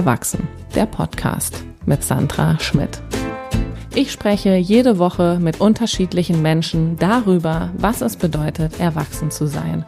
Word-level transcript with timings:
Erwachsen, 0.00 0.48
der 0.74 0.86
Podcast 0.86 1.62
mit 1.84 2.02
Sandra 2.02 2.58
Schmidt. 2.58 3.02
Ich 3.94 4.10
spreche 4.10 4.54
jede 4.54 4.98
Woche 4.98 5.38
mit 5.38 5.60
unterschiedlichen 5.60 6.40
Menschen 6.40 6.96
darüber, 6.96 7.70
was 7.74 8.00
es 8.00 8.16
bedeutet, 8.16 8.80
erwachsen 8.80 9.30
zu 9.30 9.44
sein. 9.44 9.84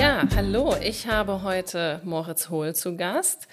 Ja, 0.00 0.22
hallo, 0.36 0.76
ich 0.80 1.08
habe 1.08 1.42
heute 1.42 2.00
Moritz 2.04 2.50
Hohl 2.50 2.72
zu 2.76 2.96
Gast. 2.96 3.48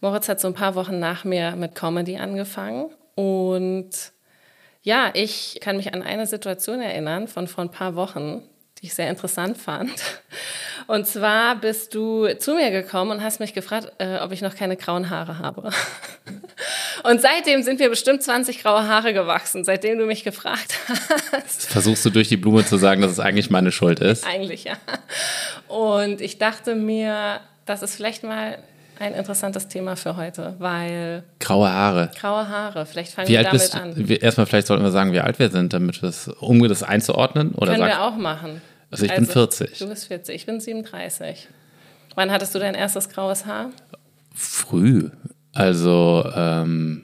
Moritz 0.00 0.28
hat 0.28 0.38
so 0.38 0.46
ein 0.46 0.54
paar 0.54 0.76
Wochen 0.76 1.00
nach 1.00 1.24
mir 1.24 1.56
mit 1.56 1.74
Comedy 1.74 2.18
angefangen 2.18 2.90
und 3.16 3.90
ja, 4.82 5.10
ich 5.14 5.58
kann 5.60 5.78
mich 5.78 5.92
an 5.92 6.02
eine 6.02 6.28
Situation 6.28 6.80
erinnern 6.80 7.26
von 7.26 7.48
vor 7.48 7.64
ein 7.64 7.72
paar 7.72 7.96
Wochen, 7.96 8.44
die 8.78 8.86
ich 8.86 8.94
sehr 8.94 9.10
interessant 9.10 9.58
fand. 9.58 9.90
Und 10.90 11.06
zwar 11.06 11.54
bist 11.54 11.94
du 11.94 12.26
zu 12.36 12.52
mir 12.54 12.72
gekommen 12.72 13.12
und 13.12 13.22
hast 13.22 13.38
mich 13.38 13.54
gefragt, 13.54 13.92
äh, 13.98 14.16
ob 14.16 14.32
ich 14.32 14.42
noch 14.42 14.56
keine 14.56 14.76
grauen 14.76 15.08
Haare 15.08 15.38
habe. 15.38 15.70
Und 17.04 17.20
seitdem 17.20 17.62
sind 17.62 17.78
mir 17.78 17.88
bestimmt 17.88 18.24
20 18.24 18.60
graue 18.60 18.88
Haare 18.88 19.14
gewachsen, 19.14 19.62
seitdem 19.62 19.98
du 19.98 20.06
mich 20.06 20.24
gefragt 20.24 20.74
hast. 21.32 21.68
Versuchst 21.68 22.04
du 22.04 22.10
durch 22.10 22.28
die 22.28 22.36
Blume 22.36 22.66
zu 22.66 22.76
sagen, 22.76 23.02
dass 23.02 23.12
es 23.12 23.20
eigentlich 23.20 23.50
meine 23.50 23.70
Schuld 23.70 24.00
ist? 24.00 24.26
Eigentlich, 24.26 24.64
ja. 24.64 24.72
Und 25.68 26.20
ich 26.20 26.38
dachte 26.38 26.74
mir, 26.74 27.38
das 27.66 27.82
ist 27.82 27.94
vielleicht 27.94 28.24
mal 28.24 28.58
ein 28.98 29.14
interessantes 29.14 29.68
Thema 29.68 29.94
für 29.94 30.16
heute, 30.16 30.56
weil. 30.58 31.22
Graue 31.38 31.70
Haare. 31.70 32.10
Graue 32.20 32.48
Haare. 32.48 32.84
Vielleicht 32.84 33.12
fangen 33.12 33.28
wie 33.28 33.34
wir 33.34 33.44
damit 33.44 33.74
an. 33.76 34.08
Erstmal, 34.08 34.46
vielleicht 34.46 34.66
sollten 34.66 34.82
wir 34.82 34.90
sagen, 34.90 35.12
wie 35.12 35.20
alt 35.20 35.38
wir 35.38 35.50
sind, 35.50 35.72
damit 35.72 36.02
wir 36.02 36.08
das, 36.08 36.26
um 36.40 36.66
das 36.68 36.82
einzuordnen. 36.82 37.52
Oder 37.52 37.74
Können 37.74 37.86
wir 37.86 38.02
auch 38.02 38.16
machen. 38.16 38.60
Also 38.90 39.04
ich 39.04 39.12
also, 39.12 39.24
bin 39.24 39.32
40. 39.32 39.78
Du 39.78 39.88
bist 39.88 40.06
40, 40.06 40.34
ich 40.34 40.46
bin 40.46 40.60
37. 40.60 41.48
Wann 42.14 42.30
hattest 42.30 42.54
du 42.54 42.58
dein 42.58 42.74
erstes 42.74 43.08
graues 43.08 43.46
Haar? 43.46 43.70
Früh. 44.34 45.10
Also 45.52 46.28
ähm, 46.34 47.02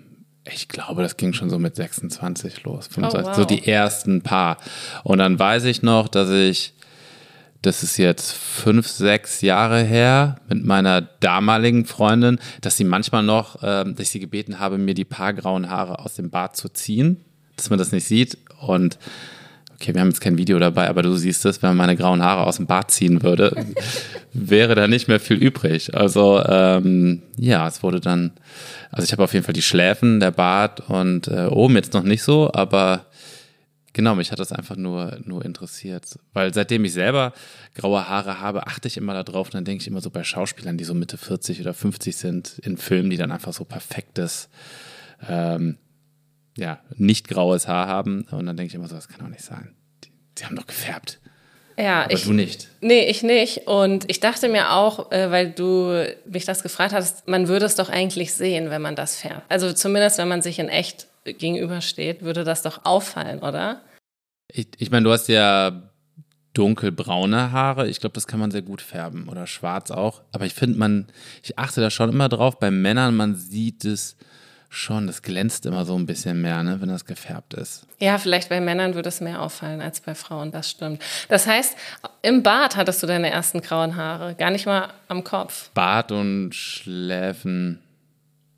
ich 0.52 0.68
glaube, 0.68 1.02
das 1.02 1.16
ging 1.16 1.32
schon 1.32 1.50
so 1.50 1.58
mit 1.58 1.76
26 1.76 2.62
los. 2.64 2.88
25, 2.88 3.24
oh, 3.24 3.28
wow. 3.28 3.36
So 3.36 3.44
die 3.44 3.66
ersten 3.66 4.22
paar. 4.22 4.58
Und 5.04 5.18
dann 5.18 5.38
weiß 5.38 5.64
ich 5.64 5.82
noch, 5.82 6.08
dass 6.08 6.30
ich, 6.30 6.74
das 7.62 7.82
ist 7.82 7.96
jetzt 7.96 8.32
fünf, 8.32 8.86
sechs 8.86 9.40
Jahre 9.40 9.82
her, 9.82 10.36
mit 10.48 10.64
meiner 10.64 11.02
damaligen 11.02 11.84
Freundin, 11.84 12.38
dass 12.60 12.76
sie 12.76 12.84
manchmal 12.84 13.22
noch, 13.22 13.58
ähm, 13.62 13.94
dass 13.94 14.02
ich 14.02 14.10
sie 14.10 14.20
gebeten 14.20 14.58
habe, 14.58 14.78
mir 14.78 14.94
die 14.94 15.04
paar 15.04 15.34
grauen 15.34 15.68
Haare 15.68 15.98
aus 16.00 16.14
dem 16.14 16.30
Bart 16.30 16.56
zu 16.56 16.68
ziehen, 16.68 17.24
dass 17.56 17.70
man 17.70 17.78
das 17.78 17.92
nicht 17.92 18.06
sieht. 18.06 18.38
Und 18.60 18.98
okay, 19.76 19.94
wir 19.94 20.00
haben 20.00 20.08
jetzt 20.08 20.20
kein 20.20 20.38
Video 20.38 20.58
dabei, 20.58 20.88
aber 20.88 21.02
du 21.02 21.14
siehst 21.14 21.44
es, 21.44 21.62
wenn 21.62 21.70
man 21.70 21.76
meine 21.76 21.96
grauen 21.96 22.22
Haare 22.22 22.46
aus 22.46 22.56
dem 22.56 22.66
Bart 22.66 22.90
ziehen 22.90 23.22
würde, 23.22 23.54
wäre 24.32 24.74
da 24.74 24.88
nicht 24.88 25.06
mehr 25.06 25.20
viel 25.20 25.36
übrig. 25.36 25.94
Also 25.94 26.42
ähm, 26.44 27.22
ja, 27.36 27.68
es 27.68 27.82
wurde 27.82 28.00
dann, 28.00 28.32
also 28.90 29.04
ich 29.04 29.12
habe 29.12 29.22
auf 29.22 29.34
jeden 29.34 29.44
Fall 29.44 29.52
die 29.52 29.62
Schläfen, 29.62 30.18
der 30.18 30.30
Bart 30.30 30.88
und 30.88 31.28
äh, 31.28 31.46
oben 31.46 31.76
jetzt 31.76 31.92
noch 31.92 32.04
nicht 32.04 32.22
so, 32.22 32.50
aber 32.52 33.06
genau, 33.92 34.14
mich 34.14 34.32
hat 34.32 34.38
das 34.38 34.50
einfach 34.50 34.76
nur, 34.76 35.18
nur 35.24 35.44
interessiert. 35.44 36.18
Weil 36.32 36.54
seitdem 36.54 36.84
ich 36.86 36.94
selber 36.94 37.34
graue 37.74 38.08
Haare 38.08 38.40
habe, 38.40 38.66
achte 38.66 38.88
ich 38.88 38.96
immer 38.96 39.22
darauf 39.22 39.48
und 39.48 39.54
dann 39.54 39.64
denke 39.66 39.82
ich 39.82 39.88
immer 39.88 40.00
so 40.00 40.10
bei 40.10 40.24
Schauspielern, 40.24 40.78
die 40.78 40.84
so 40.84 40.94
Mitte 40.94 41.18
40 41.18 41.60
oder 41.60 41.74
50 41.74 42.16
sind, 42.16 42.58
in 42.62 42.78
Filmen, 42.78 43.10
die 43.10 43.18
dann 43.18 43.30
einfach 43.30 43.52
so 43.52 43.64
perfektes 43.64 44.48
ähm, 45.28 45.76
ja, 46.56 46.80
nicht 46.96 47.28
graues 47.28 47.68
Haar 47.68 47.86
haben. 47.86 48.26
Und 48.30 48.46
dann 48.46 48.56
denke 48.56 48.68
ich 48.68 48.74
immer 48.74 48.88
so, 48.88 48.94
das 48.94 49.08
kann 49.08 49.20
doch 49.20 49.28
nicht 49.28 49.44
sein. 49.44 49.74
Die, 50.04 50.10
die 50.38 50.44
haben 50.44 50.56
doch 50.56 50.66
gefärbt. 50.66 51.20
Ja, 51.78 52.04
Aber 52.04 52.12
ich, 52.12 52.24
du 52.24 52.32
nicht. 52.32 52.68
Nee, 52.80 53.04
ich 53.04 53.22
nicht. 53.22 53.66
Und 53.66 54.10
ich 54.10 54.20
dachte 54.20 54.48
mir 54.48 54.72
auch, 54.72 55.12
äh, 55.12 55.30
weil 55.30 55.50
du 55.50 56.06
mich 56.24 56.46
das 56.46 56.62
gefragt 56.62 56.94
hast, 56.94 57.28
man 57.28 57.48
würde 57.48 57.66
es 57.66 57.74
doch 57.74 57.90
eigentlich 57.90 58.32
sehen, 58.32 58.70
wenn 58.70 58.80
man 58.80 58.96
das 58.96 59.16
färbt. 59.16 59.42
Also 59.50 59.72
zumindest, 59.72 60.18
wenn 60.18 60.28
man 60.28 60.40
sich 60.40 60.58
in 60.58 60.68
echt 60.68 61.06
gegenübersteht, 61.24 62.22
würde 62.22 62.44
das 62.44 62.62
doch 62.62 62.84
auffallen, 62.84 63.40
oder? 63.40 63.82
Ich, 64.50 64.68
ich 64.78 64.90
meine, 64.90 65.04
du 65.04 65.12
hast 65.12 65.28
ja 65.28 65.90
dunkelbraune 66.54 67.52
Haare. 67.52 67.88
Ich 67.88 68.00
glaube, 68.00 68.14
das 68.14 68.26
kann 68.26 68.40
man 68.40 68.50
sehr 68.50 68.62
gut 68.62 68.80
färben 68.80 69.28
oder 69.28 69.46
schwarz 69.46 69.90
auch. 69.90 70.22
Aber 70.32 70.46
ich 70.46 70.54
finde, 70.54 70.78
man, 70.78 71.08
ich 71.42 71.58
achte 71.58 71.82
da 71.82 71.90
schon 71.90 72.08
immer 72.08 72.30
drauf. 72.30 72.58
Bei 72.58 72.70
Männern, 72.70 73.14
man 73.14 73.34
sieht 73.34 73.84
es 73.84 74.16
schon, 74.68 75.06
das 75.06 75.22
glänzt 75.22 75.66
immer 75.66 75.84
so 75.84 75.96
ein 75.96 76.06
bisschen 76.06 76.40
mehr, 76.42 76.62
ne, 76.62 76.80
wenn 76.80 76.88
das 76.88 77.04
gefärbt 77.04 77.54
ist. 77.54 77.86
Ja, 77.98 78.18
vielleicht 78.18 78.48
bei 78.48 78.60
Männern 78.60 78.94
würde 78.94 79.08
es 79.08 79.20
mehr 79.20 79.42
auffallen 79.42 79.80
als 79.80 80.00
bei 80.00 80.14
Frauen, 80.14 80.50
das 80.50 80.70
stimmt. 80.70 81.02
Das 81.28 81.46
heißt, 81.46 81.76
im 82.22 82.42
Bart 82.42 82.76
hattest 82.76 83.02
du 83.02 83.06
deine 83.06 83.30
ersten 83.30 83.60
grauen 83.60 83.96
Haare, 83.96 84.34
gar 84.34 84.50
nicht 84.50 84.66
mal 84.66 84.88
am 85.08 85.24
Kopf. 85.24 85.70
Bart 85.74 86.12
und 86.12 86.54
Schläfen. 86.54 87.82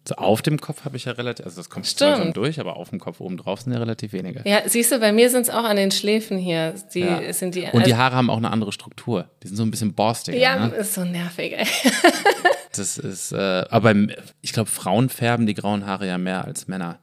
So 0.08 0.14
auf 0.14 0.41
dem 0.41 0.58
Kopf 0.58 0.86
habe 0.86 0.96
ich 0.96 1.04
ja 1.04 1.12
relativ, 1.12 1.44
also 1.44 1.58
das 1.58 1.69
kommt 1.69 1.86
schon 1.86 2.32
durch, 2.32 2.58
aber 2.58 2.76
auf 2.76 2.88
dem 2.88 2.98
Kopf 2.98 3.20
oben 3.20 3.36
drauf 3.36 3.60
sind 3.60 3.75
ja 3.75 3.78
relativ 3.78 4.14
wenige. 4.14 4.40
Ja, 4.46 4.62
siehst 4.64 4.90
du, 4.90 4.98
bei 4.98 5.12
mir 5.12 5.28
sind 5.28 5.42
es 5.42 5.50
auch 5.50 5.64
an 5.64 5.76
den 5.76 5.90
Schläfen 5.90 6.38
hier. 6.38 6.75
Die 6.94 7.00
ja. 7.00 7.30
sind 7.34 7.54
die, 7.54 7.69
und 7.70 7.86
die 7.86 7.94
Haare 7.94 8.16
haben 8.16 8.30
auch 8.30 8.38
eine 8.38 8.50
andere 8.50 8.72
Struktur. 8.72 9.28
Die 9.42 9.48
sind 9.48 9.58
so 9.58 9.64
ein 9.64 9.70
bisschen 9.70 9.92
borstiger. 9.92 10.38
Ja, 10.38 10.66
ne? 10.66 10.75
ist 10.76 10.94
so 10.94 11.04
nervig, 11.04 11.52
ey. 11.58 11.66
Das 12.78 12.98
ist, 12.98 13.32
äh, 13.32 13.64
aber 13.70 13.94
ich 14.40 14.52
glaube, 14.52 14.70
Frauen 14.70 15.08
färben 15.08 15.46
die 15.46 15.54
grauen 15.54 15.86
Haare 15.86 16.06
ja 16.06 16.18
mehr 16.18 16.44
als 16.44 16.68
Männer. 16.68 16.98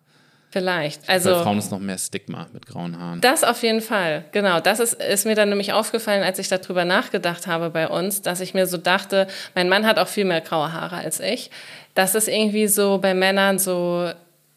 Vielleicht. 0.56 1.10
Also, 1.10 1.32
Bei 1.32 1.44
Frauen 1.44 1.58
ist 1.58 1.70
noch 1.70 1.82
mehr 1.82 1.98
Stigma 1.98 2.48
mit 2.54 2.66
grauen 2.66 2.98
Haaren. 2.98 3.20
Das 3.20 3.44
auf 3.44 3.62
jeden 3.62 3.82
Fall, 3.82 4.24
genau. 4.32 4.62
Das 4.62 4.80
ist, 4.80 4.94
ist 4.94 5.26
mir 5.26 5.36
dann 5.36 5.50
nämlich 5.50 5.74
aufgefallen, 5.74 6.24
als 6.24 6.40
ich 6.40 6.48
darüber 6.48 6.86
nachgedacht 6.86 7.46
habe 7.46 7.70
bei 7.70 7.90
uns, 7.90 8.22
dass 8.22 8.40
ich 8.40 8.54
mir 8.54 8.66
so 8.66 8.78
dachte, 8.78 9.28
mein 9.54 9.68
Mann 9.68 9.86
hat 9.86 10.00
auch 10.00 10.08
viel 10.08 10.24
mehr 10.24 10.40
graue 10.40 10.72
Haare 10.72 10.96
als 10.96 11.20
ich. 11.20 11.52
Das 11.94 12.16
ist 12.16 12.30
irgendwie 12.30 12.68
so 12.68 13.00
bei 13.00 13.14
Männern 13.14 13.60
so 13.60 14.10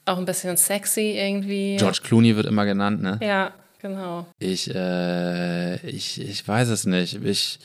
auch 0.05 0.19
ein 0.19 0.25
bisschen 0.25 0.57
sexy 0.57 1.17
irgendwie. 1.19 1.77
George 1.79 1.99
Clooney 2.05 2.37
wird 2.37 2.47
immer 2.47 2.65
genannt, 2.65 3.03
ne? 3.03 3.19
Ja, 3.21 3.51
genau. 3.83 4.25
Ich, 4.39 4.73
äh, 4.73 5.85
ich, 5.85 6.21
ich 6.21 6.47
weiß 6.47 6.69
es 6.69 6.87
nicht. 6.87 7.25
Ich 7.25 7.59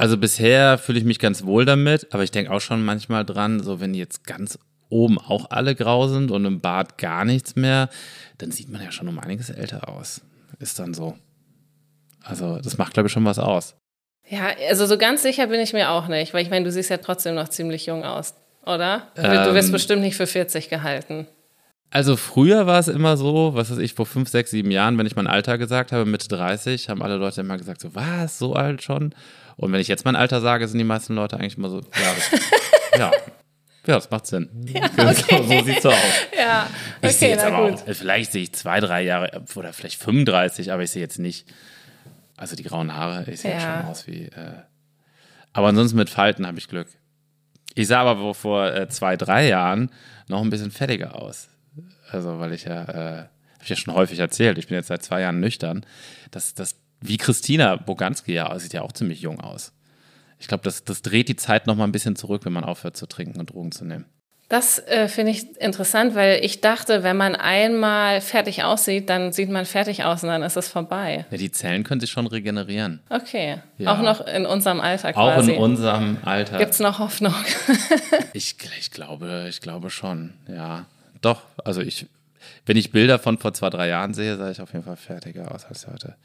also 0.00 0.16
bisher 0.16 0.78
fühle 0.78 0.98
ich 0.98 1.04
mich 1.04 1.18
ganz 1.18 1.44
wohl 1.44 1.66
damit, 1.66 2.14
aber 2.14 2.22
ich 2.22 2.30
denke 2.30 2.50
auch 2.50 2.62
schon 2.62 2.82
manchmal 2.82 3.26
dran, 3.26 3.62
so 3.62 3.80
wenn 3.80 3.92
jetzt 3.92 4.24
ganz 4.24 4.58
oben 4.88 5.18
auch 5.18 5.50
alle 5.50 5.74
grau 5.74 6.08
sind 6.08 6.30
und 6.30 6.46
im 6.46 6.60
Bart 6.60 6.96
gar 6.96 7.26
nichts 7.26 7.54
mehr, 7.54 7.90
dann 8.38 8.50
sieht 8.50 8.70
man 8.70 8.82
ja 8.82 8.92
schon 8.92 9.08
um 9.08 9.18
einiges 9.18 9.50
älter 9.50 9.90
aus. 9.90 10.22
Ist 10.58 10.78
dann 10.78 10.94
so. 10.94 11.18
Also 12.22 12.60
das 12.60 12.78
macht, 12.78 12.94
glaube 12.94 13.08
ich, 13.08 13.12
schon 13.12 13.26
was 13.26 13.38
aus. 13.38 13.76
Ja, 14.26 14.48
also 14.70 14.86
so 14.86 14.96
ganz 14.96 15.22
sicher 15.22 15.48
bin 15.48 15.60
ich 15.60 15.74
mir 15.74 15.90
auch 15.90 16.08
nicht, 16.08 16.32
weil 16.32 16.42
ich 16.42 16.50
meine, 16.50 16.64
du 16.64 16.72
siehst 16.72 16.88
ja 16.88 16.96
trotzdem 16.96 17.34
noch 17.34 17.50
ziemlich 17.50 17.84
jung 17.84 18.02
aus, 18.02 18.32
oder? 18.64 19.08
Ähm, 19.16 19.44
du 19.44 19.52
wirst 19.52 19.68
ähm, 19.68 19.72
bestimmt 19.72 20.00
nicht 20.00 20.16
für 20.16 20.26
40 20.26 20.70
gehalten. 20.70 21.26
Also 21.90 22.16
früher 22.16 22.66
war 22.66 22.78
es 22.78 22.88
immer 22.88 23.18
so, 23.18 23.54
was 23.54 23.70
weiß 23.70 23.78
ich, 23.78 23.92
vor 23.92 24.06
fünf, 24.06 24.30
sechs, 24.30 24.50
sieben 24.50 24.70
Jahren, 24.70 24.96
wenn 24.96 25.06
ich 25.06 25.16
mein 25.16 25.26
Alter 25.26 25.58
gesagt 25.58 25.92
habe, 25.92 26.06
Mitte 26.06 26.28
30, 26.28 26.88
haben 26.88 27.02
alle 27.02 27.16
Leute 27.16 27.42
immer 27.42 27.58
gesagt, 27.58 27.82
so, 27.82 27.94
was, 27.94 28.38
so 28.38 28.54
alt 28.54 28.82
schon? 28.82 29.14
Und 29.60 29.72
wenn 29.72 29.80
ich 29.80 29.88
jetzt 29.88 30.06
mein 30.06 30.16
Alter 30.16 30.40
sage, 30.40 30.66
sind 30.66 30.78
die 30.78 30.84
meisten 30.84 31.14
Leute 31.14 31.36
eigentlich 31.36 31.58
immer 31.58 31.68
so, 31.68 31.80
ja, 31.80 32.14
das, 32.14 32.30
ja, 32.98 33.10
ja, 33.86 33.94
das 33.94 34.10
macht 34.10 34.26
Sinn. 34.26 34.48
Ja, 34.72 34.84
okay. 34.86 35.14
so, 35.28 35.42
so 35.42 35.64
sieht 35.64 35.76
es 35.76 35.82
so 35.82 35.90
aus. 35.90 35.96
Ja, 36.34 36.66
okay, 36.96 37.10
ich 37.10 37.16
sehe 37.16 37.28
jetzt 37.28 37.44
aber 37.44 37.68
gut. 37.68 37.78
auch, 37.78 37.94
vielleicht 37.94 38.32
sehe 38.32 38.44
ich 38.44 38.54
zwei, 38.54 38.80
drei 38.80 39.02
Jahre 39.02 39.44
oder 39.54 39.74
vielleicht 39.74 40.02
35, 40.02 40.72
aber 40.72 40.82
ich 40.82 40.90
sehe 40.92 41.02
jetzt 41.02 41.18
nicht, 41.18 41.46
also 42.38 42.56
die 42.56 42.62
grauen 42.62 42.94
Haare, 42.94 43.30
ich 43.30 43.42
sehe 43.42 43.52
ja. 43.52 43.60
schon 43.60 43.90
aus 43.90 44.06
wie, 44.06 44.28
äh, 44.28 44.62
aber 45.52 45.68
ansonsten 45.68 45.98
mit 45.98 46.08
Falten 46.08 46.46
habe 46.46 46.58
ich 46.58 46.66
Glück. 46.66 46.88
Ich 47.74 47.88
sah 47.88 48.00
aber 48.00 48.32
vor 48.32 48.72
äh, 48.72 48.88
zwei, 48.88 49.18
drei 49.18 49.46
Jahren 49.46 49.90
noch 50.26 50.40
ein 50.40 50.48
bisschen 50.48 50.70
fettiger 50.70 51.16
aus. 51.16 51.50
Also, 52.10 52.40
weil 52.40 52.54
ich 52.54 52.64
ja, 52.64 52.84
äh, 52.84 53.18
habe 53.18 53.62
ich 53.62 53.68
ja 53.68 53.76
schon 53.76 53.92
häufig 53.92 54.20
erzählt, 54.20 54.56
ich 54.56 54.68
bin 54.68 54.76
jetzt 54.76 54.88
seit 54.88 55.02
zwei 55.02 55.20
Jahren 55.20 55.38
nüchtern, 55.38 55.84
dass 56.30 56.54
das 56.54 56.79
wie 57.00 57.16
Christina 57.16 57.76
Boganski 57.76 58.34
ja, 58.34 58.58
sieht 58.58 58.72
ja 58.72 58.82
auch 58.82 58.92
ziemlich 58.92 59.20
jung 59.20 59.40
aus. 59.40 59.72
Ich 60.38 60.48
glaube, 60.48 60.64
das, 60.64 60.84
das 60.84 61.02
dreht 61.02 61.28
die 61.28 61.36
Zeit 61.36 61.66
noch 61.66 61.76
mal 61.76 61.84
ein 61.84 61.92
bisschen 61.92 62.16
zurück, 62.16 62.44
wenn 62.44 62.52
man 62.52 62.64
aufhört 62.64 62.96
zu 62.96 63.06
trinken 63.06 63.38
und 63.38 63.50
Drogen 63.50 63.72
zu 63.72 63.84
nehmen. 63.84 64.06
Das 64.50 64.80
äh, 64.80 65.06
finde 65.06 65.30
ich 65.30 65.60
interessant, 65.60 66.16
weil 66.16 66.44
ich 66.44 66.60
dachte, 66.60 67.04
wenn 67.04 67.16
man 67.16 67.36
einmal 67.36 68.20
fertig 68.20 68.64
aussieht, 68.64 69.08
dann 69.08 69.30
sieht 69.30 69.48
man 69.48 69.64
fertig 69.64 70.02
aus 70.02 70.24
und 70.24 70.28
dann 70.28 70.42
ist 70.42 70.56
es 70.56 70.68
vorbei. 70.68 71.24
Ja, 71.30 71.36
die 71.36 71.52
Zellen 71.52 71.84
können 71.84 72.00
sich 72.00 72.10
schon 72.10 72.26
regenerieren. 72.26 72.98
Okay. 73.10 73.58
Ja. 73.78 73.94
Auch 73.94 74.02
noch 74.02 74.26
in 74.26 74.46
unserem 74.46 74.80
Alter 74.80 75.12
quasi. 75.12 75.52
Auch 75.52 75.56
in 75.56 75.62
unserem 75.62 76.16
Alter. 76.24 76.58
Gibt 76.58 76.72
es 76.72 76.80
noch 76.80 76.98
Hoffnung? 76.98 77.34
ich, 78.32 78.56
ich, 78.80 78.90
glaube, 78.90 79.46
ich 79.48 79.60
glaube 79.60 79.88
schon, 79.88 80.32
ja. 80.48 80.86
Doch, 81.20 81.42
also 81.64 81.80
ich, 81.80 82.06
wenn 82.66 82.76
ich 82.76 82.90
Bilder 82.90 83.20
von 83.20 83.38
vor 83.38 83.54
zwei, 83.54 83.70
drei 83.70 83.86
Jahren 83.86 84.14
sehe, 84.14 84.36
sah 84.36 84.50
ich 84.50 84.60
auf 84.60 84.72
jeden 84.72 84.84
Fall 84.84 84.96
fertiger 84.96 85.54
aus 85.54 85.64
als 85.64 85.86
heute. 85.86 86.16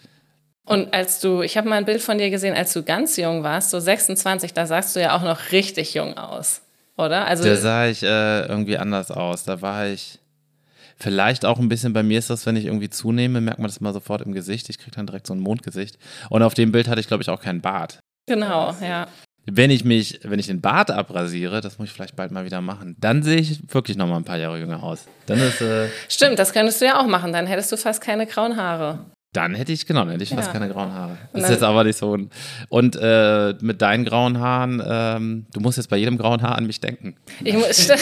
Und 0.66 0.94
als 0.94 1.20
du, 1.20 1.44
ich 1.44 1.58
habe 1.58 1.70
mal 1.70 1.78
ein 1.78 1.86
Bild 1.86 2.02
von 2.02 2.18
dir 2.18 2.32
gesehen, 2.32 2.56
als 2.56 2.74
du 2.74 2.82
ganz 2.82 3.18
jung 3.18 3.44
warst, 3.44 3.70
so 3.70 3.80
26, 3.80 4.54
da 4.54 4.66
sahst 4.66 4.96
du 4.96 5.00
ja 5.00 5.16
auch 5.16 5.22
noch 5.22 5.52
richtig 5.52 5.94
jung 5.94 6.18
aus, 6.18 6.62
oder? 6.98 7.26
Also 7.26 7.44
da 7.44 7.56
sah 7.56 7.88
ich 7.88 8.02
äh, 8.02 8.48
irgendwie 8.48 8.78
anders 8.78 9.12
aus. 9.12 9.44
Da 9.44 9.62
war 9.62 9.88
ich 9.88 10.20
vielleicht 10.98 11.46
auch 11.46 11.60
ein 11.60 11.70
bisschen, 11.70 11.94
bei 11.94 12.02
mir 12.02 12.18
ist 12.18 12.32
das, 12.32 12.48
wenn 12.48 12.56
ich 12.56 12.66
irgendwie 12.66 12.90
zunehme, 12.90 13.42
merkt 13.42 13.60
man 13.60 13.68
das 13.68 13.80
mal 13.80 13.94
sofort 13.94 14.24
im 14.24 14.32
Gesicht. 14.32 14.68
Ich 14.70 14.80
kriege 14.80 14.96
dann 14.96 15.06
direkt 15.06 15.28
so 15.28 15.36
ein 15.36 15.40
Mondgesicht. 15.40 16.00
Und 16.32 16.42
auf 16.42 16.56
dem 16.56 16.72
Bild 16.72 16.88
hatte 16.88 17.00
ich, 17.00 17.08
glaube 17.08 17.22
ich, 17.22 17.30
auch 17.30 17.42
keinen 17.42 17.62
Bart. 17.62 18.00
Genau, 18.28 18.76
ja. 18.82 19.08
wenn 19.46 19.70
ich 19.70 19.86
mich, 19.86 20.22
wenn 20.24 20.40
ich 20.40 20.48
den 20.48 20.62
Bart 20.62 20.90
abrasiere, 20.90 21.62
das 21.62 21.78
muss 21.78 21.90
ich 21.90 21.94
vielleicht 21.94 22.16
bald 22.16 22.32
mal 22.32 22.44
wieder 22.44 22.62
machen, 22.62 22.96
dann 23.00 23.22
sehe 23.22 23.38
ich 23.38 23.72
wirklich 23.72 23.98
noch 23.98 24.08
mal 24.08 24.18
ein 24.18 24.24
paar 24.24 24.38
Jahre 24.38 24.58
jünger 24.58 24.82
aus. 24.82 25.06
Dann 25.28 25.38
ist 25.38 25.62
äh, 25.62 25.90
Stimmt, 26.10 26.40
das 26.40 26.54
könntest 26.54 26.82
du 26.82 26.86
ja 26.86 27.00
auch 27.00 27.06
machen, 27.06 27.34
dann 27.34 27.46
hättest 27.46 27.72
du 27.72 27.78
fast 27.78 28.02
keine 28.02 28.26
grauen 28.26 28.58
Haare. 28.58 29.06
Dann 29.36 29.54
hätte 29.54 29.72
ich, 29.72 29.86
genau, 29.86 30.02
dann 30.02 30.12
hätte 30.12 30.24
ich 30.24 30.30
fast 30.30 30.48
ja. 30.48 30.54
keine 30.54 30.70
grauen 30.70 30.94
Haare. 30.94 31.18
Das 31.34 31.44
ist 31.44 31.50
jetzt 31.50 31.64
aber 31.64 31.84
nicht 31.84 31.98
so. 31.98 32.16
Ein, 32.16 32.30
und 32.70 32.96
äh, 32.96 33.54
mit 33.60 33.82
deinen 33.82 34.06
grauen 34.06 34.40
Haaren, 34.40 34.82
ähm, 34.86 35.46
du 35.54 35.60
musst 35.60 35.78
jetzt 35.78 35.90
bei 35.90 35.98
jedem 35.98 36.18
grauen 36.18 36.42
Haar 36.42 36.58
an 36.58 36.66
mich 36.66 36.80
denken. 36.80 37.16
Ich 37.44 37.54
muss. 37.54 37.92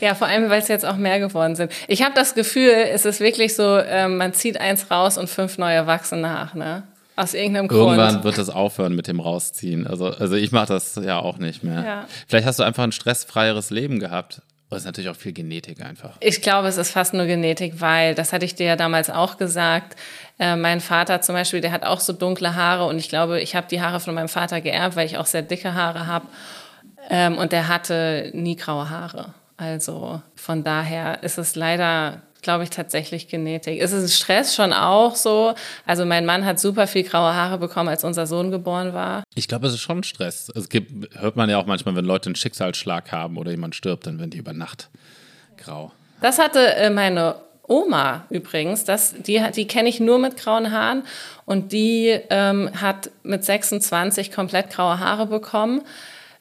Ja, 0.00 0.14
vor 0.14 0.26
allem, 0.26 0.50
weil 0.50 0.60
es 0.60 0.68
jetzt 0.68 0.84
auch 0.84 0.96
mehr 0.96 1.18
geworden 1.18 1.56
sind. 1.56 1.72
Ich 1.88 2.02
habe 2.02 2.14
das 2.14 2.34
Gefühl, 2.34 2.68
es 2.68 3.06
ist 3.06 3.20
wirklich 3.20 3.54
so, 3.54 3.76
äh, 3.76 4.06
man 4.06 4.34
zieht 4.34 4.60
eins 4.60 4.90
raus 4.90 5.16
und 5.16 5.30
fünf 5.30 5.56
neue 5.56 5.86
wachsen 5.86 6.20
nach, 6.20 6.52
ne? 6.52 6.82
Aus 7.16 7.32
irgendeinem 7.32 7.68
Grund. 7.68 7.96
Irgendwann 7.96 8.22
wird 8.22 8.36
das 8.36 8.50
aufhören 8.50 8.94
mit 8.96 9.06
dem 9.06 9.20
Rausziehen. 9.20 9.86
Also, 9.86 10.06
also 10.06 10.34
ich 10.34 10.52
mache 10.52 10.66
das 10.66 10.96
ja 10.96 11.20
auch 11.20 11.38
nicht 11.38 11.64
mehr. 11.64 11.84
Ja. 11.84 12.04
Vielleicht 12.26 12.46
hast 12.46 12.58
du 12.58 12.64
einfach 12.64 12.82
ein 12.82 12.92
stressfreieres 12.92 13.70
Leben 13.70 13.98
gehabt. 13.98 14.42
Das 14.74 14.82
ist 14.82 14.86
natürlich 14.86 15.10
auch 15.10 15.16
viel 15.16 15.32
Genetik 15.32 15.80
einfach. 15.80 16.16
Ich 16.20 16.42
glaube, 16.42 16.68
es 16.68 16.76
ist 16.76 16.90
fast 16.90 17.14
nur 17.14 17.26
Genetik, 17.26 17.80
weil, 17.80 18.14
das 18.14 18.32
hatte 18.32 18.44
ich 18.44 18.54
dir 18.54 18.66
ja 18.66 18.76
damals 18.76 19.10
auch 19.10 19.36
gesagt, 19.36 19.96
äh, 20.38 20.56
mein 20.56 20.80
Vater 20.80 21.20
zum 21.20 21.34
Beispiel, 21.34 21.60
der 21.60 21.72
hat 21.72 21.84
auch 21.84 22.00
so 22.00 22.12
dunkle 22.12 22.54
Haare 22.54 22.86
und 22.86 22.98
ich 22.98 23.08
glaube, 23.08 23.40
ich 23.40 23.54
habe 23.54 23.66
die 23.70 23.80
Haare 23.80 24.00
von 24.00 24.14
meinem 24.14 24.28
Vater 24.28 24.60
geerbt, 24.60 24.96
weil 24.96 25.06
ich 25.06 25.16
auch 25.18 25.26
sehr 25.26 25.42
dicke 25.42 25.74
Haare 25.74 26.06
habe. 26.06 26.26
Ähm, 27.10 27.38
und 27.38 27.52
der 27.52 27.68
hatte 27.68 28.30
nie 28.34 28.56
graue 28.56 28.90
Haare. 28.90 29.34
Also 29.56 30.20
von 30.34 30.64
daher 30.64 31.22
ist 31.22 31.38
es 31.38 31.54
leider, 31.54 32.22
glaube 32.44 32.62
ich, 32.62 32.70
tatsächlich 32.70 33.26
Genetik. 33.26 33.80
Ist 33.80 33.90
es 33.90 34.16
Stress 34.16 34.54
schon 34.54 34.72
auch 34.72 35.16
so? 35.16 35.54
Also 35.84 36.04
mein 36.04 36.24
Mann 36.24 36.44
hat 36.44 36.60
super 36.60 36.86
viel 36.86 37.02
graue 37.02 37.34
Haare 37.34 37.58
bekommen, 37.58 37.88
als 37.88 38.04
unser 38.04 38.28
Sohn 38.28 38.52
geboren 38.52 38.94
war. 38.94 39.24
Ich 39.34 39.48
glaube, 39.48 39.66
es 39.66 39.74
ist 39.74 39.80
schon 39.80 40.04
Stress. 40.04 40.52
Es 40.54 40.68
gibt, 40.68 41.18
hört 41.18 41.34
man 41.34 41.50
ja 41.50 41.58
auch 41.58 41.66
manchmal, 41.66 41.96
wenn 41.96 42.04
Leute 42.04 42.26
einen 42.26 42.36
Schicksalsschlag 42.36 43.10
haben 43.10 43.36
oder 43.36 43.50
jemand 43.50 43.74
stirbt, 43.74 44.06
dann 44.06 44.20
werden 44.20 44.30
die 44.30 44.38
über 44.38 44.52
Nacht 44.52 44.90
grau. 45.56 45.90
Das 46.20 46.38
hatte 46.38 46.74
äh, 46.76 46.90
meine 46.90 47.34
Oma 47.66 48.26
übrigens, 48.30 48.84
das, 48.84 49.14
die, 49.14 49.42
die 49.54 49.66
kenne 49.66 49.88
ich 49.88 49.98
nur 49.98 50.18
mit 50.18 50.36
grauen 50.36 50.70
Haaren 50.70 51.02
und 51.46 51.72
die 51.72 52.18
ähm, 52.30 52.70
hat 52.80 53.10
mit 53.22 53.44
26 53.44 54.30
komplett 54.30 54.70
graue 54.70 55.00
Haare 55.00 55.26
bekommen 55.26 55.82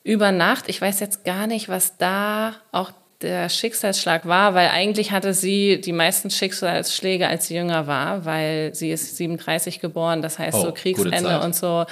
über 0.04 0.32
Nacht. 0.32 0.68
Ich 0.68 0.82
weiß 0.82 1.00
jetzt 1.00 1.24
gar 1.24 1.48
nicht, 1.48 1.70
was 1.70 1.98
da 1.98 2.56
auch 2.72 2.92
der 3.24 3.50
Schicksalsschlag 3.50 4.26
war, 4.26 4.54
weil 4.54 4.70
eigentlich 4.70 5.12
hatte 5.12 5.34
sie 5.34 5.82
die 5.82 5.94
meisten 5.94 6.30
Schicksalsschläge, 6.30 7.28
als 7.28 7.48
sie 7.48 7.56
jünger 7.56 7.88
war, 7.88 8.26
weil 8.26 8.76
sie 8.76 8.92
ist 8.92 9.18
37 9.18 9.80
geboren, 9.80 10.22
das 10.22 10.38
heißt 10.38 10.58
oh, 10.58 10.66
so 10.66 10.72
Kriegsende 10.74 11.40
und 11.42 11.56
so. 11.56 11.86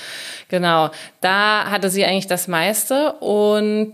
Genau, 0.49 0.91
da 1.21 1.65
hatte 1.71 1.89
sie 1.89 2.05
eigentlich 2.05 2.27
das 2.27 2.47
meiste 2.47 3.13
und 3.13 3.93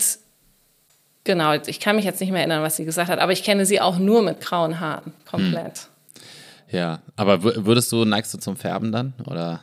genau, 1.23 1.53
ich 1.53 1.79
kann 1.79 1.95
mich 1.95 2.05
jetzt 2.05 2.19
nicht 2.19 2.31
mehr 2.31 2.39
erinnern, 2.39 2.63
was 2.63 2.75
sie 2.75 2.85
gesagt 2.85 3.09
hat, 3.09 3.19
aber 3.19 3.31
ich 3.31 3.43
kenne 3.43 3.65
sie 3.65 3.79
auch 3.79 3.97
nur 3.97 4.21
mit 4.23 4.41
grauen 4.41 4.79
Haaren, 4.79 5.13
komplett. 5.29 5.77
Hm. 5.77 6.77
Ja, 6.79 6.99
aber 7.15 7.43
würdest 7.43 7.91
du, 7.91 8.03
neigst 8.03 8.33
du 8.33 8.39
zum 8.39 8.57
Färben 8.57 8.91
dann, 8.91 9.13
oder? 9.25 9.61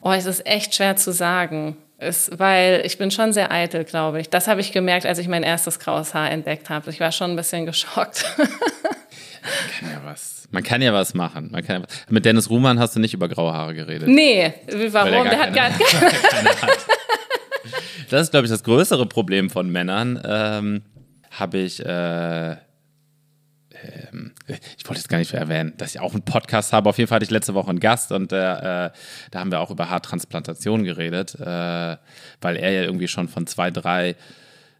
Oh, 0.00 0.12
es 0.12 0.26
ist 0.26 0.46
echt 0.46 0.74
schwer 0.74 0.96
zu 0.96 1.12
sagen. 1.12 1.76
Ist, 1.98 2.38
weil 2.38 2.82
ich 2.84 2.96
bin 2.96 3.10
schon 3.10 3.32
sehr 3.32 3.50
eitel, 3.50 3.84
glaube 3.84 4.20
ich. 4.20 4.30
Das 4.30 4.46
habe 4.46 4.60
ich 4.60 4.70
gemerkt, 4.70 5.04
als 5.04 5.18
ich 5.18 5.26
mein 5.26 5.42
erstes 5.42 5.80
graues 5.80 6.14
Haar 6.14 6.30
entdeckt 6.30 6.70
habe. 6.70 6.90
Ich 6.90 7.00
war 7.00 7.10
schon 7.10 7.30
ein 7.30 7.36
bisschen 7.36 7.66
geschockt. 7.66 8.24
Man 8.38 9.70
kann 9.80 9.90
ja 9.90 10.00
was. 10.04 10.48
Man 10.50 10.62
kann 10.62 10.82
ja 10.82 10.92
was 10.92 11.14
machen. 11.14 11.50
Man 11.50 11.64
kann 11.64 11.80
ja 11.80 11.88
was. 11.88 11.96
Mit 12.08 12.24
Dennis 12.24 12.50
Ruhmann 12.50 12.78
hast 12.78 12.94
du 12.94 13.00
nicht 13.00 13.14
über 13.14 13.28
graue 13.28 13.52
Haare 13.52 13.74
geredet. 13.74 14.08
Nee, 14.08 14.52
warum? 14.90 15.24
Der, 15.24 15.30
der 15.30 15.38
hat 15.40 15.54
gar 15.54 15.70
keine. 15.70 16.12
Das 18.10 18.22
ist, 18.22 18.30
glaube 18.30 18.46
ich, 18.46 18.50
das 18.50 18.62
größere 18.62 19.04
Problem 19.04 19.50
von 19.50 19.68
Männern. 19.68 20.18
Ähm, 20.24 20.82
habe 21.30 21.58
ich 21.58 21.84
äh, 21.84 22.56
ähm, 23.82 24.32
ich 24.46 24.86
wollte 24.86 25.00
jetzt 25.00 25.08
gar 25.08 25.18
nicht 25.18 25.32
erwähnen, 25.34 25.74
dass 25.76 25.94
ich 25.94 26.00
auch 26.00 26.12
einen 26.12 26.22
Podcast 26.22 26.72
habe. 26.72 26.88
Auf 26.88 26.98
jeden 26.98 27.08
Fall 27.08 27.16
hatte 27.16 27.24
ich 27.24 27.30
letzte 27.30 27.54
Woche 27.54 27.70
einen 27.70 27.80
Gast 27.80 28.12
und 28.12 28.32
äh, 28.32 28.36
da 28.36 28.92
haben 29.34 29.50
wir 29.50 29.60
auch 29.60 29.70
über 29.70 29.90
Haartransplantation 29.90 30.84
geredet, 30.84 31.34
äh, 31.34 31.96
weil 32.40 32.56
er 32.56 32.70
ja 32.70 32.82
irgendwie 32.82 33.08
schon 33.08 33.28
von 33.28 33.46
zwei, 33.46 33.70
drei 33.70 34.16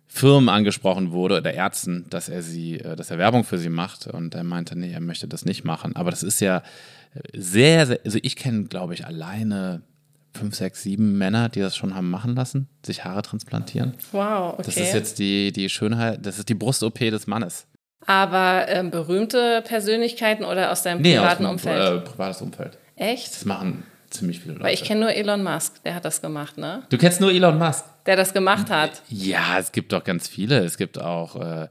Firmen 0.07 0.49
angesprochen 0.49 1.13
wurde 1.13 1.37
oder 1.37 1.53
Ärzten, 1.53 2.07
dass 2.09 2.29
er 2.29 2.43
sie, 2.43 2.81
äh, 2.81 2.97
dass 2.97 3.11
er 3.11 3.19
Werbung 3.19 3.45
für 3.45 3.59
sie 3.59 3.69
macht 3.69 4.07
und 4.07 4.35
er 4.35 4.45
meinte, 4.45 4.77
nee, 4.77 4.93
er 4.93 5.01
möchte 5.01 5.29
das 5.29 5.45
nicht 5.45 5.65
machen. 5.65 5.97
Aber 5.97 6.11
das 6.11 6.23
ist 6.23 6.41
ja 6.41 6.63
sehr, 7.35 7.87
sehr 7.87 8.01
also 8.05 8.19
ich 8.23 8.37
kenne, 8.37 8.65
glaube 8.65 8.95
ich, 8.95 9.07
alleine 9.07 9.83
fünf, 10.35 10.55
sechs, 10.55 10.83
sieben 10.83 11.19
Männer, 11.19 11.49
die 11.49 11.61
das 11.61 11.77
schon 11.77 11.95
haben 11.95 12.11
machen 12.11 12.35
lassen, 12.35 12.69
sich 12.85 13.05
Haare 13.05 13.23
transplantieren. 13.23 13.95
Wow, 14.13 14.55
okay. 14.55 14.63
Das 14.65 14.77
ist 14.77 14.95
jetzt 14.95 15.19
die, 15.19 15.53
die 15.53 15.69
Schönheit, 15.69 16.25
das 16.25 16.39
ist 16.39 16.49
die 16.49 16.55
Brust-OP 16.55 16.99
des 16.99 17.27
Mannes. 17.27 17.67
Aber 18.07 18.67
ähm, 18.69 18.91
berühmte 18.91 19.63
Persönlichkeiten 19.63 20.45
oder 20.45 20.73
aus 20.73 20.83
deinem 20.83 21.03
nee, 21.03 21.17
privaten 21.17 21.47
aus 21.47 21.63
dem, 21.63 21.71
Umfeld? 21.71 22.03
Äh, 22.03 22.11
privates 22.11 22.43
Umfeld. 22.43 22.79
Echt? 22.97 23.35
Das 23.35 23.45
machen 23.45 23.85
ziemlich 24.11 24.41
viele 24.41 24.55
Leute. 24.55 24.65
Weil 24.65 24.75
ich 24.75 24.85
kenne 24.85 25.01
nur 25.03 25.11
Elon 25.11 25.43
Musk, 25.43 25.83
der 25.85 25.95
hat 25.95 26.05
das 26.05 26.23
gemacht, 26.23 26.57
ne? 26.59 26.83
Du 26.89 26.99
kennst 26.99 27.21
nur 27.21 27.31
Elon 27.31 27.59
Musk? 27.59 27.85
Der 28.07 28.17
das 28.17 28.33
gemacht 28.33 28.71
hat. 28.71 29.03
Ja, 29.09 29.59
es 29.59 29.73
gibt 29.73 29.93
doch 29.93 30.03
ganz 30.03 30.29
viele. 30.29 30.59
Es 30.65 30.79
gibt 30.79 31.01
auch 31.01 31.37
äh, 31.37 31.69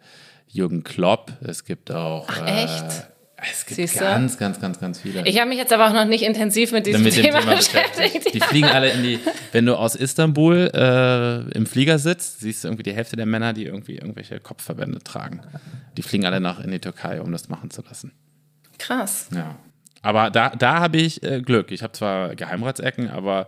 Jürgen 0.47 0.83
Klopp, 0.83 1.31
es 1.41 1.65
gibt 1.65 1.91
auch. 1.91 2.27
Ach, 2.29 2.45
echt? 2.45 2.83
Äh, 2.83 3.16
es 3.39 3.65
gibt 3.65 3.75
Siehste? 3.75 3.99
ganz, 3.99 4.37
ganz, 4.37 4.59
ganz, 4.59 4.79
ganz 4.79 4.99
viele. 4.99 5.25
Ich 5.27 5.39
habe 5.39 5.49
mich 5.49 5.59
jetzt 5.59 5.71
aber 5.71 5.87
auch 5.87 5.93
noch 5.93 6.05
nicht 6.05 6.23
intensiv 6.23 6.71
mit 6.71 6.87
diesem 6.87 7.03
mit 7.03 7.13
Thema, 7.13 7.41
Thema 7.41 7.55
beschäftigt. 7.55 8.33
Die 8.33 8.39
fliegen 8.39 8.67
alle 8.67 8.89
in 8.89 9.03
die, 9.03 9.19
wenn 9.51 9.65
du 9.65 9.75
aus 9.75 9.95
Istanbul 9.95 10.71
äh, 10.73 11.51
im 11.55 11.67
Flieger 11.67 11.99
sitzt, 11.99 12.39
siehst 12.39 12.63
du 12.63 12.69
irgendwie 12.69 12.83
die 12.83 12.93
Hälfte 12.93 13.15
der 13.15 13.27
Männer, 13.27 13.53
die 13.53 13.65
irgendwie 13.65 13.97
irgendwelche 13.97 14.39
Kopfverbände 14.39 14.99
tragen. 14.99 15.41
Die 15.97 16.01
fliegen 16.01 16.25
alle 16.25 16.39
nach 16.39 16.59
in 16.59 16.71
die 16.71 16.79
Türkei, 16.79 17.21
um 17.21 17.31
das 17.31 17.47
machen 17.47 17.69
zu 17.69 17.83
lassen. 17.83 18.11
Krass. 18.79 19.29
Ja. 19.33 19.55
Aber 20.01 20.31
da, 20.31 20.49
da 20.49 20.79
habe 20.79 20.97
ich 20.97 21.21
äh, 21.21 21.41
Glück. 21.41 21.71
Ich 21.71 21.83
habe 21.83 21.93
zwar 21.93 22.35
Geheimratsecken, 22.35 23.09
aber 23.09 23.47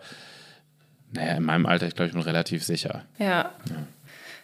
naja, 1.12 1.38
in 1.38 1.44
meinem 1.44 1.65
Alter, 1.65 1.88
ich 1.88 1.95
glaube, 1.95 2.07
ich 2.07 2.13
bin 2.13 2.21
relativ 2.21 2.63
sicher. 2.63 3.06
ja. 3.18 3.25
ja. 3.69 3.88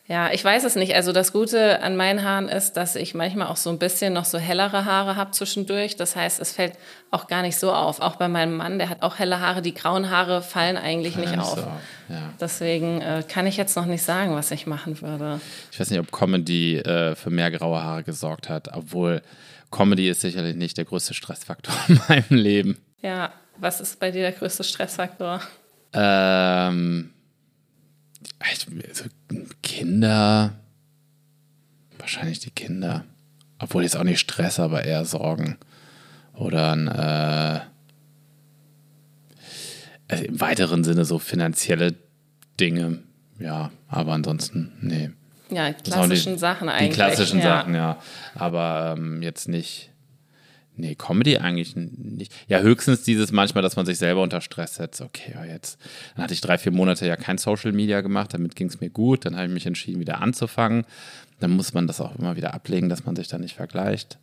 Ja, 0.07 0.31
ich 0.31 0.45
weiß 0.45 0.63
es 0.65 0.75
nicht. 0.75 0.93
Also 0.93 1.11
das 1.11 1.33
Gute 1.33 1.81
an 1.81 1.95
meinen 1.95 2.21
Haaren 2.21 2.47
ist, 2.47 2.73
dass 2.73 2.95
ich 2.95 3.15
manchmal 3.15 3.47
auch 3.47 3.57
so 3.57 3.71
ein 3.71 3.79
bisschen 3.79 4.13
noch 4.13 4.25
so 4.25 4.37
hellere 4.37 4.85
Haare 4.85 5.15
habe 5.15 5.31
zwischendurch. 5.31 5.95
Das 5.95 6.15
heißt, 6.15 6.39
es 6.39 6.51
fällt 6.51 6.73
auch 7.09 7.25
gar 7.25 7.41
nicht 7.41 7.57
so 7.57 7.73
auf. 7.73 8.01
Auch 8.01 8.15
bei 8.17 8.27
meinem 8.27 8.55
Mann, 8.55 8.77
der 8.77 8.89
hat 8.89 9.01
auch 9.01 9.17
helle 9.17 9.39
Haare. 9.39 9.63
Die 9.63 9.73
grauen 9.73 10.11
Haare 10.11 10.43
fallen 10.43 10.77
eigentlich 10.77 11.15
nicht 11.15 11.35
auf. 11.39 11.55
So, 11.55 11.67
ja. 12.13 12.33
Deswegen 12.39 13.01
äh, 13.01 13.23
kann 13.27 13.47
ich 13.47 13.57
jetzt 13.57 13.75
noch 13.75 13.87
nicht 13.87 14.03
sagen, 14.03 14.35
was 14.35 14.51
ich 14.51 14.67
machen 14.67 15.01
würde. 15.01 15.41
Ich 15.71 15.79
weiß 15.79 15.89
nicht, 15.89 15.99
ob 15.99 16.11
Comedy 16.11 16.77
äh, 16.77 17.15
für 17.15 17.31
mehr 17.31 17.49
graue 17.49 17.81
Haare 17.81 18.03
gesorgt 18.03 18.47
hat, 18.47 18.69
obwohl 18.73 19.23
Comedy 19.71 20.07
ist 20.07 20.21
sicherlich 20.21 20.55
nicht 20.55 20.77
der 20.77 20.85
größte 20.85 21.15
Stressfaktor 21.15 21.73
in 21.87 21.99
meinem 22.07 22.25
Leben. 22.29 22.77
Ja, 23.01 23.33
was 23.57 23.81
ist 23.81 23.99
bei 23.99 24.11
dir 24.11 24.21
der 24.21 24.33
größte 24.33 24.63
Stressfaktor? 24.63 25.41
Ähm 25.93 27.14
also 28.49 29.05
Kinder, 29.61 30.53
wahrscheinlich 31.97 32.39
die 32.39 32.51
Kinder. 32.51 33.05
Obwohl 33.59 33.83
jetzt 33.83 33.95
auch 33.95 34.03
nicht 34.03 34.19
Stress, 34.19 34.59
aber 34.59 34.83
eher 34.83 35.05
Sorgen. 35.05 35.57
Oder 36.33 36.73
ein, 36.73 36.87
äh, 36.87 37.61
also 40.07 40.23
im 40.23 40.39
weiteren 40.41 40.83
Sinne 40.83 41.05
so 41.05 41.19
finanzielle 41.19 41.95
Dinge. 42.59 42.99
Ja, 43.39 43.71
aber 43.87 44.13
ansonsten, 44.13 44.73
nee. 44.81 45.11
Ja, 45.49 45.73
klassischen 45.73 46.33
die, 46.33 46.39
Sachen 46.39 46.69
eigentlich. 46.69 46.89
Die 46.89 46.95
klassischen 46.95 47.39
ja. 47.39 47.45
Sachen, 47.45 47.75
ja. 47.75 47.99
Aber 48.33 48.95
ähm, 48.97 49.21
jetzt 49.21 49.47
nicht 49.47 49.91
Nee, 50.77 50.95
Comedy 50.95 51.37
eigentlich 51.37 51.75
nicht. 51.75 52.33
Ja, 52.47 52.59
höchstens 52.59 53.03
dieses 53.03 53.31
manchmal, 53.31 53.61
dass 53.61 53.75
man 53.75 53.85
sich 53.85 53.97
selber 53.97 54.21
unter 54.21 54.41
Stress 54.41 54.75
setzt. 54.75 55.01
Okay, 55.01 55.33
jetzt. 55.47 55.79
Dann 56.15 56.23
hatte 56.23 56.33
ich 56.33 56.41
drei, 56.41 56.57
vier 56.57 56.71
Monate 56.73 57.07
ja 57.07 57.15
kein 57.15 57.37
Social 57.37 57.71
Media 57.71 58.01
gemacht, 58.01 58.33
damit 58.33 58.55
ging 58.55 58.67
es 58.67 58.81
mir 58.81 58.89
gut. 58.89 59.25
Dann 59.25 59.35
habe 59.35 59.47
ich 59.47 59.53
mich 59.53 59.65
entschieden, 59.65 59.99
wieder 60.01 60.21
anzufangen. 60.21 60.85
Dann 61.39 61.51
muss 61.51 61.73
man 61.73 61.87
das 61.87 62.01
auch 62.01 62.15
immer 62.15 62.35
wieder 62.35 62.53
ablegen, 62.53 62.89
dass 62.89 63.05
man 63.05 63.15
sich 63.15 63.27
da 63.27 63.37
nicht 63.37 63.55
vergleicht. 63.55 64.17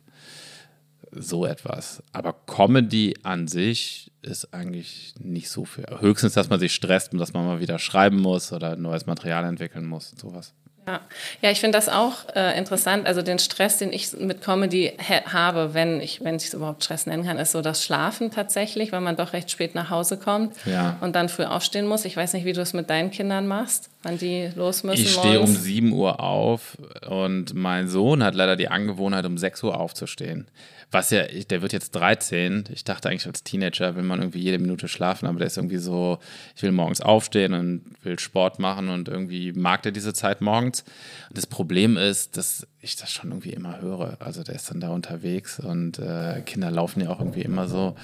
So 1.11 1.45
etwas. 1.45 2.01
Aber 2.11 2.33
Comedy 2.33 3.15
an 3.23 3.47
sich 3.47 4.11
ist 4.21 4.53
eigentlich 4.53 5.13
nicht 5.19 5.49
so 5.49 5.65
viel. 5.65 5.85
Höchstens, 5.99 6.33
dass 6.33 6.49
man 6.49 6.59
sich 6.59 6.73
stresst 6.73 7.13
und 7.13 7.19
dass 7.19 7.33
man 7.33 7.45
mal 7.45 7.59
wieder 7.59 7.77
schreiben 7.79 8.19
muss 8.19 8.51
oder 8.51 8.75
neues 8.75 9.05
Material 9.05 9.45
entwickeln 9.45 9.85
muss 9.85 10.11
und 10.11 10.19
sowas. 10.19 10.53
Ja, 10.87 10.99
ja 11.41 11.51
ich 11.51 11.59
finde 11.59 11.77
das 11.77 11.89
auch 11.89 12.27
äh, 12.35 12.57
interessant. 12.57 13.07
Also 13.07 13.21
den 13.21 13.39
Stress, 13.39 13.77
den 13.77 13.93
ich 13.93 14.13
mit 14.13 14.41
Comedy 14.41 14.93
habe, 15.31 15.73
wenn 15.73 16.01
ich 16.01 16.23
wenn 16.23 16.35
ich 16.35 16.45
es 16.45 16.53
überhaupt 16.53 16.83
Stress 16.83 17.05
nennen 17.05 17.25
kann, 17.25 17.37
ist 17.37 17.51
so 17.51 17.61
das 17.61 17.83
Schlafen 17.83 18.31
tatsächlich, 18.31 18.91
weil 18.91 19.01
man 19.01 19.15
doch 19.15 19.33
recht 19.33 19.49
spät 19.51 19.75
nach 19.75 19.89
Hause 19.89 20.17
kommt 20.17 20.55
ja. 20.65 20.97
und 21.01 21.15
dann 21.15 21.29
früh 21.29 21.45
aufstehen 21.45 21.87
muss. 21.87 22.05
Ich 22.05 22.17
weiß 22.17 22.33
nicht, 22.33 22.45
wie 22.45 22.53
du 22.53 22.61
es 22.61 22.73
mit 22.73 22.89
deinen 22.89 23.11
Kindern 23.11 23.47
machst. 23.47 23.89
wann 24.03 24.17
die 24.17 24.49
los 24.55 24.83
müssen. 24.83 25.01
Ich 25.01 25.13
stehe 25.13 25.39
um 25.39 25.47
7 25.47 25.93
Uhr 25.93 26.19
auf 26.19 26.77
und 27.07 27.53
mein 27.53 27.87
Sohn 27.87 28.23
hat 28.23 28.35
leider 28.35 28.55
die 28.55 28.67
Angewohnheit, 28.67 29.25
um 29.25 29.37
6 29.37 29.63
Uhr 29.63 29.79
aufzustehen. 29.79 30.47
Was 30.93 31.09
ja, 31.09 31.23
der 31.23 31.63
wird 31.63 31.73
jetzt 31.73 31.95
13. 31.95 32.65
Ich 32.71 32.83
dachte 32.83 33.09
eigentlich 33.09 33.25
als 33.25 33.43
Teenager 33.43 33.95
will 33.95 34.03
man 34.03 34.19
irgendwie 34.19 34.41
jede 34.41 34.59
Minute 34.59 34.87
schlafen, 34.87 35.25
aber 35.25 35.39
der 35.39 35.47
ist 35.47 35.57
irgendwie 35.57 35.77
so, 35.77 36.19
ich 36.55 36.61
will 36.61 36.71
morgens 36.71 37.01
aufstehen 37.01 37.55
und 37.55 37.83
will 38.03 38.19
Sport 38.19 38.59
machen 38.59 38.89
und 38.89 39.07
irgendwie 39.07 39.53
mag 39.53 39.81
der 39.81 39.91
diese 39.91 40.13
Zeit 40.13 40.41
morgens. 40.41 40.81
Und 41.29 41.37
das 41.37 41.47
Problem 41.47 41.97
ist, 41.97 42.37
dass 42.37 42.67
ich 42.79 42.95
das 42.95 43.11
schon 43.11 43.31
irgendwie 43.31 43.53
immer 43.53 43.81
höre. 43.81 44.17
Also 44.19 44.43
der 44.43 44.53
ist 44.53 44.69
dann 44.69 44.81
da 44.81 44.89
unterwegs 44.89 45.59
und 45.59 45.97
äh, 45.97 46.41
Kinder 46.45 46.69
laufen 46.69 47.01
ja 47.01 47.09
auch 47.09 47.19
irgendwie 47.19 47.41
immer 47.41 47.67
so. 47.67 47.95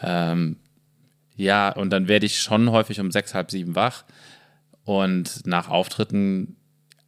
Ähm, 0.00 0.56
ja, 1.36 1.68
und 1.70 1.90
dann 1.90 2.08
werde 2.08 2.24
ich 2.24 2.40
schon 2.40 2.70
häufig 2.70 3.00
um 3.00 3.10
sechs, 3.10 3.34
halb 3.34 3.50
sieben 3.50 3.74
wach. 3.74 4.04
Und 4.84 5.46
nach 5.46 5.68
Auftritten 5.68 6.56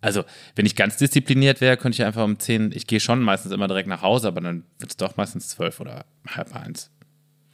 also, 0.02 0.24
wenn 0.56 0.66
ich 0.66 0.74
ganz 0.76 0.96
diszipliniert 0.96 1.60
wäre, 1.60 1.76
könnte 1.76 1.96
ich 1.96 2.04
einfach 2.04 2.24
um 2.24 2.38
10, 2.38 2.72
ich 2.72 2.88
gehe 2.88 3.00
schon 3.00 3.22
meistens 3.22 3.52
immer 3.52 3.68
direkt 3.68 3.88
nach 3.88 4.02
Hause, 4.02 4.28
aber 4.28 4.40
dann 4.40 4.64
wird 4.78 4.90
es 4.90 4.96
doch 4.96 5.16
meistens 5.16 5.48
zwölf 5.48 5.80
oder 5.80 6.04
halb 6.26 6.54
eins. 6.54 6.90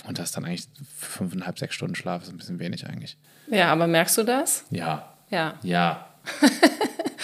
Und 0.07 0.19
das 0.19 0.27
ist 0.31 0.37
dann 0.37 0.47
eigentlich 0.47 0.67
fünfeinhalb, 0.97 1.59
sechs 1.59 1.75
Stunden 1.75 1.95
Schlaf, 1.95 2.23
ist 2.23 2.31
ein 2.31 2.39
bisschen 2.39 2.59
wenig 2.59 2.87
eigentlich. 2.87 3.19
Ja, 3.51 3.71
aber 3.71 3.87
merkst 3.87 4.17
du 4.17 4.23
das? 4.25 4.65
Ja. 4.71 5.15
Ja. 5.31 5.55
Ja. 5.63 6.09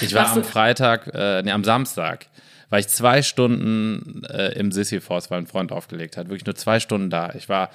Ich 0.00 0.12
war 0.12 0.28
am 0.32 0.42
Freitag, 0.42 1.08
äh, 1.14 1.40
nee, 1.42 1.52
am 1.52 1.62
Samstag, 1.62 2.26
war 2.68 2.80
ich 2.80 2.88
zwei 2.88 3.22
Stunden 3.22 4.24
äh, 4.24 4.48
im 4.58 4.72
Sisyphos, 4.72 5.30
weil 5.30 5.38
ein 5.38 5.46
Freund 5.46 5.70
aufgelegt 5.70 6.16
hat. 6.16 6.28
Wirklich 6.28 6.44
nur 6.44 6.56
zwei 6.56 6.80
Stunden 6.80 7.10
da. 7.10 7.32
Ich 7.34 7.48
war 7.48 7.70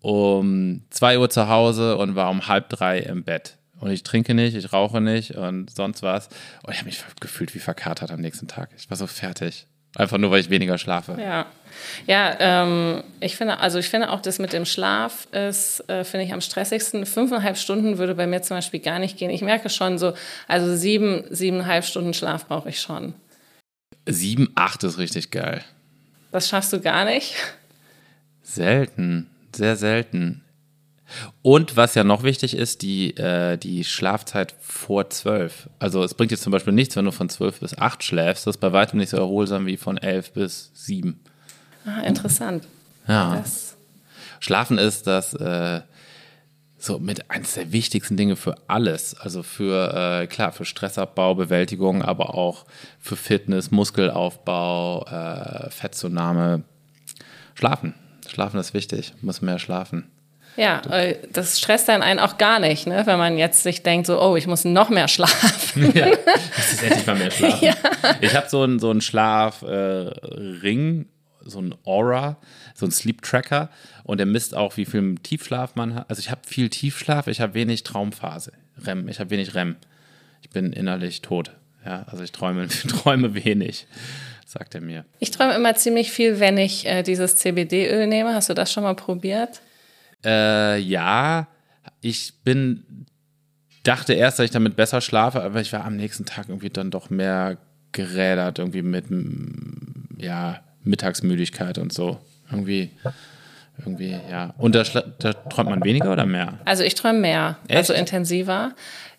um 0.00 0.82
zwei 0.90 1.18
Uhr 1.18 1.30
zu 1.30 1.48
Hause 1.48 1.96
und 1.96 2.14
war 2.14 2.28
um 2.28 2.46
halb 2.46 2.68
drei 2.68 2.98
im 2.98 3.24
Bett 3.24 3.56
und 3.80 3.90
ich 3.90 4.02
trinke 4.02 4.34
nicht, 4.34 4.54
ich 4.54 4.72
rauche 4.72 5.00
nicht 5.00 5.32
und 5.32 5.74
sonst 5.74 6.02
was. 6.02 6.28
Und 6.62 6.72
ich 6.72 6.78
habe 6.78 6.86
mich 6.86 7.02
gefühlt 7.20 7.54
wie 7.54 7.58
verkatert 7.58 8.10
am 8.10 8.20
nächsten 8.20 8.46
Tag. 8.46 8.70
Ich 8.76 8.88
war 8.90 8.96
so 8.96 9.06
fertig. 9.06 9.66
Einfach 9.96 10.18
nur, 10.18 10.30
weil 10.30 10.40
ich 10.40 10.50
weniger 10.50 10.78
schlafe. 10.78 11.16
Ja, 11.20 11.46
ja 12.06 12.36
ähm, 12.38 13.02
ich 13.18 13.36
finde, 13.36 13.58
also 13.58 13.78
ich 13.78 13.88
finde 13.88 14.10
auch 14.10 14.20
das 14.20 14.38
mit 14.38 14.52
dem 14.52 14.64
Schlaf 14.64 15.26
ist, 15.32 15.80
äh, 15.88 16.04
finde 16.04 16.26
ich 16.26 16.32
am 16.32 16.40
stressigsten. 16.40 17.06
Fünfeinhalb 17.06 17.56
Stunden 17.56 17.98
würde 17.98 18.14
bei 18.14 18.26
mir 18.28 18.42
zum 18.42 18.58
Beispiel 18.58 18.80
gar 18.80 19.00
nicht 19.00 19.16
gehen. 19.16 19.30
Ich 19.30 19.42
merke 19.42 19.68
schon 19.68 19.98
so, 19.98 20.12
also 20.46 20.76
sieben, 20.76 21.24
siebeneinhalb 21.30 21.84
Stunden 21.84 22.14
Schlaf 22.14 22.46
brauche 22.46 22.68
ich 22.68 22.80
schon. 22.80 23.14
Sieben, 24.06 24.52
acht 24.54 24.84
ist 24.84 24.98
richtig 24.98 25.30
geil. 25.30 25.64
Das 26.30 26.48
schaffst 26.48 26.72
du 26.72 26.80
gar 26.80 27.04
nicht? 27.04 27.34
Selten, 28.42 29.28
sehr 29.54 29.74
selten. 29.74 30.44
Und 31.42 31.76
was 31.76 31.94
ja 31.94 32.04
noch 32.04 32.22
wichtig 32.22 32.56
ist, 32.56 32.82
die, 32.82 33.16
äh, 33.16 33.56
die 33.56 33.84
Schlafzeit 33.84 34.54
vor 34.60 35.10
zwölf. 35.10 35.68
Also 35.78 36.02
es 36.02 36.14
bringt 36.14 36.30
jetzt 36.30 36.42
zum 36.42 36.52
Beispiel 36.52 36.72
nichts, 36.72 36.96
wenn 36.96 37.04
du 37.04 37.12
von 37.12 37.28
zwölf 37.28 37.60
bis 37.60 37.76
acht 37.76 38.02
schläfst. 38.02 38.46
Das 38.46 38.56
ist 38.56 38.60
bei 38.60 38.72
weitem 38.72 38.98
nicht 38.98 39.10
so 39.10 39.16
erholsam 39.16 39.66
wie 39.66 39.76
von 39.76 39.96
elf 39.98 40.32
bis 40.32 40.70
sieben. 40.74 41.20
Ah, 41.84 42.00
interessant. 42.00 42.66
Ja. 43.08 43.36
Das 43.36 43.76
Schlafen 44.40 44.78
ist 44.78 45.06
das 45.06 45.34
äh, 45.34 45.80
so 46.78 46.98
mit 46.98 47.30
eines 47.30 47.54
der 47.54 47.72
wichtigsten 47.72 48.16
Dinge 48.16 48.36
für 48.36 48.54
alles. 48.66 49.14
Also 49.18 49.42
für, 49.42 50.22
äh, 50.22 50.26
klar, 50.26 50.52
für 50.52 50.64
Stressabbau, 50.64 51.34
Bewältigung, 51.34 52.02
aber 52.02 52.34
auch 52.34 52.64
für 52.98 53.16
Fitness, 53.16 53.70
Muskelaufbau, 53.70 55.04
äh, 55.06 55.70
Fettzunahme. 55.70 56.62
Schlafen. 57.54 57.94
Schlafen 58.26 58.58
ist 58.60 58.74
wichtig. 58.74 59.12
Muss 59.20 59.42
mehr 59.42 59.58
schlafen. 59.58 60.10
Ja, 60.56 60.82
äh, 60.90 61.16
das 61.32 61.58
stresst 61.58 61.88
dann 61.88 62.02
einen 62.02 62.20
auch 62.20 62.38
gar 62.38 62.58
nicht, 62.58 62.86
ne? 62.86 63.02
wenn 63.06 63.18
man 63.18 63.38
jetzt 63.38 63.62
sich 63.62 63.82
denkt, 63.82 64.06
so, 64.06 64.20
oh, 64.20 64.36
ich 64.36 64.46
muss 64.46 64.64
noch 64.64 64.90
mehr 64.90 65.08
schlafen. 65.08 65.92
Ja, 65.94 66.10
das 66.56 66.72
ist 66.72 66.82
endlich 66.82 67.06
mal 67.06 67.16
mehr 67.16 67.30
schlafen. 67.30 67.58
Ja. 67.62 67.74
Ich 68.20 68.34
habe 68.34 68.48
so 68.48 68.62
einen 68.62 68.78
so 68.78 68.98
Schlafring, 69.00 71.02
äh, 71.02 71.48
so 71.48 71.60
ein 71.60 71.74
Aura, 71.84 72.36
so 72.74 72.86
ein 72.86 72.90
Sleep 72.90 73.22
Tracker 73.22 73.70
und 74.04 74.18
der 74.18 74.26
misst 74.26 74.54
auch, 74.54 74.76
wie 74.76 74.84
viel 74.84 75.16
Tiefschlaf 75.16 75.76
man 75.76 75.94
hat. 75.94 76.10
Also 76.10 76.20
ich 76.20 76.30
habe 76.30 76.42
viel 76.46 76.68
Tiefschlaf, 76.68 77.26
ich 77.26 77.40
habe 77.40 77.54
wenig 77.54 77.82
Traumphase, 77.82 78.52
REM, 78.84 79.08
ich 79.08 79.20
habe 79.20 79.30
wenig 79.30 79.54
REM. 79.54 79.76
Ich 80.42 80.50
bin 80.50 80.72
innerlich 80.72 81.22
tot. 81.22 81.52
Ja, 81.84 82.04
also 82.10 82.22
ich 82.22 82.32
träume, 82.32 82.68
träume 82.68 83.34
wenig 83.34 83.86
sagt 84.50 84.74
er 84.74 84.80
mir. 84.80 85.04
Ich 85.20 85.30
träume 85.30 85.54
immer 85.54 85.76
ziemlich 85.76 86.10
viel, 86.10 86.40
wenn 86.40 86.58
ich 86.58 86.84
äh, 86.84 87.02
dieses 87.02 87.36
CBD-Öl 87.36 88.08
nehme. 88.08 88.34
Hast 88.34 88.48
du 88.48 88.54
das 88.54 88.72
schon 88.72 88.82
mal 88.82 88.96
probiert? 88.96 89.60
Äh, 90.24 90.78
ja, 90.78 91.48
ich 92.00 92.32
bin, 92.44 93.06
dachte 93.82 94.14
erst, 94.14 94.38
dass 94.38 94.44
ich 94.44 94.50
damit 94.50 94.76
besser 94.76 95.00
schlafe, 95.00 95.42
aber 95.42 95.60
ich 95.60 95.72
war 95.72 95.84
am 95.84 95.96
nächsten 95.96 96.24
Tag 96.24 96.48
irgendwie 96.48 96.70
dann 96.70 96.90
doch 96.90 97.10
mehr 97.10 97.58
gerädert, 97.92 98.58
irgendwie 98.58 98.82
mit, 98.82 99.06
ja, 100.18 100.60
Mittagsmüdigkeit 100.84 101.78
und 101.78 101.92
so. 101.92 102.18
Irgendwie, 102.50 102.90
irgendwie, 103.78 104.16
ja. 104.30 104.54
Und 104.58 104.74
da, 104.74 104.82
da 105.18 105.32
träumt 105.32 105.70
man 105.70 105.84
weniger 105.84 106.12
oder 106.12 106.26
mehr? 106.26 106.58
Also 106.64 106.82
ich 106.84 106.94
träume 106.94 107.20
mehr, 107.20 107.58
Echt? 107.68 107.78
also 107.78 107.92
intensiver. 107.92 108.72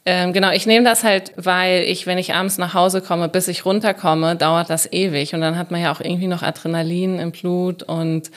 Ähm, 0.03 0.33
genau, 0.33 0.51
ich 0.51 0.65
nehme 0.65 0.83
das 0.83 1.03
halt, 1.03 1.31
weil 1.35 1.83
ich, 1.83 2.07
wenn 2.07 2.17
ich 2.17 2.33
abends 2.33 2.57
nach 2.57 2.73
Hause 2.73 3.01
komme, 3.01 3.29
bis 3.29 3.47
ich 3.47 3.65
runterkomme, 3.65 4.35
dauert 4.35 4.69
das 4.69 4.91
ewig. 4.91 5.35
Und 5.35 5.41
dann 5.41 5.57
hat 5.57 5.69
man 5.69 5.79
ja 5.79 5.91
auch 5.91 6.01
irgendwie 6.01 6.27
noch 6.27 6.41
Adrenalin 6.41 7.19
im 7.19 7.31
Blut 7.31 7.83
und 7.83 8.31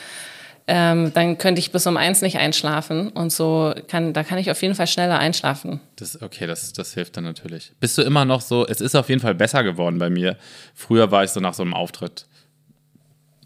ähm, 0.67 1.13
dann 1.13 1.37
könnte 1.37 1.59
ich 1.59 1.71
bis 1.71 1.85
um 1.85 1.95
eins 1.95 2.21
nicht 2.21 2.37
einschlafen 2.37 3.09
und 3.09 3.31
so 3.31 3.73
kann, 3.87 4.13
da 4.13 4.23
kann 4.23 4.39
ich 4.39 4.49
auf 4.49 4.61
jeden 4.61 4.73
Fall 4.73 4.87
schneller 4.87 5.19
einschlafen. 5.19 5.79
Das, 5.95 6.21
okay, 6.21 6.47
das, 6.47 6.73
das 6.73 6.93
hilft 6.93 7.17
dann 7.17 7.23
natürlich. 7.23 7.71
Bist 7.79 7.97
du 7.97 8.01
immer 8.01 8.25
noch 8.25 8.41
so, 8.41 8.65
es 8.65 8.81
ist 8.81 8.95
auf 8.95 9.09
jeden 9.09 9.21
Fall 9.21 9.35
besser 9.35 9.63
geworden 9.63 9.99
bei 9.99 10.09
mir. 10.09 10.37
Früher 10.73 11.11
war 11.11 11.23
ich 11.23 11.31
so 11.31 11.39
nach 11.39 11.53
so 11.53 11.61
einem 11.61 11.75
Auftritt 11.75 12.25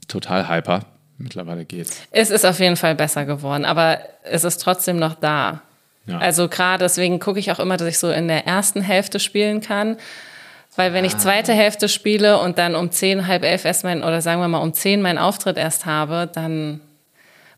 total 0.08 0.48
hyper. 0.48 0.86
Mittlerweile 1.18 1.66
geht's. 1.66 2.02
Es 2.12 2.30
ist 2.30 2.46
auf 2.46 2.60
jeden 2.62 2.78
Fall 2.78 2.96
besser 2.96 3.26
geworden, 3.26 3.66
aber 3.66 4.00
es 4.24 4.46
ist 4.46 4.62
trotzdem 4.62 4.98
noch 4.98 5.16
da. 5.16 5.62
Ja. 6.06 6.18
Also 6.20 6.48
gerade 6.48 6.86
deswegen 6.86 7.20
gucke 7.20 7.40
ich 7.40 7.52
auch 7.52 7.60
immer, 7.60 7.76
dass 7.76 7.88
ich 7.90 8.00
so 8.00 8.10
in 8.10 8.30
der 8.30 8.48
ersten 8.48 8.82
Hälfte 8.82 9.20
spielen 9.20 9.60
kann. 9.60 9.98
Weil 10.78 10.94
wenn 10.94 11.04
ich 11.04 11.16
ah. 11.16 11.18
zweite 11.18 11.52
Hälfte 11.52 11.90
spiele 11.90 12.40
und 12.40 12.58
dann 12.58 12.76
um 12.76 12.90
zehn, 12.92 13.28
halb 13.28 13.44
elf 13.44 13.66
erst 13.66 13.84
mein, 13.84 14.02
oder 14.02 14.22
sagen 14.22 14.40
wir 14.40 14.48
mal 14.48 14.60
um 14.60 14.74
zehn 14.74 15.02
meinen 15.02 15.18
Auftritt 15.18 15.58
erst 15.58 15.86
habe, 15.86 16.30
dann 16.34 16.80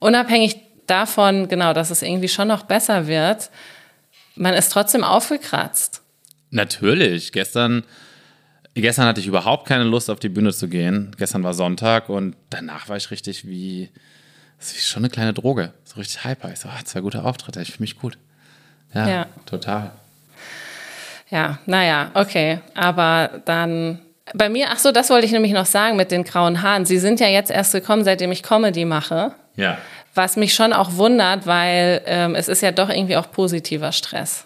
unabhängig 0.02 0.58
davon, 0.88 1.48
genau, 1.48 1.72
dass 1.74 1.90
es 1.90 2.02
irgendwie 2.02 2.28
schon 2.28 2.50
noch 2.50 2.64
besser 2.64 3.08
wird, 3.08 3.50
man 4.36 4.54
ist 4.54 4.72
trotzdem 4.72 5.04
aufgekratzt. 5.04 6.02
Natürlich. 6.50 7.32
Gestern, 7.32 7.84
gestern 8.74 9.06
hatte 9.06 9.22
ich 9.22 9.28
überhaupt 9.28 9.68
keine 9.68 9.86
Lust, 9.86 10.10
auf 10.10 10.20
die 10.20 10.30
Bühne 10.30 10.52
zu 10.52 10.68
gehen. 10.68 11.16
Gestern 11.18 11.44
war 11.44 11.54
Sonntag 11.54 12.10
und 12.10 12.36
danach 12.50 12.90
war 12.90 12.98
ich 12.98 13.12
richtig 13.12 13.48
wie, 13.48 13.90
das 14.60 14.74
ist 14.74 14.88
schon 14.88 15.04
eine 15.04 15.10
kleine 15.10 15.34
Droge. 15.34 15.74
So 15.86 16.00
richtig 16.00 16.26
hyper. 16.26 16.52
Ich 16.52 16.60
so, 16.60 16.68
ah, 16.68 16.84
zwei 16.84 17.00
gute 17.00 17.24
Auftritte, 17.24 17.62
ich 17.62 17.72
fühle 17.72 17.84
mich 17.84 17.98
gut. 17.98 18.18
Ja, 18.94 19.08
ja, 19.08 19.26
total. 19.46 19.92
Ja, 21.30 21.60
naja, 21.66 22.12
okay. 22.14 22.60
Aber 22.76 23.42
dann 23.46 24.00
bei 24.34 24.50
mir, 24.50 24.68
ach 24.70 24.80
so, 24.80 24.92
das 24.92 25.10
wollte 25.10 25.26
ich 25.26 25.32
nämlich 25.32 25.54
noch 25.54 25.66
sagen 25.66 25.96
mit 25.96 26.12
den 26.12 26.24
grauen 26.24 26.62
Haaren. 26.62 26.86
Sie 26.86 27.00
sind 27.00 27.20
ja 27.20 27.28
jetzt 27.28 27.52
erst 27.52 27.72
gekommen, 27.72 28.04
seitdem 28.04 28.32
ich 28.32 28.44
Comedy 28.44 28.84
mache. 28.84 29.34
Ja. 29.56 29.78
Was 30.14 30.36
mich 30.38 30.54
schon 30.54 30.74
auch 30.74 30.96
wundert, 30.96 31.46
weil 31.46 32.02
ähm, 32.06 32.36
es 32.36 32.48
ist 32.48 32.62
ja 32.62 32.72
doch 32.72 32.90
irgendwie 32.90 33.18
auch 33.18 33.32
positiver 33.32 33.92
Stress. 33.92 34.46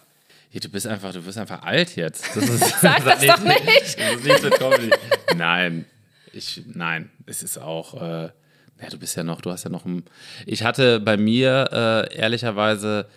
Ja, 0.51 0.59
du 0.59 0.69
bist 0.69 0.87
einfach, 0.87 1.11
du 1.11 1.21
bist 1.21 1.37
einfach 1.37 1.63
alt 1.63 1.95
jetzt. 1.95 2.35
Das 2.35 2.47
ist, 2.47 2.79
Sag 2.81 3.03
das, 3.03 3.19
das 3.19 3.25
doch 3.25 3.43
nicht. 3.43 3.65
nicht. 3.65 3.97
Das 3.99 4.15
ist 4.15 4.23
nicht 4.25 4.41
so 4.41 4.49
Comedy. 4.49 4.89
Nein, 5.35 5.85
ich, 6.31 6.61
nein, 6.73 7.09
es 7.25 7.43
ist 7.43 7.57
auch, 7.57 8.01
äh, 8.01 8.25
ja, 8.25 8.89
du 8.89 8.97
bist 8.97 9.15
ja 9.15 9.23
noch, 9.23 9.41
du 9.41 9.51
hast 9.51 9.63
ja 9.63 9.69
noch 9.69 9.85
ein, 9.85 10.03
ich 10.45 10.63
hatte 10.63 10.99
bei 10.99 11.17
mir 11.17 12.07
äh, 12.11 12.15
ehrlicherweise, 12.15 13.07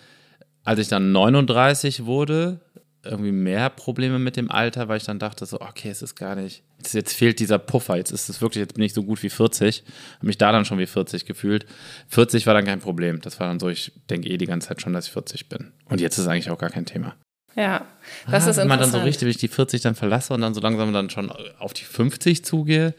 als 0.64 0.78
ich 0.78 0.88
dann 0.88 1.12
39 1.12 2.06
wurde, 2.06 2.60
irgendwie 3.04 3.32
mehr 3.32 3.70
Probleme 3.70 4.18
mit 4.18 4.36
dem 4.36 4.50
Alter, 4.50 4.88
weil 4.88 4.96
ich 4.96 5.04
dann 5.04 5.18
dachte 5.18 5.46
so, 5.46 5.60
okay, 5.60 5.88
es 5.88 6.02
ist 6.02 6.16
gar 6.16 6.34
nicht, 6.34 6.62
jetzt, 6.78 6.94
jetzt 6.94 7.12
fehlt 7.14 7.38
dieser 7.38 7.58
Puffer, 7.58 7.96
jetzt 7.96 8.10
ist 8.10 8.28
es 8.28 8.40
wirklich, 8.40 8.60
jetzt 8.60 8.74
bin 8.74 8.84
ich 8.84 8.92
so 8.92 9.02
gut 9.02 9.22
wie 9.22 9.30
40, 9.30 9.84
habe 10.16 10.26
mich 10.26 10.38
da 10.38 10.52
dann 10.52 10.64
schon 10.64 10.78
wie 10.78 10.86
40 10.86 11.24
gefühlt. 11.24 11.66
40 12.08 12.46
war 12.46 12.54
dann 12.54 12.64
kein 12.64 12.80
Problem, 12.80 13.20
das 13.20 13.38
war 13.40 13.48
dann 13.48 13.60
so, 13.60 13.68
ich 13.68 13.92
denke 14.10 14.28
eh 14.28 14.36
die 14.36 14.46
ganze 14.46 14.68
Zeit 14.68 14.82
schon, 14.82 14.92
dass 14.92 15.06
ich 15.06 15.12
40 15.12 15.48
bin. 15.48 15.72
Und 15.86 16.00
jetzt 16.00 16.18
ist 16.18 16.24
es 16.24 16.28
eigentlich 16.28 16.50
auch 16.50 16.58
gar 16.58 16.70
kein 16.70 16.86
Thema. 16.86 17.14
Ja, 17.54 17.86
das 18.30 18.46
ah, 18.46 18.50
ist 18.50 18.56
Wenn 18.58 18.68
man 18.68 18.78
dann 18.78 18.90
so 18.90 18.98
richtig, 18.98 19.22
wenn 19.22 19.30
ich 19.30 19.38
die 19.38 19.48
40 19.48 19.80
dann 19.80 19.94
verlasse 19.94 20.34
und 20.34 20.40
dann 20.40 20.54
so 20.54 20.60
langsam 20.60 20.92
dann 20.92 21.10
schon 21.10 21.32
auf 21.58 21.72
die 21.72 21.84
50 21.84 22.44
zugehe, 22.44 22.94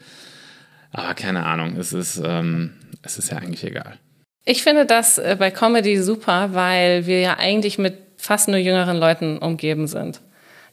aber 0.92 1.14
keine 1.14 1.46
Ahnung, 1.46 1.76
es 1.76 1.92
ist, 1.92 2.20
ähm, 2.24 2.72
es 3.02 3.18
ist 3.18 3.30
ja 3.30 3.38
eigentlich 3.38 3.64
egal. 3.64 3.98
Ich 4.44 4.62
finde 4.62 4.86
das 4.86 5.18
äh, 5.18 5.36
bei 5.38 5.50
Comedy 5.50 5.98
super, 5.98 6.54
weil 6.54 7.06
wir 7.06 7.20
ja 7.20 7.36
eigentlich 7.38 7.78
mit 7.78 8.09
fast 8.20 8.48
nur 8.48 8.58
jüngeren 8.58 8.96
Leuten 8.96 9.38
umgeben 9.38 9.86
sind. 9.86 10.20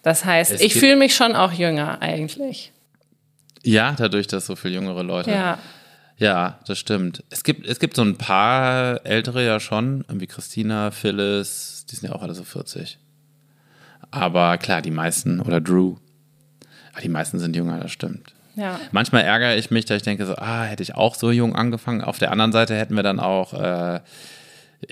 Das 0.01 0.25
heißt, 0.25 0.51
es 0.51 0.61
ich 0.61 0.75
fühle 0.75 0.95
mich 0.95 1.15
schon 1.15 1.35
auch 1.35 1.51
jünger 1.51 2.01
eigentlich. 2.01 2.71
Ja, 3.63 3.95
dadurch, 3.97 4.27
dass 4.27 4.45
so 4.45 4.55
viele 4.55 4.75
jüngere 4.75 5.03
Leute. 5.03 5.31
Ja. 5.31 5.59
Ja, 6.19 6.59
das 6.65 6.79
stimmt. 6.79 7.23
Es 7.29 7.43
gibt, 7.43 7.67
es 7.67 7.79
gibt 7.79 7.95
so 7.95 8.01
ein 8.01 8.17
paar 8.17 9.05
ältere 9.05 9.45
ja 9.45 9.59
schon, 9.59 10.03
wie 10.09 10.25
Christina, 10.25 10.89
Phyllis, 10.89 11.85
die 11.89 11.95
sind 11.95 12.09
ja 12.09 12.15
auch 12.15 12.23
alle 12.23 12.33
so 12.33 12.43
40. 12.43 12.97
Aber 14.09 14.57
klar, 14.57 14.81
die 14.81 14.91
meisten, 14.91 15.39
oder 15.39 15.61
Drew, 15.61 15.97
ah, 16.93 17.01
die 17.01 17.09
meisten 17.09 17.37
sind 17.37 17.55
jünger, 17.55 17.79
das 17.79 17.91
stimmt. 17.91 18.33
Ja. 18.55 18.79
Manchmal 18.91 19.23
ärgere 19.23 19.55
ich 19.57 19.69
mich, 19.69 19.85
dass 19.85 19.97
ich 19.97 20.03
denke 20.03 20.25
so, 20.25 20.35
ah, 20.35 20.63
hätte 20.63 20.81
ich 20.81 20.95
auch 20.95 21.13
so 21.13 21.29
jung 21.31 21.55
angefangen. 21.55 22.01
Auf 22.01 22.17
der 22.17 22.31
anderen 22.31 22.51
Seite 22.51 22.75
hätten 22.75 22.95
wir 22.95 23.03
dann 23.03 23.19
auch 23.19 23.53
äh, 23.53 23.99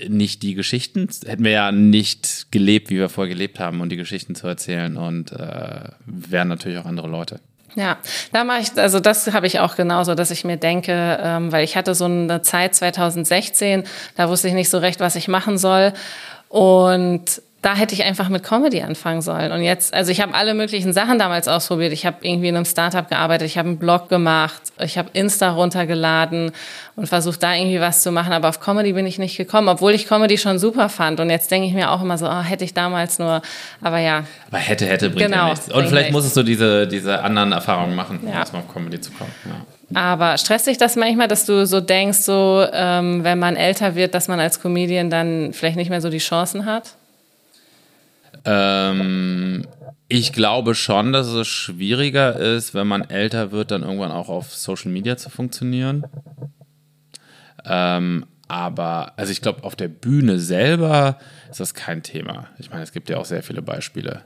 nicht 0.08 0.42
die 0.42 0.54
Geschichten, 0.54 1.08
hätten 1.24 1.44
wir 1.44 1.52
ja 1.52 1.72
nicht 1.72 2.50
gelebt, 2.50 2.90
wie 2.90 2.96
wir 2.96 3.08
vorher 3.08 3.32
gelebt 3.32 3.60
haben 3.60 3.80
und 3.80 3.90
die 3.90 3.96
Geschichten 3.96 4.34
zu 4.34 4.46
erzählen 4.46 4.96
und 4.96 5.32
äh, 5.32 5.88
wären 6.06 6.48
natürlich 6.48 6.78
auch 6.78 6.86
andere 6.86 7.08
Leute. 7.08 7.40
Ja, 7.76 7.98
da 8.32 8.44
mache 8.44 8.62
ich, 8.62 8.78
also 8.78 9.00
das 9.00 9.32
habe 9.32 9.46
ich 9.46 9.60
auch 9.60 9.76
genauso, 9.76 10.14
dass 10.14 10.30
ich 10.30 10.44
mir 10.44 10.56
denke, 10.56 11.18
ähm, 11.22 11.52
weil 11.52 11.62
ich 11.62 11.76
hatte 11.76 11.94
so 11.94 12.06
eine 12.06 12.40
Zeit 12.40 12.74
2016, 12.74 13.84
da 14.16 14.28
wusste 14.30 14.48
ich 14.48 14.54
nicht 14.54 14.70
so 14.70 14.78
recht, 14.78 14.98
was 14.98 15.14
ich 15.14 15.28
machen 15.28 15.58
soll. 15.58 15.92
Und 16.48 17.42
da 17.66 17.74
hätte 17.74 17.96
ich 17.96 18.04
einfach 18.04 18.28
mit 18.28 18.44
Comedy 18.44 18.80
anfangen 18.80 19.22
sollen. 19.22 19.50
Und 19.50 19.60
jetzt, 19.60 19.92
also 19.92 20.12
ich 20.12 20.20
habe 20.20 20.34
alle 20.34 20.54
möglichen 20.54 20.92
Sachen 20.92 21.18
damals 21.18 21.48
ausprobiert. 21.48 21.92
Ich 21.92 22.06
habe 22.06 22.18
irgendwie 22.20 22.46
in 22.46 22.54
einem 22.54 22.64
Startup 22.64 23.08
gearbeitet, 23.08 23.48
ich 23.48 23.58
habe 23.58 23.68
einen 23.68 23.78
Blog 23.78 24.08
gemacht, 24.08 24.62
ich 24.78 24.96
habe 24.96 25.08
Insta 25.14 25.50
runtergeladen 25.50 26.52
und 26.94 27.08
versucht 27.08 27.42
da 27.42 27.56
irgendwie 27.56 27.80
was 27.80 28.04
zu 28.04 28.12
machen. 28.12 28.32
Aber 28.32 28.50
auf 28.50 28.60
Comedy 28.60 28.92
bin 28.92 29.04
ich 29.04 29.18
nicht 29.18 29.36
gekommen, 29.36 29.68
obwohl 29.68 29.94
ich 29.94 30.06
Comedy 30.06 30.38
schon 30.38 30.60
super 30.60 30.88
fand. 30.88 31.18
Und 31.18 31.28
jetzt 31.28 31.50
denke 31.50 31.66
ich 31.66 31.74
mir 31.74 31.90
auch 31.90 32.02
immer 32.02 32.16
so, 32.18 32.28
oh, 32.28 32.40
hätte 32.40 32.62
ich 32.62 32.72
damals 32.72 33.18
nur, 33.18 33.42
aber 33.82 33.98
ja. 33.98 34.22
Aber 34.46 34.58
hätte, 34.58 34.86
hätte 34.86 35.10
bringt 35.10 35.32
genau, 35.32 35.46
ja 35.46 35.50
nichts. 35.50 35.68
Und 35.68 35.88
vielleicht 35.88 36.12
musstest 36.12 36.36
du 36.36 36.44
diese, 36.44 36.86
diese 36.86 37.20
anderen 37.20 37.50
Erfahrungen 37.50 37.96
machen, 37.96 38.20
um 38.22 38.28
ja. 38.28 38.34
erstmal 38.34 38.62
auf 38.62 38.72
Comedy 38.72 39.00
zu 39.00 39.10
kommen. 39.10 39.32
Ja. 39.44 40.00
Aber 40.14 40.38
stresst 40.38 40.68
dich 40.68 40.78
das 40.78 40.94
manchmal, 40.94 41.26
dass 41.26 41.46
du 41.46 41.66
so 41.66 41.80
denkst, 41.80 42.18
so 42.18 42.64
ähm, 42.72 43.24
wenn 43.24 43.40
man 43.40 43.56
älter 43.56 43.96
wird, 43.96 44.14
dass 44.14 44.28
man 44.28 44.38
als 44.38 44.60
Comedian 44.60 45.10
dann 45.10 45.52
vielleicht 45.52 45.76
nicht 45.76 45.90
mehr 45.90 46.00
so 46.00 46.10
die 46.10 46.18
Chancen 46.18 46.64
hat? 46.64 46.94
Ähm, 48.46 49.66
ich 50.08 50.32
glaube 50.32 50.74
schon, 50.74 51.12
dass 51.12 51.26
es 51.26 51.48
schwieriger 51.48 52.36
ist, 52.36 52.74
wenn 52.74 52.86
man 52.86 53.02
älter 53.10 53.50
wird, 53.50 53.72
dann 53.72 53.82
irgendwann 53.82 54.12
auch 54.12 54.28
auf 54.28 54.54
Social 54.54 54.92
Media 54.92 55.16
zu 55.16 55.30
funktionieren. 55.30 56.06
Ähm, 57.64 58.26
aber, 58.46 59.14
also 59.16 59.32
ich 59.32 59.42
glaube, 59.42 59.64
auf 59.64 59.74
der 59.74 59.88
Bühne 59.88 60.38
selber 60.38 61.18
ist 61.50 61.58
das 61.58 61.74
kein 61.74 62.04
Thema. 62.04 62.46
Ich 62.58 62.70
meine, 62.70 62.84
es 62.84 62.92
gibt 62.92 63.10
ja 63.10 63.18
auch 63.18 63.24
sehr 63.24 63.42
viele 63.42 63.62
Beispiele. 63.62 64.22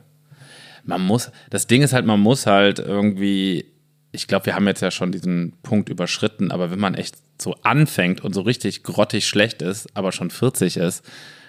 Man 0.83 1.01
muss, 1.01 1.31
das 1.49 1.65
Ding 1.65 1.81
ist 1.81 1.93
halt, 1.93 2.05
man 2.05 2.19
muss 2.19 2.45
halt 2.45 2.77
irgendwie, 2.77 3.65
ich 4.11 4.27
glaube, 4.27 4.45
wir 4.45 4.55
haben 4.55 4.67
jetzt 4.67 4.81
ja 4.81 4.91
schon 4.91 5.11
diesen 5.11 5.53
Punkt 5.63 5.89
überschritten, 5.89 6.51
aber 6.51 6.69
wenn 6.69 6.79
man 6.79 6.93
echt 6.93 7.17
so 7.39 7.55
anfängt 7.63 8.21
und 8.21 8.33
so 8.33 8.41
richtig 8.41 8.83
grottig 8.83 9.27
schlecht 9.27 9.63
ist, 9.63 9.95
aber 9.95 10.11
schon 10.11 10.29
40 10.29 10.77
ist, 10.77 11.03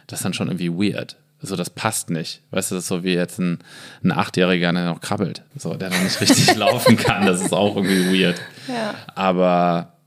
das 0.07 0.21
ist 0.21 0.25
dann 0.25 0.35
schon 0.35 0.49
irgendwie 0.49 0.73
weird 0.73 1.19
so, 1.43 1.57
das 1.57 1.71
passt 1.71 2.09
nicht. 2.09 2.43
Weißt 2.51 2.71
du, 2.71 2.77
das 2.77 2.85
ist 2.85 2.89
so 2.89 3.03
wie 3.03 3.15
jetzt 3.15 3.39
ein, 3.39 3.59
ein 4.05 4.13
Achtjähriger, 4.13 4.73
der 4.73 4.87
noch 4.87 5.01
krabbelt, 5.01 5.43
so, 5.57 5.75
der 5.75 5.91
noch 5.91 6.03
nicht 6.03 6.21
richtig 6.21 6.55
laufen 6.57 6.97
kann. 6.97 7.27
Das 7.27 7.41
ist 7.41 7.53
auch 7.53 7.77
irgendwie 7.77 8.23
weird. 8.23 8.41
Ja. 8.69 8.95
Aber 9.15 9.99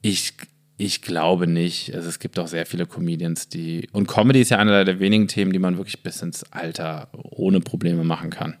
ich, 0.00 0.32
ich 0.78 1.02
glaube 1.02 1.46
nicht. 1.46 1.94
Also 1.94 2.08
es 2.08 2.18
gibt 2.18 2.38
auch 2.38 2.48
sehr 2.48 2.64
viele 2.64 2.86
Comedians, 2.86 3.48
die. 3.48 3.88
Und 3.92 4.08
Comedy 4.08 4.40
ist 4.40 4.50
ja 4.50 4.58
einer 4.58 4.84
der 4.84 4.98
wenigen 4.98 5.28
Themen, 5.28 5.52
die 5.52 5.58
man 5.58 5.76
wirklich 5.76 6.02
bis 6.02 6.22
ins 6.22 6.50
Alter 6.52 7.08
ohne 7.12 7.60
Probleme 7.60 8.02
machen 8.02 8.30
kann. 8.30 8.56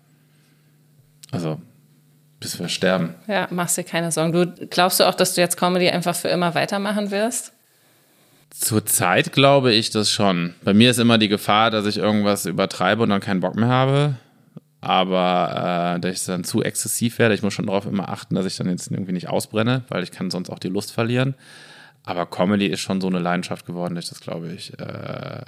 Also 1.30 1.60
bis 2.40 2.60
wir 2.60 2.68
sterben. 2.68 3.14
Ja, 3.26 3.48
machst 3.50 3.78
dir 3.78 3.84
keine 3.84 4.12
Sorgen. 4.12 4.32
Du 4.32 4.66
glaubst 4.68 5.00
du 5.00 5.04
auch, 5.04 5.14
dass 5.14 5.34
du 5.34 5.40
jetzt 5.40 5.56
Comedy 5.56 5.88
einfach 5.88 6.14
für 6.14 6.28
immer 6.28 6.54
weitermachen 6.54 7.10
wirst? 7.10 7.52
Zurzeit 8.50 9.32
glaube 9.32 9.72
ich 9.72 9.90
das 9.90 10.10
schon. 10.10 10.54
Bei 10.64 10.72
mir 10.72 10.90
ist 10.90 10.98
immer 10.98 11.18
die 11.18 11.28
Gefahr, 11.28 11.70
dass 11.70 11.86
ich 11.86 11.98
irgendwas 11.98 12.46
übertreibe 12.46 13.02
und 13.02 13.10
dann 13.10 13.20
keinen 13.20 13.40
Bock 13.40 13.54
mehr 13.54 13.68
habe. 13.68 14.16
Aber 14.80 15.96
äh, 15.96 16.00
dass 16.00 16.20
ich 16.20 16.26
dann 16.26 16.44
zu 16.44 16.62
exzessiv 16.62 17.18
werde, 17.18 17.34
ich 17.34 17.42
muss 17.42 17.54
schon 17.54 17.66
darauf 17.66 17.86
immer 17.86 18.08
achten, 18.08 18.34
dass 18.34 18.46
ich 18.46 18.56
dann 18.56 18.68
jetzt 18.68 18.90
irgendwie 18.90 19.12
nicht 19.12 19.28
ausbrenne, 19.28 19.84
weil 19.88 20.02
ich 20.04 20.12
kann 20.12 20.30
sonst 20.30 20.50
auch 20.50 20.58
die 20.58 20.68
Lust 20.68 20.92
verlieren. 20.92 21.34
Aber 22.04 22.24
Comedy 22.26 22.66
ist 22.66 22.80
schon 22.80 23.00
so 23.00 23.08
eine 23.08 23.18
Leidenschaft 23.18 23.66
geworden, 23.66 23.94
dass 23.94 24.04
ich 24.04 24.10
das 24.10 24.20
glaube 24.20 24.52
ich. 24.52 24.78
Äh, 24.78 25.42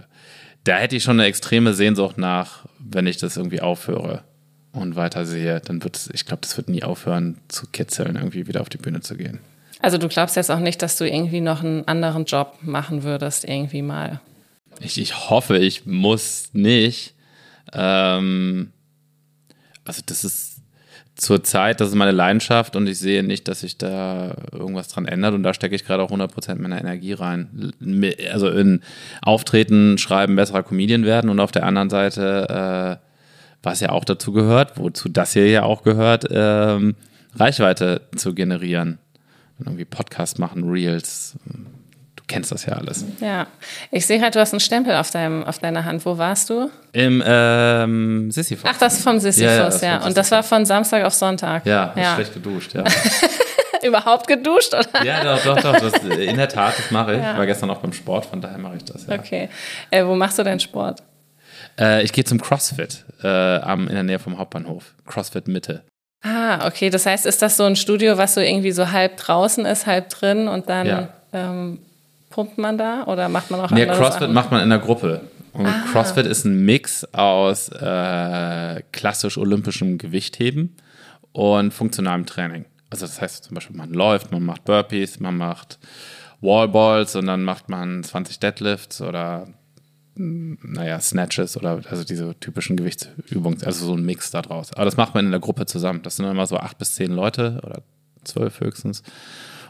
da 0.64 0.76
hätte 0.76 0.97
ich 0.97 1.05
schon 1.05 1.21
eine 1.21 1.28
extreme 1.28 1.73
Sehnsucht 1.73 2.19
nach, 2.19 2.67
wenn 2.78 3.07
ich 3.07 3.17
das 3.17 3.37
irgendwie 3.37 3.61
aufhöre 3.61 4.25
und 4.73 4.97
weiter 4.97 5.25
sehe, 5.25 5.61
dann 5.61 5.83
wird 5.83 5.96
es, 5.96 6.11
ich 6.12 6.27
glaube, 6.27 6.42
das 6.42 6.57
wird 6.57 6.68
nie 6.68 6.83
aufhören 6.83 7.38
zu 7.49 7.66
kitzeln, 7.66 8.16
irgendwie 8.16 8.46
wieder 8.46 8.61
auf 8.61 8.68
die 8.68 8.79
Bühne 8.79 9.01
zu 9.01 9.16
gehen. 9.16 9.40
Also 9.81 9.99
du 9.99 10.09
glaubst 10.09 10.37
jetzt 10.37 10.51
auch 10.51 10.59
nicht, 10.59 10.83
dass 10.83 10.97
du 10.97 11.09
irgendwie 11.09 11.41
noch 11.41 11.62
einen 11.62 11.87
anderen 11.87 12.25
Job 12.25 12.59
machen 12.62 13.05
würdest, 13.05 13.45
irgendwie 13.45 13.83
mal. 13.83 14.21
Ich, 14.81 15.01
ich 15.01 15.31
hoffe, 15.31 15.59
ich 15.59 15.87
muss 15.87 16.51
nicht. 16.53 17.14
Ähm, 17.73 18.73
also 19.85 20.03
das 20.05 20.25
ist 20.25 20.59
zur 21.14 21.43
Zeit, 21.43 21.81
das 21.81 21.88
ist 21.88 21.95
meine 21.95 22.12
Leidenschaft 22.12 22.77
und 22.77 22.87
ich 22.87 22.99
sehe 22.99 23.25
nicht, 23.25 23.49
dass 23.49 23.61
sich 23.61 23.77
da 23.77 24.37
irgendwas 24.53 24.88
dran 24.88 25.07
ändert 25.07 25.35
und 25.35 25.43
da 25.43 25.53
stecke 25.53 25.75
ich 25.75 25.85
gerade 25.85 26.03
auch 26.03 26.11
100% 26.11 26.57
meiner 26.57 26.79
Energie 26.79 27.12
rein. 27.12 27.73
Also 28.33 28.49
in 28.49 28.83
Auftreten, 29.21 29.99
Schreiben, 29.99 30.37
besserer 30.37 30.62
Comedian 30.62 31.05
werden 31.05 31.29
und 31.29 31.41
auf 31.41 31.51
der 31.51 31.67
anderen 31.67 31.91
Seite, 31.91 33.01
äh, 33.01 33.05
was 33.64 33.81
ja 33.81 33.91
auch 33.91 34.05
dazu 34.05 34.33
gehört, 34.33 34.79
wozu 34.79 35.09
das 35.09 35.33
hier 35.33 35.49
ja 35.49 35.64
auch 35.64 35.83
gehört, 35.83 36.27
ähm, 36.31 36.95
Reichweite 37.35 38.03
zu 38.14 38.35
generieren 38.35 38.99
irgendwie 39.66 39.85
Podcast 39.85 40.38
machen, 40.38 40.68
Reels. 40.71 41.35
Du 42.16 42.23
kennst 42.27 42.53
das 42.53 42.66
ja 42.66 42.75
alles. 42.75 43.05
Ja, 43.21 43.47
ich 43.90 44.07
sehe 44.07 44.21
halt, 44.21 44.35
du 44.35 44.40
hast 44.40 44.53
einen 44.53 44.61
Stempel 44.61 44.94
auf, 44.94 45.11
deinem, 45.11 45.44
auf 45.44 45.59
deiner 45.59 45.85
Hand. 45.85 46.05
Wo 46.05 46.18
warst 46.18 46.51
du? 46.51 46.71
Im 46.92 47.23
ähm, 47.25 48.31
Sisyphus. 48.31 48.71
Ach, 48.73 48.79
das 48.79 48.94
ist 48.94 49.03
vom 49.03 49.18
Sisyphus, 49.18 49.40
ja. 49.42 49.57
ja, 49.57 49.64
das 49.64 49.81
ja. 49.81 50.07
Und 50.07 50.16
das 50.16 50.31
war 50.31 50.42
von 50.42 50.66
Samstag 50.66 51.05
auf 51.05 51.14
Sonntag. 51.14 51.66
Ja, 51.66 51.92
ja. 51.97 52.14
schlecht 52.14 52.35
geduscht, 52.35 52.75
ja. 52.75 52.85
Überhaupt 53.83 54.27
geduscht, 54.27 54.75
oder? 54.75 55.05
Ja, 55.05 55.23
doch, 55.23 55.42
doch, 55.44 55.62
doch. 55.62 55.81
Das, 55.81 55.92
in 56.03 56.37
der 56.37 56.49
Tat, 56.49 56.79
das 56.79 56.90
mache 56.90 57.14
ich. 57.14 57.23
Ja. 57.23 57.33
Ich 57.33 57.38
war 57.38 57.47
gestern 57.47 57.71
auch 57.71 57.79
beim 57.79 57.92
Sport, 57.92 58.27
von 58.27 58.40
daher 58.40 58.59
mache 58.59 58.77
ich 58.77 58.85
das. 58.85 59.07
Ja. 59.07 59.14
Okay. 59.14 59.49
Äh, 59.90 60.05
wo 60.05 60.14
machst 60.14 60.38
du 60.38 60.42
deinen 60.42 60.61
Sport? 60.61 61.03
Äh, 61.79 62.03
ich 62.03 62.12
gehe 62.12 62.25
zum 62.25 62.40
CrossFit 62.40 63.05
äh, 63.23 63.29
am, 63.29 63.87
in 63.88 63.94
der 63.94 64.03
Nähe 64.03 64.18
vom 64.18 64.38
Hauptbahnhof. 64.38 64.94
CrossFit 65.07 65.49
Mitte. 65.49 65.85
Ah, 66.22 66.66
okay. 66.66 66.90
Das 66.90 67.07
heißt, 67.07 67.26
ist 67.26 67.42
das 67.42 67.57
so 67.57 67.64
ein 67.64 67.76
Studio, 67.76 68.18
was 68.18 68.35
so 68.35 68.40
irgendwie 68.40 68.72
so 68.72 68.90
halb 68.90 69.16
draußen 69.16 69.64
ist, 69.64 69.87
halb 69.87 70.09
drin 70.09 70.48
und 70.48 70.68
dann 70.68 70.87
ja. 70.87 71.09
ähm, 71.33 71.78
pumpt 72.31 72.59
man 72.59 72.78
da 72.78 73.04
oder 73.04 73.28
macht 73.28 73.50
man 73.50 73.61
auch 73.61 73.70
Nee, 73.70 73.87
CrossFit 73.87 74.22
Sachen? 74.22 74.35
macht 74.35 74.50
man 74.50 74.62
in 74.62 74.70
der 74.70 74.78
Gruppe. 74.78 75.22
Und 75.52 75.66
ah. 75.66 75.85
CrossFit 75.90 76.26
ist 76.26 76.44
ein 76.44 76.64
Mix 76.64 77.04
aus 77.12 77.68
äh, 77.68 78.83
klassisch 78.92 79.38
olympischem 79.38 79.98
Gewichtheben 79.98 80.76
und 81.33 81.72
funktionalem 81.72 82.26
Training. 82.26 82.64
Also 82.90 83.07
das 83.07 83.20
heißt 83.20 83.44
zum 83.44 83.54
Beispiel, 83.54 83.76
man 83.76 83.92
läuft, 83.92 84.33
man 84.33 84.44
macht 84.44 84.64
Burpees, 84.64 85.20
man 85.20 85.37
macht 85.37 85.78
Wallballs 86.40 87.16
und 87.16 87.26
dann 87.26 87.44
macht 87.44 87.68
man 87.68 88.02
20 88.02 88.38
Deadlifts 88.38 89.00
oder 89.02 89.48
naja, 90.18 91.00
Snatches 91.00 91.57
oder 91.57 91.81
also 91.88 92.04
diese 92.04 92.35
typischen 92.40 92.76
Gewichtsübungen, 92.76 93.62
also 93.62 93.87
so 93.87 93.94
ein 93.94 94.04
Mix 94.04 94.31
da 94.31 94.42
draus. 94.42 94.72
Aber 94.72 94.85
das 94.85 94.96
macht 94.96 95.14
man 95.14 95.26
in 95.26 95.31
der 95.31 95.40
Gruppe 95.40 95.66
zusammen. 95.66 96.02
Das 96.02 96.16
sind 96.16 96.26
immer 96.26 96.46
so 96.46 96.57
acht 96.57 96.78
bis 96.78 96.94
zehn 96.94 97.12
Leute 97.12 97.61
oder 97.62 97.83
zwölf 98.24 98.61
höchstens. 98.61 99.00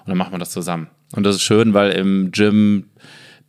Und 0.00 0.08
dann 0.08 0.16
macht 0.16 0.30
man 0.30 0.40
das 0.40 0.50
zusammen. 0.50 0.88
Und 1.12 1.24
das 1.24 1.36
ist 1.36 1.42
schön, 1.42 1.74
weil 1.74 1.90
im 1.92 2.30
Gym 2.32 2.86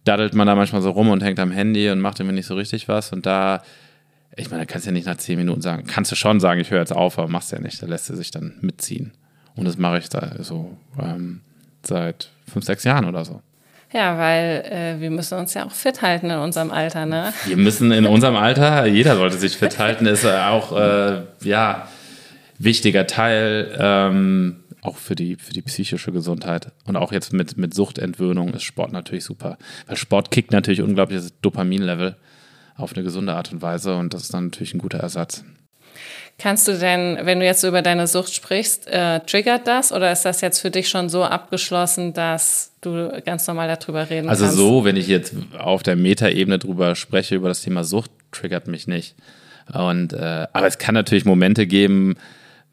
daddelt 0.04 0.34
man 0.34 0.48
da 0.48 0.56
manchmal 0.56 0.82
so 0.82 0.92
rum 0.92 1.10
und 1.10 1.24
hängt 1.24 1.40
am 1.40 1.52
Handy 1.52 1.90
und 1.90 2.00
macht 2.02 2.20
irgendwie 2.20 2.36
nicht 2.36 2.48
so 2.48 2.56
richtig 2.56 2.88
was. 2.88 3.14
Und 3.14 3.26
da, 3.26 3.62
ich 4.36 4.50
meine, 4.50 4.64
da 4.64 4.66
kannst 4.66 4.86
du 4.86 4.90
ja 4.90 4.94
nicht 4.94 5.08
nach 5.08 5.18
zehn 5.18 5.38
Minuten 5.38 5.62
sagen, 5.62 5.86
kannst 5.88 6.12
du 6.12 6.16
schon 6.16 6.40
sagen, 6.40 6.60
ich 6.60 6.72
höre 6.72 6.80
jetzt 6.80 6.94
auf, 6.94 7.18
aber 7.18 7.30
machst 7.30 7.52
ja 7.52 7.60
nicht. 7.60 7.82
Da 7.82 7.88
lässt 7.88 8.10
er 8.10 8.16
sich 8.16 8.32
dann 8.32 8.56
mitziehen. 8.62 9.14
Und 9.56 9.66
das 9.66 9.78
mache 9.78 10.00
ich 10.00 10.10
da 10.10 10.44
so 10.44 10.78
ähm, 11.02 11.42
seit 11.84 12.30
fünf, 12.52 12.66
sechs 12.66 12.84
Jahren 12.84 13.06
oder 13.06 13.24
so. 13.26 13.42
Ja, 13.92 14.18
weil 14.18 14.66
äh, 14.70 15.02
wir 15.02 15.10
müssen 15.10 15.38
uns 15.40 15.54
ja 15.56 15.66
auch 15.66 15.72
fit 15.72 16.02
halten 16.02 16.30
in 16.30 16.38
unserem 16.38 16.72
Alter, 16.72 17.06
ne? 17.06 17.34
Wir 17.46 17.58
müssen 17.58 17.92
in 17.92 18.06
unserem 18.06 18.36
Alter, 18.36 18.86
jeder 18.86 19.16
sollte 19.16 19.38
sich 19.38 19.58
fit 19.58 19.80
halten, 19.80 20.06
ist 20.06 20.26
auch, 20.26 20.78
äh, 20.78 21.24
ja, 21.42 21.88
wichtiger 22.60 23.08
Teil, 23.08 23.76
ähm, 23.80 24.58
auch 24.82 24.98
für 24.98 25.16
die, 25.16 25.38
für 25.38 25.54
die 25.54 25.62
psychische 25.64 26.12
Gesundheit. 26.12 26.72
Und 26.86 26.98
auch 26.98 27.12
jetzt 27.12 27.34
mit, 27.34 27.58
mit 27.58 27.74
Suchtentwöhnung 27.74 28.54
ist 28.54 28.64
Sport 28.64 28.92
natürlich 28.92 29.26
super. 29.26 29.58
Weil 29.88 29.98
Sport 29.98 30.30
kickt 30.30 30.52
natürlich 30.52 30.82
unglaubliches 30.82 31.34
Dopaminlevel 31.42 32.16
auf 32.76 32.94
eine 32.94 33.04
gesunde 33.04 33.34
Art 33.34 33.52
und 33.52 33.62
Weise 33.62 33.96
und 33.96 34.14
das 34.14 34.24
ist 34.24 34.34
dann 34.34 34.46
natürlich 34.46 34.74
ein 34.74 34.80
guter 34.80 35.00
Ersatz. 35.00 35.44
Kannst 36.38 36.70
du 36.70 36.78
denn, 36.78 37.18
wenn 37.24 37.40
du 37.40 37.46
jetzt 37.46 37.64
über 37.64 37.82
deine 37.82 38.08
Sucht 38.08 38.34
sprichst, 38.34 38.88
äh, 38.88 39.20
triggert 39.20 39.68
das 39.68 39.92
oder 39.92 40.12
ist 40.12 40.24
das 40.24 40.40
jetzt 40.40 40.60
für 40.60 40.72
dich 40.72 40.88
schon 40.88 41.10
so 41.10 41.24
abgeschlossen, 41.24 42.14
dass 42.14 42.72
du 42.80 43.12
ganz 43.26 43.46
normal 43.46 43.68
darüber 43.68 44.10
reden 44.10 44.30
also 44.30 44.46
kannst? 44.46 44.58
Also 44.58 44.70
so, 44.70 44.86
wenn 44.86 44.96
ich 44.96 45.08
jetzt 45.08 45.34
auf 45.58 45.84
der 45.84 45.98
Metaebene 45.98 46.58
drüber 46.58 46.96
spreche, 46.96 47.36
über 47.36 47.50
das 47.50 47.62
Thema 47.62 47.84
Sucht, 47.84 48.12
triggert 48.32 48.68
mich 48.68 48.88
nicht. 48.88 49.16
Und, 49.74 50.14
äh, 50.14 50.48
aber 50.54 50.68
es 50.68 50.78
kann 50.78 50.96
natürlich 50.96 51.26
Momente 51.26 51.68
geben, 51.68 52.16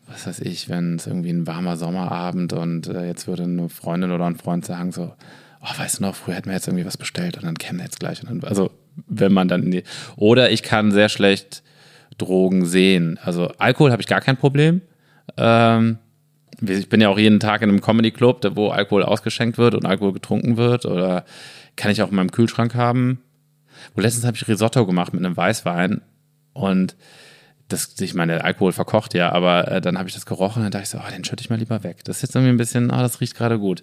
was 0.07 0.27
weiß 0.27 0.41
ich, 0.41 0.69
wenn 0.69 0.97
es 0.97 1.09
irgendwie 1.09 1.31
ein 1.31 1.47
warmer 1.47 1.77
Sommerabend 1.77 2.53
und 2.53 2.87
äh, 2.87 3.07
jetzt 3.07 3.27
würde 3.27 3.43
eine 3.43 3.69
Freundin 3.69 4.13
oder 4.13 4.27
ein 4.27 4.37
Freund 4.37 4.65
sagen 4.65 4.93
so, 4.93 5.13
oh, 5.61 5.79
weißt 5.79 5.99
du 5.99 6.03
noch, 6.03 6.15
früher 6.15 6.37
hätten 6.37 6.49
wir 6.49 6.55
jetzt 6.55 6.69
irgendwie 6.69 6.87
was 6.87 6.97
bestellt 6.97 7.37
und 7.37 7.45
dann 7.45 7.59
kämen 7.59 7.81
wir 7.81 7.85
jetzt 7.85 7.99
gleich. 7.99 8.23
Und 8.23 8.31
dann, 8.31 8.49
also 8.49 8.71
wenn 9.09 9.33
man 9.33 9.49
dann 9.49 9.65
in 9.65 9.71
die, 9.73 9.83
oder 10.17 10.51
ich 10.51 10.63
kann 10.63 10.93
sehr 10.93 11.09
schlecht 11.09 11.63
Drogen 12.19 12.65
sehen. 12.65 13.19
Also 13.23 13.49
Alkohol 13.59 13.93
habe 13.93 14.03
ich 14.03 14.09
gar 14.09 14.21
kein 14.21 14.37
Problem. 14.37 14.83
Ähm, 15.37 15.99
ich 16.61 16.89
bin 16.89 17.01
ja 17.01 17.09
auch 17.09 17.19
jeden 17.19 17.41
Tag 17.41 17.63
in 17.63 17.69
einem 17.69 17.81
Comedy 17.81 18.11
Club, 18.11 18.41
wo 18.55 18.69
Alkohol 18.69 19.03
ausgeschenkt 19.03 19.59
wird 19.59 19.75
und 19.75 19.85
Alkohol 19.85 20.13
getrunken 20.13 20.57
wird. 20.57 20.87
Oder 20.87 21.25
kann 21.77 21.91
ich 21.91 22.03
auch 22.03 22.11
in 22.11 22.17
meinem 22.17 22.33
Kühlschrank 22.33 22.75
haben. 22.75 23.21
Wo 23.95 24.01
letztens 24.01 24.25
habe 24.25 24.37
ich 24.37 24.49
Risotto 24.49 24.87
gemacht 24.87 25.13
mit 25.13 25.25
einem 25.25 25.37
Weißwein 25.37 26.01
und 26.55 26.97
das, 27.69 27.97
ich 28.01 28.15
meine, 28.15 28.35
der 28.35 28.45
Alkohol 28.45 28.73
verkocht 28.73 29.13
ja, 29.15 29.33
aber 29.33 29.69
äh, 29.71 29.81
dann 29.81 29.99
habe 29.99 30.09
ich 30.09 30.15
das 30.15 30.25
gerochen 30.25 30.65
und 30.65 30.73
dachte 30.73 30.85
ich 30.85 30.89
so, 30.89 30.99
oh, 30.99 31.11
den 31.11 31.25
schütte 31.25 31.43
ich 31.43 31.51
mal 31.51 31.59
lieber 31.59 31.83
weg. 31.83 32.05
Das 32.05 32.17
ist 32.17 32.23
jetzt 32.23 32.37
irgendwie 32.37 32.53
ein 32.53 32.57
bisschen, 32.57 32.91
oh, 32.91 32.99
das 32.99 33.21
riecht 33.21 33.35
gerade 33.35 33.59
gut. 33.59 33.83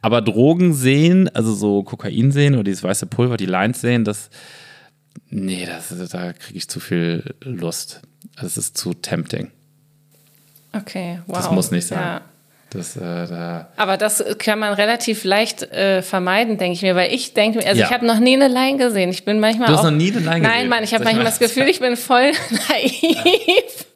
Aber 0.00 0.22
Drogen 0.22 0.72
sehen, 0.72 1.28
also 1.34 1.52
so 1.52 1.82
Kokain 1.82 2.32
sehen 2.32 2.54
oder 2.54 2.64
dieses 2.64 2.82
weiße 2.82 3.06
Pulver, 3.06 3.36
die 3.36 3.46
Lines 3.46 3.82
sehen, 3.82 4.04
das, 4.04 4.30
nee, 5.30 5.66
das, 5.66 5.88
da 6.10 6.32
kriege 6.32 6.58
ich 6.58 6.68
zu 6.68 6.80
viel 6.80 7.34
Lust. 7.40 8.02
Das 8.40 8.56
ist 8.56 8.76
zu 8.76 8.94
tempting. 8.94 9.50
Okay, 10.72 11.20
wow. 11.26 11.36
Das 11.36 11.50
muss 11.50 11.70
nicht 11.70 11.86
sein. 11.86 11.98
Ja. 11.98 12.20
Das, 12.70 12.96
äh, 12.96 13.00
da 13.00 13.68
Aber 13.76 13.96
das 13.96 14.24
kann 14.38 14.60
man 14.60 14.72
relativ 14.74 15.24
leicht 15.24 15.62
äh, 15.72 16.02
vermeiden, 16.02 16.56
denke 16.56 16.74
ich 16.74 16.82
mir, 16.82 16.94
weil 16.94 17.12
ich 17.12 17.34
denke 17.34 17.58
mir, 17.58 17.66
also 17.66 17.80
ja. 17.80 17.86
ich 17.86 17.92
habe 17.92 18.06
noch 18.06 18.20
nie 18.20 18.34
eine 18.34 18.46
Line 18.46 18.78
gesehen. 18.78 19.10
Ich 19.10 19.24
bin 19.24 19.40
manchmal 19.40 19.66
Du 19.66 19.72
hast 19.72 19.80
auch, 19.80 19.84
noch 19.84 19.90
nie 19.90 20.12
eine 20.12 20.20
Line 20.20 20.40
gesehen? 20.40 20.42
Nein, 20.42 20.68
Mann, 20.68 20.84
ich 20.84 20.94
habe 20.94 21.02
manchmal 21.02 21.24
das 21.24 21.40
Gefühl, 21.40 21.64
ich 21.68 21.80
bin 21.80 21.96
voll 21.96 22.30
naiv. 22.68 23.86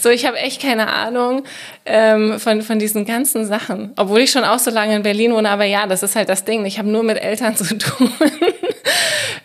So, 0.00 0.08
ich 0.08 0.26
habe 0.26 0.38
echt 0.38 0.62
keine 0.62 0.88
Ahnung 0.88 1.44
ähm, 1.84 2.40
von, 2.40 2.62
von 2.62 2.78
diesen 2.78 3.04
ganzen 3.04 3.46
Sachen. 3.46 3.92
Obwohl 3.96 4.20
ich 4.20 4.30
schon 4.30 4.44
auch 4.44 4.58
so 4.58 4.70
lange 4.70 4.96
in 4.96 5.02
Berlin 5.02 5.32
wohne, 5.32 5.50
aber 5.50 5.64
ja, 5.64 5.86
das 5.86 6.02
ist 6.02 6.16
halt 6.16 6.28
das 6.28 6.44
Ding. 6.44 6.64
Ich 6.64 6.78
habe 6.78 6.88
nur 6.88 7.02
mit 7.02 7.18
Eltern 7.18 7.54
zu 7.56 7.78
tun. 7.78 8.10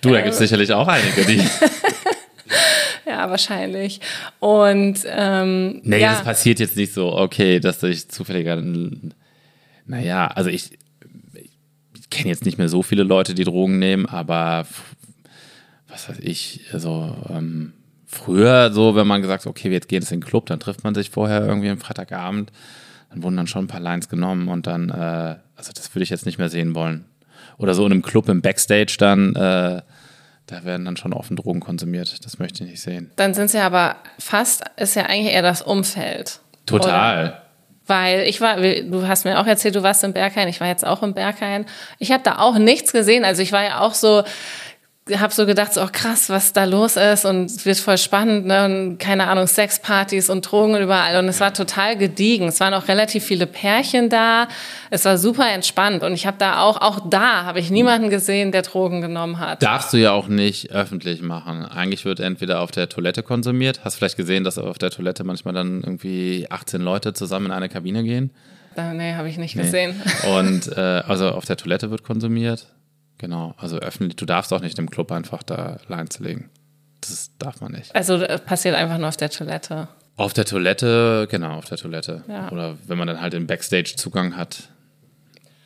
Du, 0.01 0.11
da 0.11 0.21
gibt 0.21 0.33
es 0.33 0.37
sicherlich 0.37 0.71
auch 0.73 0.87
einige, 0.87 1.25
die 1.25 1.37
ja, 3.07 3.29
wahrscheinlich. 3.29 4.01
Und 4.39 4.99
ähm, 5.05 5.81
nee, 5.83 5.99
ja. 5.99 6.11
das 6.11 6.23
passiert 6.23 6.59
jetzt 6.59 6.77
nicht 6.77 6.93
so, 6.93 7.13
okay, 7.17 7.59
dass 7.59 7.81
ich 7.83 8.09
zufälliger. 8.09 8.61
Naja, 9.87 10.27
also 10.27 10.49
ich, 10.49 10.77
ich 11.93 12.09
kenne 12.09 12.29
jetzt 12.29 12.45
nicht 12.45 12.57
mehr 12.57 12.69
so 12.69 12.81
viele 12.81 13.03
Leute, 13.03 13.33
die 13.33 13.43
Drogen 13.43 13.79
nehmen, 13.79 14.05
aber 14.05 14.65
was 15.87 16.09
weiß 16.09 16.19
ich, 16.19 16.61
also 16.73 17.15
ähm, 17.29 17.73
früher 18.05 18.71
so, 18.71 18.95
wenn 18.95 19.07
man 19.07 19.21
gesagt 19.21 19.45
hat, 19.45 19.49
okay, 19.49 19.71
jetzt 19.71 19.87
geht 19.87 20.03
es 20.03 20.11
in 20.11 20.19
den 20.19 20.27
Club, 20.27 20.45
dann 20.47 20.59
trifft 20.59 20.83
man 20.83 20.95
sich 20.95 21.09
vorher 21.09 21.45
irgendwie 21.45 21.69
am 21.69 21.77
Freitagabend, 21.77 22.51
dann 23.09 23.23
wurden 23.23 23.37
dann 23.37 23.47
schon 23.47 23.65
ein 23.65 23.67
paar 23.67 23.79
Lines 23.79 24.09
genommen 24.09 24.47
und 24.47 24.67
dann, 24.67 24.89
äh, 24.89 25.35
also 25.55 25.71
das 25.73 25.93
würde 25.93 26.03
ich 26.03 26.09
jetzt 26.09 26.25
nicht 26.25 26.37
mehr 26.37 26.49
sehen 26.49 26.75
wollen. 26.75 27.05
Oder 27.57 27.73
so 27.73 27.85
in 27.85 27.91
einem 27.91 28.01
Club 28.01 28.29
im 28.29 28.41
Backstage 28.41 28.95
dann 28.99 29.35
äh, 29.35 29.81
da 30.47 30.63
werden 30.63 30.85
dann 30.85 30.97
schon 30.97 31.13
offen 31.13 31.35
Drogen 31.35 31.59
konsumiert. 31.59 32.23
Das 32.23 32.37
möchte 32.37 32.63
ich 32.63 32.69
nicht 32.69 32.81
sehen. 32.81 33.11
Dann 33.15 33.33
sind 33.33 33.45
es 33.45 33.53
ja 33.53 33.65
aber 33.65 33.95
fast, 34.19 34.63
ist 34.77 34.95
ja 34.95 35.03
eigentlich 35.03 35.33
eher 35.33 35.41
das 35.41 35.61
Umfeld. 35.61 36.39
Total. 36.65 37.25
Oder? 37.25 37.41
Weil 37.87 38.21
ich 38.21 38.41
war, 38.41 38.57
du 38.57 39.07
hast 39.07 39.25
mir 39.25 39.39
auch 39.39 39.45
erzählt, 39.45 39.75
du 39.75 39.83
warst 39.83 40.03
im 40.03 40.13
Berghain, 40.13 40.47
ich 40.47 40.59
war 40.59 40.67
jetzt 40.67 40.85
auch 40.85 41.03
im 41.03 41.13
Berghain. 41.13 41.65
Ich 41.99 42.11
habe 42.11 42.23
da 42.23 42.39
auch 42.39 42.57
nichts 42.57 42.91
gesehen. 42.91 43.23
Also 43.23 43.41
ich 43.41 43.51
war 43.51 43.63
ja 43.63 43.79
auch 43.79 43.93
so, 43.93 44.23
habe 45.13 45.31
so 45.31 45.45
gedacht, 45.45 45.71
so, 45.71 45.83
oh 45.83 45.89
krass, 45.91 46.29
was 46.29 46.51
da 46.51 46.63
los 46.63 46.95
ist 46.95 47.25
und 47.25 47.45
es 47.45 47.63
wird 47.63 47.77
voll 47.77 47.99
spannend, 47.99 48.47
ne? 48.47 48.65
Und 48.65 48.97
keine 48.97 49.27
Ahnung, 49.27 49.45
Sexpartys 49.45 50.31
und 50.31 50.41
Drogen 50.41 50.75
überall 50.77 51.19
und 51.19 51.29
es 51.29 51.39
war 51.39 51.53
total 51.53 51.95
gediegen. 51.95 52.47
Es 52.47 52.59
waren 52.59 52.73
auch 52.73 52.87
relativ 52.87 53.23
viele 53.23 53.45
Pärchen 53.45 54.09
da. 54.09 54.47
Es 54.89 55.05
war 55.05 55.19
super 55.19 55.47
entspannt 55.51 56.01
und 56.01 56.13
ich 56.13 56.25
habe 56.25 56.37
da 56.39 56.63
auch, 56.63 56.81
auch 56.81 57.07
da 57.07 57.43
habe 57.43 57.59
ich 57.59 57.69
niemanden 57.69 58.09
gesehen, 58.09 58.51
der 58.51 58.63
Drogen 58.63 59.01
genommen 59.01 59.37
hat. 59.37 59.61
Darfst 59.61 59.93
du 59.93 59.97
ja 59.97 60.11
auch 60.11 60.27
nicht 60.27 60.71
öffentlich 60.71 61.21
machen. 61.21 61.65
Eigentlich 61.65 62.03
wird 62.03 62.19
entweder 62.19 62.61
auf 62.61 62.71
der 62.71 62.89
Toilette 62.89 63.21
konsumiert. 63.21 63.81
Hast 63.83 63.97
du 63.97 63.99
vielleicht 63.99 64.17
gesehen, 64.17 64.43
dass 64.43 64.57
auf 64.57 64.79
der 64.79 64.89
Toilette 64.89 65.23
manchmal 65.23 65.53
dann 65.53 65.81
irgendwie 65.83 66.47
18 66.49 66.81
Leute 66.81 67.13
zusammen 67.13 67.47
in 67.47 67.51
eine 67.51 67.69
Kabine 67.69 68.03
gehen? 68.03 68.31
Nee, 68.75 69.13
habe 69.13 69.29
ich 69.29 69.37
nicht 69.37 69.55
nee. 69.55 69.61
gesehen. 69.61 70.01
Und 70.35 70.67
äh, 70.77 71.03
also 71.07 71.29
auf 71.29 71.45
der 71.45 71.57
Toilette 71.57 71.91
wird 71.91 72.03
konsumiert. 72.03 72.65
Genau, 73.17 73.53
also 73.57 73.77
öffentlich, 73.77 74.17
du 74.17 74.25
darfst 74.25 74.51
auch 74.51 74.61
nicht 74.61 74.77
im 74.77 74.89
Club 74.89 75.11
einfach 75.11 75.43
da 75.43 75.77
Line 75.87 76.09
zu 76.09 76.23
legen. 76.23 76.49
Das 77.01 77.31
darf 77.39 77.61
man 77.61 77.71
nicht. 77.71 77.95
Also 77.95 78.15
äh, 78.15 78.39
passiert 78.39 78.75
einfach 78.75 78.97
nur 78.97 79.07
auf 79.07 79.17
der 79.17 79.29
Toilette. 79.29 79.87
Auf 80.17 80.33
der 80.33 80.45
Toilette, 80.45 81.27
genau, 81.29 81.57
auf 81.57 81.65
der 81.65 81.77
Toilette. 81.77 82.23
Ja. 82.27 82.51
Oder 82.51 82.77
wenn 82.87 82.97
man 82.97 83.07
dann 83.07 83.21
halt 83.21 83.33
den 83.33 83.47
Backstage-Zugang 83.47 84.37
hat, 84.37 84.69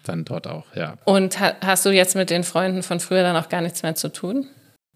dann 0.03 0.25
dort 0.25 0.47
auch, 0.47 0.65
ja. 0.75 0.95
Und 1.05 1.39
ha 1.39 1.53
hast 1.62 1.85
du 1.85 1.91
jetzt 1.91 2.15
mit 2.15 2.29
den 2.29 2.43
Freunden 2.43 2.83
von 2.83 2.99
früher 2.99 3.21
dann 3.23 3.35
auch 3.35 3.49
gar 3.49 3.62
nichts 3.62 3.83
mehr 3.83 3.95
zu 3.95 4.12
tun? 4.12 4.47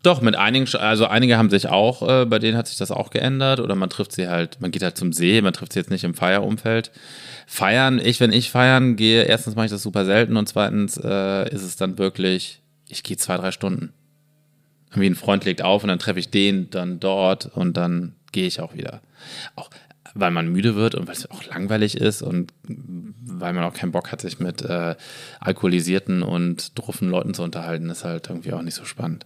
Doch, 0.03 0.19
mit 0.19 0.35
einigen, 0.35 0.67
also 0.75 1.07
einige 1.07 1.37
haben 1.37 1.49
sich 1.49 1.67
auch, 1.67 2.07
äh, 2.07 2.25
bei 2.25 2.37
denen 2.37 2.57
hat 2.57 2.67
sich 2.67 2.77
das 2.77 2.91
auch 2.91 3.09
geändert. 3.09 3.61
Oder 3.61 3.75
man 3.75 3.89
trifft 3.89 4.11
sie 4.11 4.27
halt, 4.27 4.59
man 4.59 4.69
geht 4.69 4.83
halt 4.83 4.97
zum 4.97 5.13
See, 5.13 5.41
man 5.41 5.53
trifft 5.53 5.71
sie 5.71 5.79
jetzt 5.79 5.89
nicht 5.89 6.03
im 6.03 6.13
Feierumfeld. 6.13 6.91
Feiern, 7.47 7.99
ich, 7.99 8.19
wenn 8.19 8.33
ich 8.33 8.51
feiern 8.51 8.97
gehe, 8.97 9.23
erstens 9.23 9.55
mache 9.55 9.67
ich 9.67 9.71
das 9.71 9.81
super 9.81 10.03
selten 10.03 10.35
und 10.35 10.49
zweitens 10.49 10.97
äh, 10.97 11.49
ist 11.49 11.63
es 11.63 11.77
dann 11.77 11.97
wirklich, 11.97 12.61
ich 12.89 13.03
gehe 13.03 13.15
zwei, 13.15 13.37
drei 13.37 13.51
Stunden. 13.51 13.93
Irgendwie 14.89 15.09
ein 15.09 15.15
Freund 15.15 15.45
legt 15.45 15.61
auf 15.61 15.83
und 15.83 15.87
dann 15.87 15.99
treffe 15.99 16.19
ich 16.19 16.29
den 16.29 16.69
dann 16.69 16.99
dort 16.99 17.45
und 17.45 17.77
dann 17.77 18.15
gehe 18.33 18.45
ich 18.45 18.59
auch 18.59 18.73
wieder. 18.73 19.01
Auch 19.55 19.69
weil 20.15 20.31
man 20.31 20.49
müde 20.49 20.75
wird 20.75 20.95
und 20.95 21.07
weil 21.07 21.15
es 21.15 21.31
auch 21.31 21.45
langweilig 21.45 21.95
ist 21.95 22.21
und 22.21 22.53
weil 22.67 23.53
man 23.53 23.63
auch 23.63 23.73
keinen 23.73 23.93
Bock 23.93 24.11
hat, 24.11 24.19
sich 24.19 24.39
mit 24.39 24.61
äh, 24.63 24.95
alkoholisierten 25.39 26.23
und 26.23 26.77
druffen 26.77 27.09
Leuten 27.09 27.33
zu 27.33 27.41
unterhalten, 27.41 27.89
ist 27.89 28.03
halt 28.03 28.27
irgendwie 28.27 28.51
auch 28.51 28.61
nicht 28.61 28.75
so 28.75 28.83
spannend. 28.83 29.25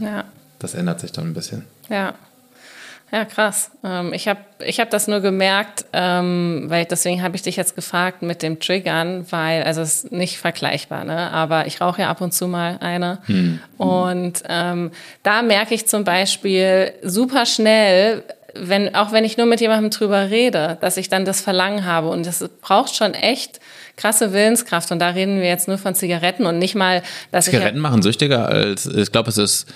Ja. 0.00 0.24
Das 0.58 0.74
ändert 0.74 1.00
sich 1.00 1.12
dann 1.12 1.26
ein 1.26 1.34
bisschen. 1.34 1.64
Ja. 1.88 2.14
Ja, 3.12 3.24
krass. 3.24 3.70
Ähm, 3.84 4.12
ich 4.12 4.26
habe 4.26 4.40
ich 4.58 4.80
hab 4.80 4.90
das 4.90 5.06
nur 5.06 5.20
gemerkt, 5.20 5.84
ähm, 5.92 6.64
weil 6.66 6.84
deswegen 6.84 7.22
habe 7.22 7.36
ich 7.36 7.42
dich 7.42 7.54
jetzt 7.54 7.76
gefragt 7.76 8.22
mit 8.22 8.42
dem 8.42 8.58
Triggern, 8.58 9.24
weil, 9.30 9.62
also 9.62 9.82
es 9.82 10.04
ist 10.04 10.12
nicht 10.12 10.38
vergleichbar, 10.38 11.04
ne? 11.04 11.30
aber 11.30 11.66
ich 11.66 11.80
rauche 11.80 12.02
ja 12.02 12.10
ab 12.10 12.20
und 12.20 12.34
zu 12.34 12.48
mal 12.48 12.78
eine. 12.80 13.18
Hm. 13.26 13.60
Und 13.78 14.42
ähm, 14.48 14.90
da 15.22 15.42
merke 15.42 15.74
ich 15.74 15.86
zum 15.86 16.02
Beispiel 16.02 16.92
super 17.02 17.46
schnell, 17.46 18.24
wenn, 18.54 18.94
auch 18.96 19.12
wenn 19.12 19.24
ich 19.24 19.36
nur 19.36 19.46
mit 19.46 19.60
jemandem 19.60 19.90
drüber 19.90 20.30
rede, 20.30 20.78
dass 20.80 20.96
ich 20.96 21.08
dann 21.08 21.24
das 21.24 21.40
Verlangen 21.40 21.84
habe. 21.84 22.08
Und 22.08 22.26
das 22.26 22.44
braucht 22.62 22.96
schon 22.96 23.14
echt 23.14 23.60
krasse 23.96 24.32
Willenskraft. 24.32 24.90
Und 24.92 24.98
da 24.98 25.10
reden 25.10 25.40
wir 25.40 25.48
jetzt 25.48 25.68
nur 25.68 25.78
von 25.78 25.94
Zigaretten 25.94 26.46
und 26.46 26.58
nicht 26.58 26.74
mal, 26.74 27.02
dass 27.30 27.46
Zigaretten 27.46 27.76
ich. 27.76 27.82
machen 27.82 28.02
süchtiger 28.02 28.48
als, 28.48 28.86
ich 28.86 29.12
glaube, 29.12 29.30
es 29.30 29.38
ist 29.38 29.66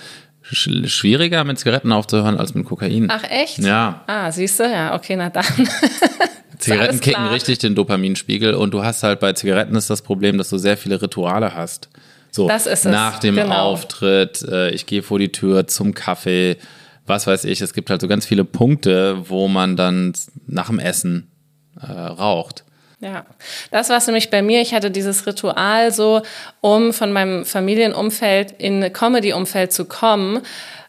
schwieriger 0.41 1.43
mit 1.43 1.59
Zigaretten 1.59 1.91
aufzuhören 1.91 2.37
als 2.37 2.55
mit 2.55 2.65
Kokain. 2.65 3.07
Ach 3.09 3.23
echt? 3.29 3.59
Ja. 3.59 4.03
Ah, 4.07 4.31
siehst 4.31 4.59
du? 4.59 4.63
Ja, 4.63 4.95
okay, 4.95 5.15
na 5.15 5.29
dann. 5.29 5.45
Zigaretten 6.57 6.99
kicken 6.99 7.27
richtig 7.27 7.59
den 7.59 7.75
Dopaminspiegel 7.75 8.53
und 8.53 8.73
du 8.73 8.83
hast 8.83 9.03
halt 9.03 9.19
bei 9.19 9.33
Zigaretten 9.33 9.75
ist 9.75 9.89
das 9.89 10.01
Problem, 10.01 10.37
dass 10.37 10.49
du 10.49 10.57
sehr 10.57 10.75
viele 10.75 11.01
Rituale 11.01 11.55
hast. 11.55 11.89
So, 12.31 12.47
das 12.47 12.67
ist 12.67 12.85
es. 12.85 12.91
nach 12.91 13.19
dem 13.19 13.35
genau. 13.35 13.55
Auftritt, 13.55 14.43
äh, 14.43 14.69
ich 14.71 14.85
gehe 14.85 15.01
vor 15.01 15.19
die 15.19 15.31
Tür 15.31 15.67
zum 15.67 15.93
Kaffee, 15.93 16.57
was 17.05 17.27
weiß 17.27 17.45
ich. 17.45 17.61
Es 17.61 17.73
gibt 17.73 17.89
halt 17.89 18.01
so 18.01 18.07
ganz 18.07 18.25
viele 18.25 18.43
Punkte, 18.43 19.29
wo 19.29 19.47
man 19.47 19.75
dann 19.75 20.13
nach 20.47 20.67
dem 20.67 20.79
Essen 20.79 21.31
äh, 21.81 21.91
raucht. 21.91 22.65
Ja, 23.01 23.25
das 23.71 23.89
war 23.89 24.01
nämlich 24.05 24.29
bei 24.29 24.41
mir. 24.41 24.61
Ich 24.61 24.73
hatte 24.73 24.91
dieses 24.91 25.25
Ritual 25.25 25.91
so, 25.91 26.21
um 26.59 26.91
von 26.91 27.13
meinem 27.13 27.45
Familienumfeld 27.45 28.51
in 28.57 28.91
Comedy-Umfeld 28.91 29.71
zu 29.71 29.85
kommen 29.85 30.41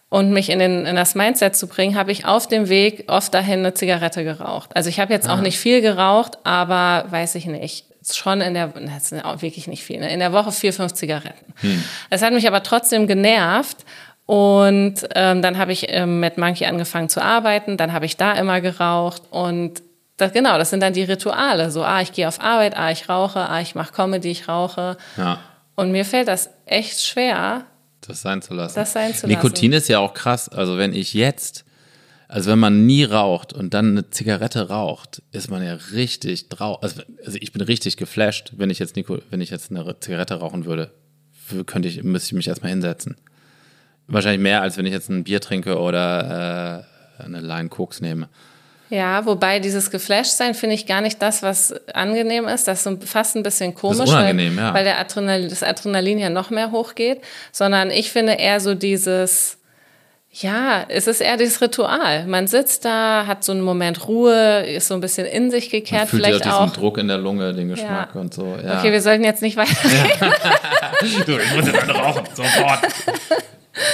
und 0.09 0.33
mich 0.33 0.51
in, 0.51 0.59
den, 0.59 0.87
in 0.87 0.97
das 0.97 1.15
Mindset 1.15 1.55
zu 1.55 1.69
bringen, 1.69 1.97
habe 1.97 2.11
ich 2.11 2.25
auf 2.27 2.49
dem 2.49 2.69
Weg 2.69 3.05
oft 3.07 3.33
dahin 3.33 3.61
eine 3.61 3.75
Zigarette 3.75 4.25
geraucht. 4.25 4.71
Also 4.75 4.89
ich 4.89 4.99
habe 4.99 5.13
jetzt 5.13 5.29
ah. 5.29 5.35
auch 5.35 5.41
nicht 5.41 5.59
viel 5.59 5.81
geraucht, 5.83 6.39
aber 6.43 7.05
weiß 7.11 7.37
ich 7.37 7.47
nicht 7.47 7.87
schon 8.13 8.41
in 8.41 8.55
der, 8.55 8.69
das 8.69 9.11
sind 9.11 9.25
auch 9.25 9.43
wirklich 9.43 9.69
nicht 9.69 9.85
viel, 9.85 10.01
ne? 10.01 10.13
in 10.13 10.21
der 10.21 10.33
Woche 10.33 10.53
vier, 10.53 10.73
fünf 10.73 10.95
Zigaretten. 10.95 11.53
Hm. 11.61 11.85
Das 12.09 12.23
hat 12.23 12.33
mich 12.33 12.49
aber 12.49 12.63
trotzdem 12.63 13.07
genervt. 13.07 13.79
Und 14.27 15.09
ähm, 15.17 15.43
dann 15.43 15.59
habe 15.59 15.73
ich 15.73 15.87
ähm, 15.89 16.21
mit 16.21 16.39
Monkey 16.39 16.65
angefangen 16.65 17.09
zu 17.09 17.21
arbeiten, 17.21 17.77
dann 17.77 17.93
habe 17.93 18.07
ich 18.07 18.17
da 18.17 18.33
immer 18.35 18.61
geraucht 18.61 19.23
und 19.31 19.83
das, 20.21 20.33
genau, 20.33 20.59
das 20.59 20.71
sind 20.71 20.81
dann 20.81 20.93
die 20.93 21.03
Rituale. 21.03 21.71
So, 21.71 21.83
ah, 21.83 22.01
ich 22.01 22.13
gehe 22.13 22.29
auf 22.29 22.41
Arbeit, 22.41 22.77
ah, 22.77 22.91
ich 22.91 23.09
rauche, 23.09 23.41
ah, 23.41 23.61
ich 23.61 23.75
mache 23.75 23.93
Comedy, 23.93 24.31
ich 24.31 24.49
rauche. 24.49 24.97
Ja. 25.17 25.41
Und 25.75 25.93
mir 25.93 26.05
fällt 26.05 26.29
das 26.29 26.51
echt 26.67 27.01
schwer, 27.01 27.65
das 28.01 28.23
sein 28.23 28.43
zu 28.43 28.55
lassen. 28.55 28.75
Das 28.75 28.93
sein 28.93 29.15
zu 29.15 29.27
Nikotin 29.27 29.73
lassen. 29.73 29.83
ist 29.83 29.89
ja 29.89 29.99
auch 29.99 30.15
krass. 30.15 30.49
Also 30.49 30.79
wenn 30.79 30.93
ich 30.93 31.13
jetzt, 31.15 31.65
also 32.29 32.51
wenn 32.51 32.59
man 32.59 32.87
nie 32.87 33.05
raucht 33.05 33.53
und 33.53 33.75
dann 33.75 33.91
eine 33.91 34.11
Zigarette 34.11 34.69
raucht, 34.69 35.23
ist 35.33 35.51
man 35.51 35.63
ja 35.63 35.75
richtig 35.93 36.49
drauf. 36.49 36.83
Also, 36.83 37.03
also, 37.25 37.39
ich 37.41 37.53
bin 37.53 37.63
richtig 37.63 37.97
geflasht, 37.97 38.53
wenn 38.57 38.71
ich 38.71 38.79
jetzt 38.79 38.97
Nico, 38.97 39.19
wenn 39.31 39.41
ich 39.41 39.51
jetzt 39.51 39.71
eine 39.71 39.99
Zigarette 40.01 40.35
rauchen 40.35 40.65
würde, 40.65 40.93
könnte 41.67 41.89
ich, 41.89 42.03
müsste 42.03 42.29
ich 42.29 42.33
mich 42.35 42.49
erstmal 42.49 42.71
hinsetzen. 42.71 43.17
Wahrscheinlich 44.07 44.41
mehr, 44.41 44.63
als 44.63 44.77
wenn 44.77 44.87
ich 44.87 44.93
jetzt 44.93 45.09
ein 45.09 45.25
Bier 45.25 45.41
trinke 45.41 45.79
oder 45.79 46.87
äh, 47.19 47.23
eine 47.23 47.41
Line 47.41 47.69
Koks 47.69 48.01
nehme. 48.01 48.29
Ja, 48.91 49.25
wobei 49.25 49.61
dieses 49.61 49.91
Geflasht-Sein 49.93 50.55
finde 50.55 50.75
ich 50.75 50.85
gar 50.85 51.01
nicht 51.01 51.23
das, 51.23 51.43
was 51.45 51.73
angenehm 51.95 52.49
ist. 52.49 52.67
Das 52.67 52.79
ist 52.79 52.85
so 52.85 52.99
fast 53.07 53.37
ein 53.37 53.45
bisschen 53.45 53.75
komisch, 53.75 53.99
das 53.99 54.09
ist 54.09 54.15
unangenehm, 54.15 54.57
weil, 54.57 54.65
ja. 54.65 54.75
weil 54.75 54.85
der 54.85 54.99
Adrenalin, 54.99 55.49
das 55.49 55.63
Adrenalin 55.63 56.19
ja 56.19 56.29
noch 56.29 56.51
mehr 56.51 56.73
hochgeht, 56.73 57.21
sondern 57.53 57.91
ich 57.93 58.11
finde 58.11 58.33
eher 58.33 58.59
so 58.59 58.75
dieses, 58.75 59.59
Ja, 60.33 60.85
es 60.89 61.07
ist 61.07 61.21
eher 61.21 61.37
das 61.37 61.61
Ritual. 61.61 62.27
Man 62.27 62.49
sitzt 62.49 62.85
da, 62.85 63.27
hat 63.27 63.45
so 63.45 63.53
einen 63.53 63.63
Moment 63.63 64.09
Ruhe, 64.09 64.65
ist 64.67 64.89
so 64.89 64.95
ein 64.95 65.01
bisschen 65.01 65.27
in 65.27 65.53
sich 65.53 65.71
gekehrt, 65.71 66.03
Man 66.03 66.09
fühlt 66.09 66.25
vielleicht 66.25 66.45
ja 66.45 66.53
auch 66.57 66.65
diesen 66.65 66.71
auch. 66.73 66.81
Druck 66.81 66.99
in 66.99 67.07
der 67.09 67.19
Lunge, 67.19 67.55
den 67.55 67.69
Geschmack 67.69 68.15
und 68.17 68.35
so. 68.35 68.57
Ja. 68.65 68.79
Okay, 68.79 68.91
wir 68.91 69.03
sollten 69.03 69.23
jetzt 69.25 69.43
nicht 69.43 69.57
weiter. 69.57 69.71
du, 71.27 71.39
ich 71.39 71.57
muss 71.57 71.67
jetzt 71.67 71.89
rauchen, 71.89 72.25
sofort. 72.35 72.81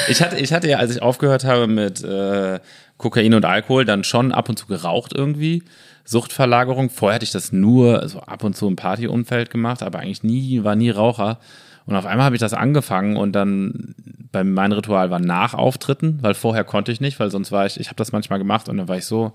Ich 0.09 0.23
hatte, 0.23 0.37
ich 0.37 0.53
hatte 0.53 0.69
ja, 0.69 0.79
als 0.79 0.95
ich 0.95 1.03
aufgehört 1.03 1.45
habe 1.45 1.67
mit 1.67 2.03
äh, 2.03 2.61
Kokain 2.97 3.35
und 3.35 3.45
Alkohol, 3.45 3.85
dann 3.85 4.05
schon 4.05 4.33
ab 4.33 4.49
und 4.49 4.59
zu 4.59 4.67
geraucht 4.67 5.13
irgendwie. 5.15 5.63
Suchtverlagerung. 6.05 6.91
Vorher 6.91 7.17
hatte 7.17 7.25
ich 7.25 7.33
das 7.33 7.53
nur 7.53 8.01
also 8.01 8.21
ab 8.21 8.45
und 8.45 8.57
zu 8.57 8.69
im 8.69 8.77
Partyumfeld 8.77 9.51
gemacht, 9.51 9.83
aber 9.83 9.99
eigentlich 9.99 10.23
nie, 10.23 10.63
war 10.65 10.77
nie 10.77 10.91
Raucher. 10.91 11.39
Und 11.87 11.95
auf 11.95 12.07
einmal 12.07 12.27
habe 12.27 12.37
ich 12.37 12.41
das 12.41 12.55
angefangen 12.55 13.17
und 13.17 13.33
dann 13.33 13.95
bei 14.33 14.43
mein 14.45 14.73
Ritual 14.73 15.11
war 15.11 15.21
nach 15.21 15.55
Auftritten, 15.55 16.19
weil 16.21 16.35
vorher 16.35 16.65
konnte 16.65 16.93
ich 16.93 17.01
nicht, 17.01 17.19
weil 17.21 17.31
sonst 17.31 17.53
war 17.53 17.67
ich, 17.67 17.79
ich 17.79 17.87
habe 17.89 17.97
das 17.97 18.13
manchmal 18.13 18.39
gemacht 18.39 18.69
und 18.69 18.77
dann 18.77 18.89
war 18.89 18.97
ich 18.97 19.07
so 19.07 19.33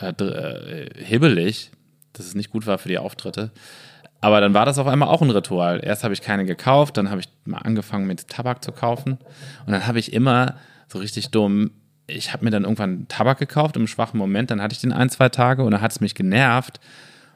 äh, 0.00 0.10
äh, 0.10 0.90
hibbelig, 0.96 1.70
dass 2.12 2.26
es 2.26 2.34
nicht 2.34 2.50
gut 2.50 2.66
war 2.66 2.78
für 2.78 2.88
die 2.88 2.98
Auftritte. 2.98 3.50
Aber 4.24 4.40
dann 4.40 4.54
war 4.54 4.64
das 4.64 4.78
auf 4.78 4.86
einmal 4.86 5.10
auch 5.10 5.20
ein 5.20 5.28
Ritual. 5.28 5.82
Erst 5.84 6.02
habe 6.02 6.14
ich 6.14 6.22
keine 6.22 6.46
gekauft, 6.46 6.96
dann 6.96 7.10
habe 7.10 7.20
ich 7.20 7.28
mal 7.44 7.58
angefangen 7.58 8.06
mit 8.06 8.26
Tabak 8.26 8.64
zu 8.64 8.72
kaufen. 8.72 9.18
Und 9.66 9.72
dann 9.72 9.86
habe 9.86 9.98
ich 9.98 10.14
immer 10.14 10.54
so 10.88 10.98
richtig 10.98 11.28
dumm, 11.28 11.72
ich 12.06 12.32
habe 12.32 12.42
mir 12.42 12.50
dann 12.50 12.62
irgendwann 12.62 13.06
Tabak 13.08 13.38
gekauft 13.38 13.76
im 13.76 13.86
schwachen 13.86 14.16
Moment, 14.16 14.50
dann 14.50 14.62
hatte 14.62 14.72
ich 14.72 14.80
den 14.80 14.94
ein, 14.94 15.10
zwei 15.10 15.28
Tage 15.28 15.62
und 15.62 15.72
dann 15.72 15.82
hat 15.82 15.90
es 15.90 16.00
mich 16.00 16.14
genervt. 16.14 16.80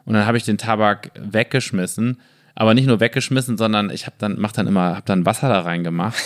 Und 0.05 0.15
dann 0.15 0.25
habe 0.25 0.37
ich 0.37 0.45
den 0.45 0.57
Tabak 0.57 1.11
weggeschmissen, 1.13 2.19
aber 2.55 2.73
nicht 2.73 2.87
nur 2.87 2.99
weggeschmissen, 2.99 3.55
sondern 3.55 3.91
ich 3.91 4.07
habe 4.07 4.15
dann 4.17 4.39
mach 4.39 4.51
dann 4.51 4.65
immer 4.65 4.95
habe 4.95 5.05
dann 5.05 5.27
Wasser 5.27 5.47
da 5.47 5.59
reingemacht 5.59 6.17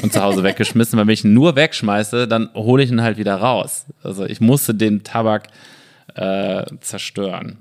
und 0.00 0.14
zu 0.14 0.22
Hause 0.22 0.42
weggeschmissen, 0.44 0.98
weil 0.98 1.06
wenn 1.06 1.12
ich 1.12 1.26
ihn 1.26 1.34
nur 1.34 1.56
wegschmeiße, 1.56 2.26
dann 2.26 2.48
hole 2.54 2.82
ich 2.82 2.90
ihn 2.90 3.02
halt 3.02 3.18
wieder 3.18 3.36
raus. 3.36 3.84
Also 4.02 4.24
ich 4.24 4.40
musste 4.40 4.74
den 4.74 5.04
Tabak 5.04 5.48
äh, 6.14 6.64
zerstören, 6.80 7.58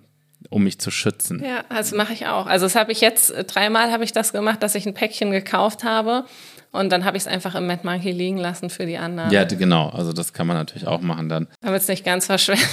um 0.49 0.63
mich 0.63 0.79
zu 0.79 0.91
schützen. 0.91 1.43
Ja, 1.43 1.63
das 1.69 1.91
mache 1.91 2.13
ich 2.13 2.27
auch. 2.27 2.45
Also 2.45 2.65
das 2.65 2.75
habe 2.75 2.91
ich 2.91 3.01
jetzt, 3.01 3.31
äh, 3.31 3.43
dreimal 3.43 3.91
habe 3.91 4.03
ich 4.03 4.11
das 4.11 4.33
gemacht, 4.33 4.61
dass 4.63 4.75
ich 4.75 4.85
ein 4.85 4.93
Päckchen 4.93 5.31
gekauft 5.31 5.83
habe 5.83 6.25
und 6.71 6.91
dann 6.91 7.05
habe 7.05 7.17
ich 7.17 7.23
es 7.23 7.27
einfach 7.27 7.55
im 7.55 7.67
Mad 7.67 7.81
Monkey 7.83 8.11
liegen 8.11 8.37
lassen 8.37 8.69
für 8.69 8.85
die 8.85 8.97
anderen. 8.97 9.31
Ja, 9.31 9.43
genau. 9.45 9.89
Also 9.89 10.13
das 10.13 10.33
kann 10.33 10.47
man 10.47 10.57
natürlich 10.57 10.87
auch 10.87 11.01
machen 11.01 11.29
dann. 11.29 11.47
Damit 11.61 11.81
es 11.81 11.87
nicht 11.87 12.03
ganz 12.03 12.25
verschwendet. 12.25 12.67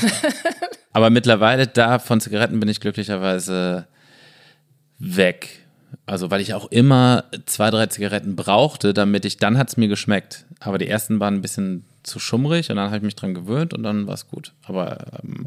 Aber 0.92 1.10
mittlerweile 1.10 1.66
da 1.66 1.98
von 1.98 2.20
Zigaretten 2.20 2.60
bin 2.60 2.68
ich 2.68 2.80
glücklicherweise 2.80 3.86
weg. 4.98 5.62
Also 6.06 6.30
weil 6.30 6.40
ich 6.40 6.52
auch 6.54 6.70
immer 6.70 7.24
zwei, 7.46 7.70
drei 7.70 7.86
Zigaretten 7.86 8.34
brauchte, 8.36 8.92
damit 8.92 9.24
ich, 9.24 9.36
dann 9.38 9.56
hat 9.58 9.68
es 9.68 9.76
mir 9.76 9.88
geschmeckt. 9.88 10.44
Aber 10.60 10.78
die 10.78 10.88
ersten 10.88 11.20
waren 11.20 11.34
ein 11.34 11.42
bisschen 11.42 11.84
zu 12.02 12.18
schummrig 12.18 12.68
und 12.70 12.76
dann 12.76 12.86
habe 12.86 12.96
ich 12.96 13.02
mich 13.02 13.14
dran 13.14 13.32
gewöhnt 13.34 13.72
und 13.72 13.84
dann 13.84 14.08
war 14.08 14.14
es 14.14 14.28
gut. 14.28 14.52
Aber 14.66 14.98
ähm, 15.22 15.46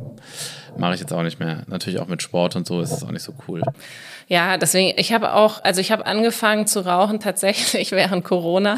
mache 0.77 0.93
ich 0.93 1.01
jetzt 1.01 1.11
auch 1.11 1.23
nicht 1.23 1.39
mehr. 1.39 1.63
Natürlich 1.67 1.99
auch 1.99 2.07
mit 2.07 2.21
Sport 2.21 2.55
und 2.55 2.65
so 2.65 2.79
ist 2.79 2.91
es 2.91 3.03
auch 3.03 3.11
nicht 3.11 3.23
so 3.23 3.33
cool. 3.47 3.61
Ja, 4.27 4.57
deswegen, 4.57 4.97
ich 4.97 5.13
habe 5.13 5.33
auch, 5.33 5.63
also 5.63 5.81
ich 5.81 5.91
habe 5.91 6.05
angefangen 6.05 6.65
zu 6.65 6.79
rauchen 6.85 7.19
tatsächlich 7.19 7.91
während 7.91 8.23
Corona. 8.23 8.77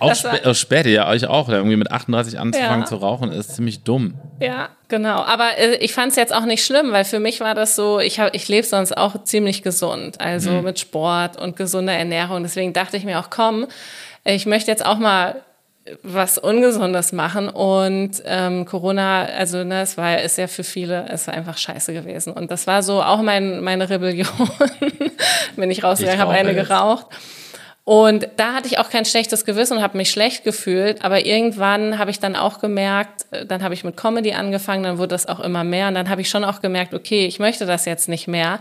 Auch 0.00 0.08
war- 0.08 0.14
spä 0.14 0.36
äh, 0.38 0.54
später, 0.54 0.88
ja, 0.88 1.08
euch 1.08 1.26
auch. 1.26 1.48
Irgendwie 1.50 1.76
mit 1.76 1.90
38 1.92 2.38
anzufangen 2.40 2.80
Ja. 2.80 2.86
zu 2.86 2.96
rauchen, 2.96 3.30
ist 3.32 3.54
ziemlich 3.54 3.84
dumm. 3.84 4.14
Ja, 4.40 4.70
genau. 4.88 5.20
Aber 5.22 5.58
äh, 5.58 5.76
ich 5.76 5.92
fand 5.92 6.10
es 6.10 6.16
jetzt 6.16 6.34
auch 6.34 6.44
nicht 6.46 6.64
schlimm, 6.64 6.90
weil 6.90 7.04
für 7.04 7.20
mich 7.20 7.40
war 7.40 7.54
das 7.54 7.76
so, 7.76 8.00
ich, 8.00 8.18
hab- 8.18 8.34
ich 8.34 8.48
lebe 8.48 8.66
sonst 8.66 8.96
auch 8.96 9.22
ziemlich 9.24 9.62
gesund. 9.62 10.20
Also 10.20 10.62
mit 10.62 10.77
Sport 10.78 11.36
und 11.40 11.56
gesunder 11.56 11.92
Ernährung. 11.92 12.42
Deswegen 12.42 12.72
dachte 12.72 12.96
ich 12.96 13.04
mir 13.04 13.18
auch, 13.18 13.30
komm, 13.30 13.66
ich 14.24 14.46
möchte 14.46 14.70
jetzt 14.70 14.84
auch 14.84 14.98
mal 14.98 15.42
was 16.02 16.36
Ungesundes 16.36 17.12
machen 17.12 17.48
und 17.48 18.22
ähm, 18.26 18.66
Corona, 18.66 19.24
also 19.24 19.64
ne, 19.64 19.80
es 19.80 19.96
war 19.96 20.20
ist 20.20 20.36
ja 20.36 20.46
für 20.46 20.64
viele, 20.64 21.06
es 21.08 21.26
war 21.26 21.32
einfach 21.32 21.56
scheiße 21.56 21.94
gewesen 21.94 22.34
und 22.34 22.50
das 22.50 22.66
war 22.66 22.82
so 22.82 23.02
auch 23.02 23.22
mein, 23.22 23.62
meine 23.62 23.88
Rebellion, 23.88 24.28
bin 25.56 25.70
ich 25.70 25.82
rausgegangen, 25.82 26.18
Ich 26.18 26.20
habe 26.20 26.32
eine 26.34 26.52
jetzt. 26.52 26.68
geraucht 26.68 27.06
und 27.88 28.28
da 28.36 28.52
hatte 28.52 28.66
ich 28.66 28.78
auch 28.78 28.90
kein 28.90 29.06
schlechtes 29.06 29.46
Gewissen 29.46 29.78
und 29.78 29.82
habe 29.82 29.96
mich 29.96 30.10
schlecht 30.10 30.44
gefühlt. 30.44 31.02
Aber 31.02 31.24
irgendwann 31.24 31.98
habe 31.98 32.10
ich 32.10 32.20
dann 32.20 32.36
auch 32.36 32.60
gemerkt, 32.60 33.24
äh, 33.30 33.46
dann 33.46 33.62
habe 33.62 33.72
ich 33.72 33.82
mit 33.82 33.96
Comedy 33.96 34.34
angefangen, 34.34 34.82
dann 34.82 34.98
wurde 34.98 35.08
das 35.08 35.24
auch 35.24 35.40
immer 35.40 35.64
mehr. 35.64 35.88
Und 35.88 35.94
dann 35.94 36.10
habe 36.10 36.20
ich 36.20 36.28
schon 36.28 36.44
auch 36.44 36.60
gemerkt, 36.60 36.92
okay, 36.92 37.24
ich 37.24 37.38
möchte 37.38 37.64
das 37.64 37.86
jetzt 37.86 38.06
nicht 38.10 38.28
mehr. 38.28 38.58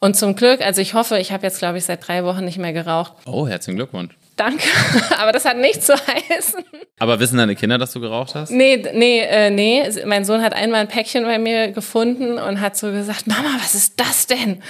Und 0.00 0.14
zum 0.16 0.36
Glück, 0.36 0.60
also 0.60 0.80
ich 0.80 0.94
hoffe, 0.94 1.18
ich 1.18 1.32
habe 1.32 1.44
jetzt, 1.44 1.58
glaube 1.58 1.78
ich, 1.78 1.84
seit 1.84 2.06
drei 2.06 2.22
Wochen 2.24 2.44
nicht 2.44 2.58
mehr 2.58 2.72
geraucht. 2.72 3.14
Oh, 3.26 3.48
herzlichen 3.48 3.76
Glückwunsch. 3.76 4.16
Danke. 4.36 4.62
Aber 5.18 5.32
das 5.32 5.44
hat 5.44 5.56
nichts 5.56 5.86
zu 5.86 5.94
heißen. 5.94 6.62
Aber 7.00 7.18
wissen 7.18 7.38
deine 7.38 7.56
Kinder, 7.56 7.78
dass 7.78 7.92
du 7.92 8.00
geraucht 8.00 8.36
hast? 8.36 8.50
Nee, 8.50 8.84
nee, 8.94 9.18
äh, 9.20 9.50
nee. 9.50 9.82
Mein 10.06 10.24
Sohn 10.24 10.40
hat 10.42 10.52
einmal 10.54 10.80
ein 10.82 10.88
Päckchen 10.88 11.24
bei 11.24 11.38
mir 11.40 11.72
gefunden 11.72 12.38
und 12.38 12.60
hat 12.60 12.76
so 12.76 12.92
gesagt, 12.92 13.26
Mama, 13.26 13.48
was 13.60 13.74
ist 13.74 13.98
das 13.98 14.28
denn? 14.28 14.62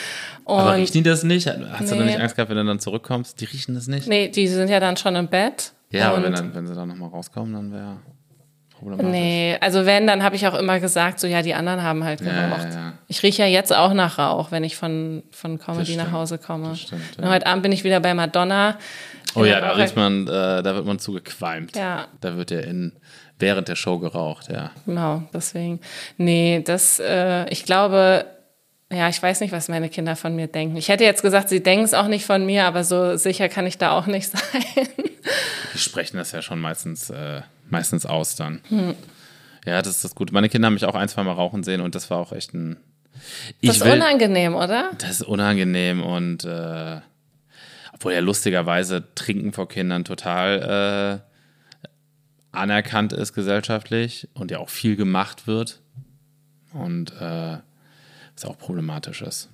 Und 0.44 0.60
Aber 0.60 0.76
riechen 0.76 0.92
die 0.94 1.02
das 1.02 1.22
nicht? 1.24 1.46
Hast 1.46 1.90
du 1.90 1.94
Nee. 1.94 1.98
da 2.00 2.04
nicht 2.06 2.20
Angst 2.20 2.36
gehabt, 2.36 2.48
wenn 2.50 2.56
du 2.56 2.64
dann 2.64 2.80
zurückkommst? 2.80 3.38
Die 3.38 3.44
riechen 3.44 3.74
das 3.74 3.86
nicht? 3.86 4.08
nee, 4.08 4.28
die 4.28 4.48
sind 4.48 4.70
ja 4.70 4.80
dann 4.80 4.96
schon 4.96 5.14
im 5.16 5.28
Bett. 5.28 5.72
Ja, 5.90 6.10
aber 6.12 6.22
wenn, 6.22 6.32
dann, 6.32 6.54
wenn 6.54 6.66
sie 6.66 6.74
dann 6.74 6.88
nochmal 6.88 7.10
rauskommen, 7.10 7.52
dann 7.52 7.70
wäre 7.72 7.96
problematisch. 8.78 9.10
Nee, 9.10 9.56
also 9.60 9.86
wenn, 9.86 10.06
dann 10.06 10.22
habe 10.22 10.36
ich 10.36 10.46
auch 10.46 10.54
immer 10.54 10.80
gesagt, 10.80 11.20
so 11.20 11.26
ja, 11.26 11.42
die 11.42 11.54
anderen 11.54 11.82
haben 11.82 12.04
halt 12.04 12.20
geraucht. 12.20 12.64
ja, 12.64 12.70
ja. 12.70 12.92
Ich 13.08 13.22
rieche 13.22 13.42
ja 13.42 13.48
jetzt 13.48 13.74
auch 13.74 13.92
nach 13.92 14.18
Rauch, 14.18 14.50
wenn 14.50 14.64
ich 14.64 14.76
von, 14.76 15.22
von 15.30 15.58
Comedy 15.58 15.92
Das 15.92 15.96
nach 15.96 16.02
stimmt, 16.04 16.12
Hause 16.18 16.38
komme. 16.38 16.76
stimmt, 16.76 17.02
ja. 17.20 17.28
heute 17.28 17.46
Abend 17.46 17.62
bin 17.62 17.72
ich 17.72 17.84
wieder 17.84 18.00
bei 18.00 18.14
Madonna. 18.14 18.78
Oh 19.34 19.44
ja, 19.44 19.60
da 19.60 19.72
riecht 19.72 19.96
man, 19.96 20.26
äh, 20.26 20.62
da 20.62 20.74
wird 20.74 20.86
man 20.86 20.98
zugequalmt. 20.98 21.76
Ja. 21.76 22.06
Da 22.20 22.36
wird 22.36 22.50
ja 22.50 22.60
in, 22.60 22.92
während 23.38 23.68
der 23.68 23.76
Show 23.76 23.98
geraucht, 23.98 24.48
ja. 24.50 24.70
Genau, 24.86 25.22
deswegen. 25.32 25.80
Nee, 26.16 26.62
das, 26.64 26.98
äh, 26.98 27.48
ich 27.50 27.64
glaube, 27.64 28.24
ja, 28.90 29.08
ich 29.10 29.22
weiß 29.22 29.40
nicht, 29.40 29.52
was 29.52 29.68
meine 29.68 29.90
Kinder 29.90 30.16
von 30.16 30.34
mir 30.34 30.46
denken. 30.46 30.76
Ich 30.76 30.88
hätte 30.88 31.04
jetzt 31.04 31.20
gesagt, 31.22 31.50
sie 31.50 31.62
denken 31.62 31.84
es 31.84 31.92
auch 31.94 32.08
nicht 32.08 32.24
von 32.24 32.46
mir, 32.46 32.64
aber 32.64 32.84
so 32.84 33.16
sicher 33.16 33.48
kann 33.50 33.66
ich 33.66 33.76
da 33.76 33.90
auch 33.92 34.06
nicht 34.06 34.30
sein. 34.30 34.62
Die 35.74 35.78
sprechen 35.78 36.16
das 36.16 36.32
ja 36.32 36.40
schon 36.40 36.58
meistens, 36.58 37.10
äh, 37.10 37.42
meistens 37.70 38.06
aus 38.06 38.36
dann. 38.36 38.60
Hm. 38.68 38.94
Ja, 39.66 39.82
das 39.82 39.96
ist 39.96 40.04
das 40.04 40.14
Gute. 40.14 40.32
Meine 40.32 40.48
Kinder 40.48 40.66
haben 40.66 40.74
mich 40.74 40.84
auch 40.84 40.94
ein, 40.94 41.08
zwei 41.08 41.22
Mal 41.22 41.32
rauchen 41.32 41.62
sehen 41.62 41.80
und 41.80 41.94
das 41.94 42.10
war 42.10 42.18
auch 42.18 42.32
echt 42.32 42.54
ein. 42.54 42.76
Das 43.62 43.76
ist 43.76 43.82
unangenehm, 43.82 44.54
oder? 44.54 44.90
Das 44.98 45.10
ist 45.10 45.22
unangenehm 45.22 46.02
und 46.02 46.44
äh, 46.44 47.00
obwohl 47.92 48.12
ja 48.12 48.20
lustigerweise 48.20 49.12
Trinken 49.14 49.52
vor 49.52 49.68
Kindern 49.68 50.04
total 50.04 51.22
äh, 51.22 51.88
anerkannt 52.52 53.12
ist 53.12 53.32
gesellschaftlich 53.32 54.28
und 54.34 54.50
ja 54.50 54.58
auch 54.58 54.68
viel 54.68 54.96
gemacht 54.96 55.46
wird 55.46 55.80
und 56.72 57.12
äh, 57.20 57.58
was 58.34 58.44
auch 58.44 58.56
problematisch 58.56 59.22
ist. 59.22 59.50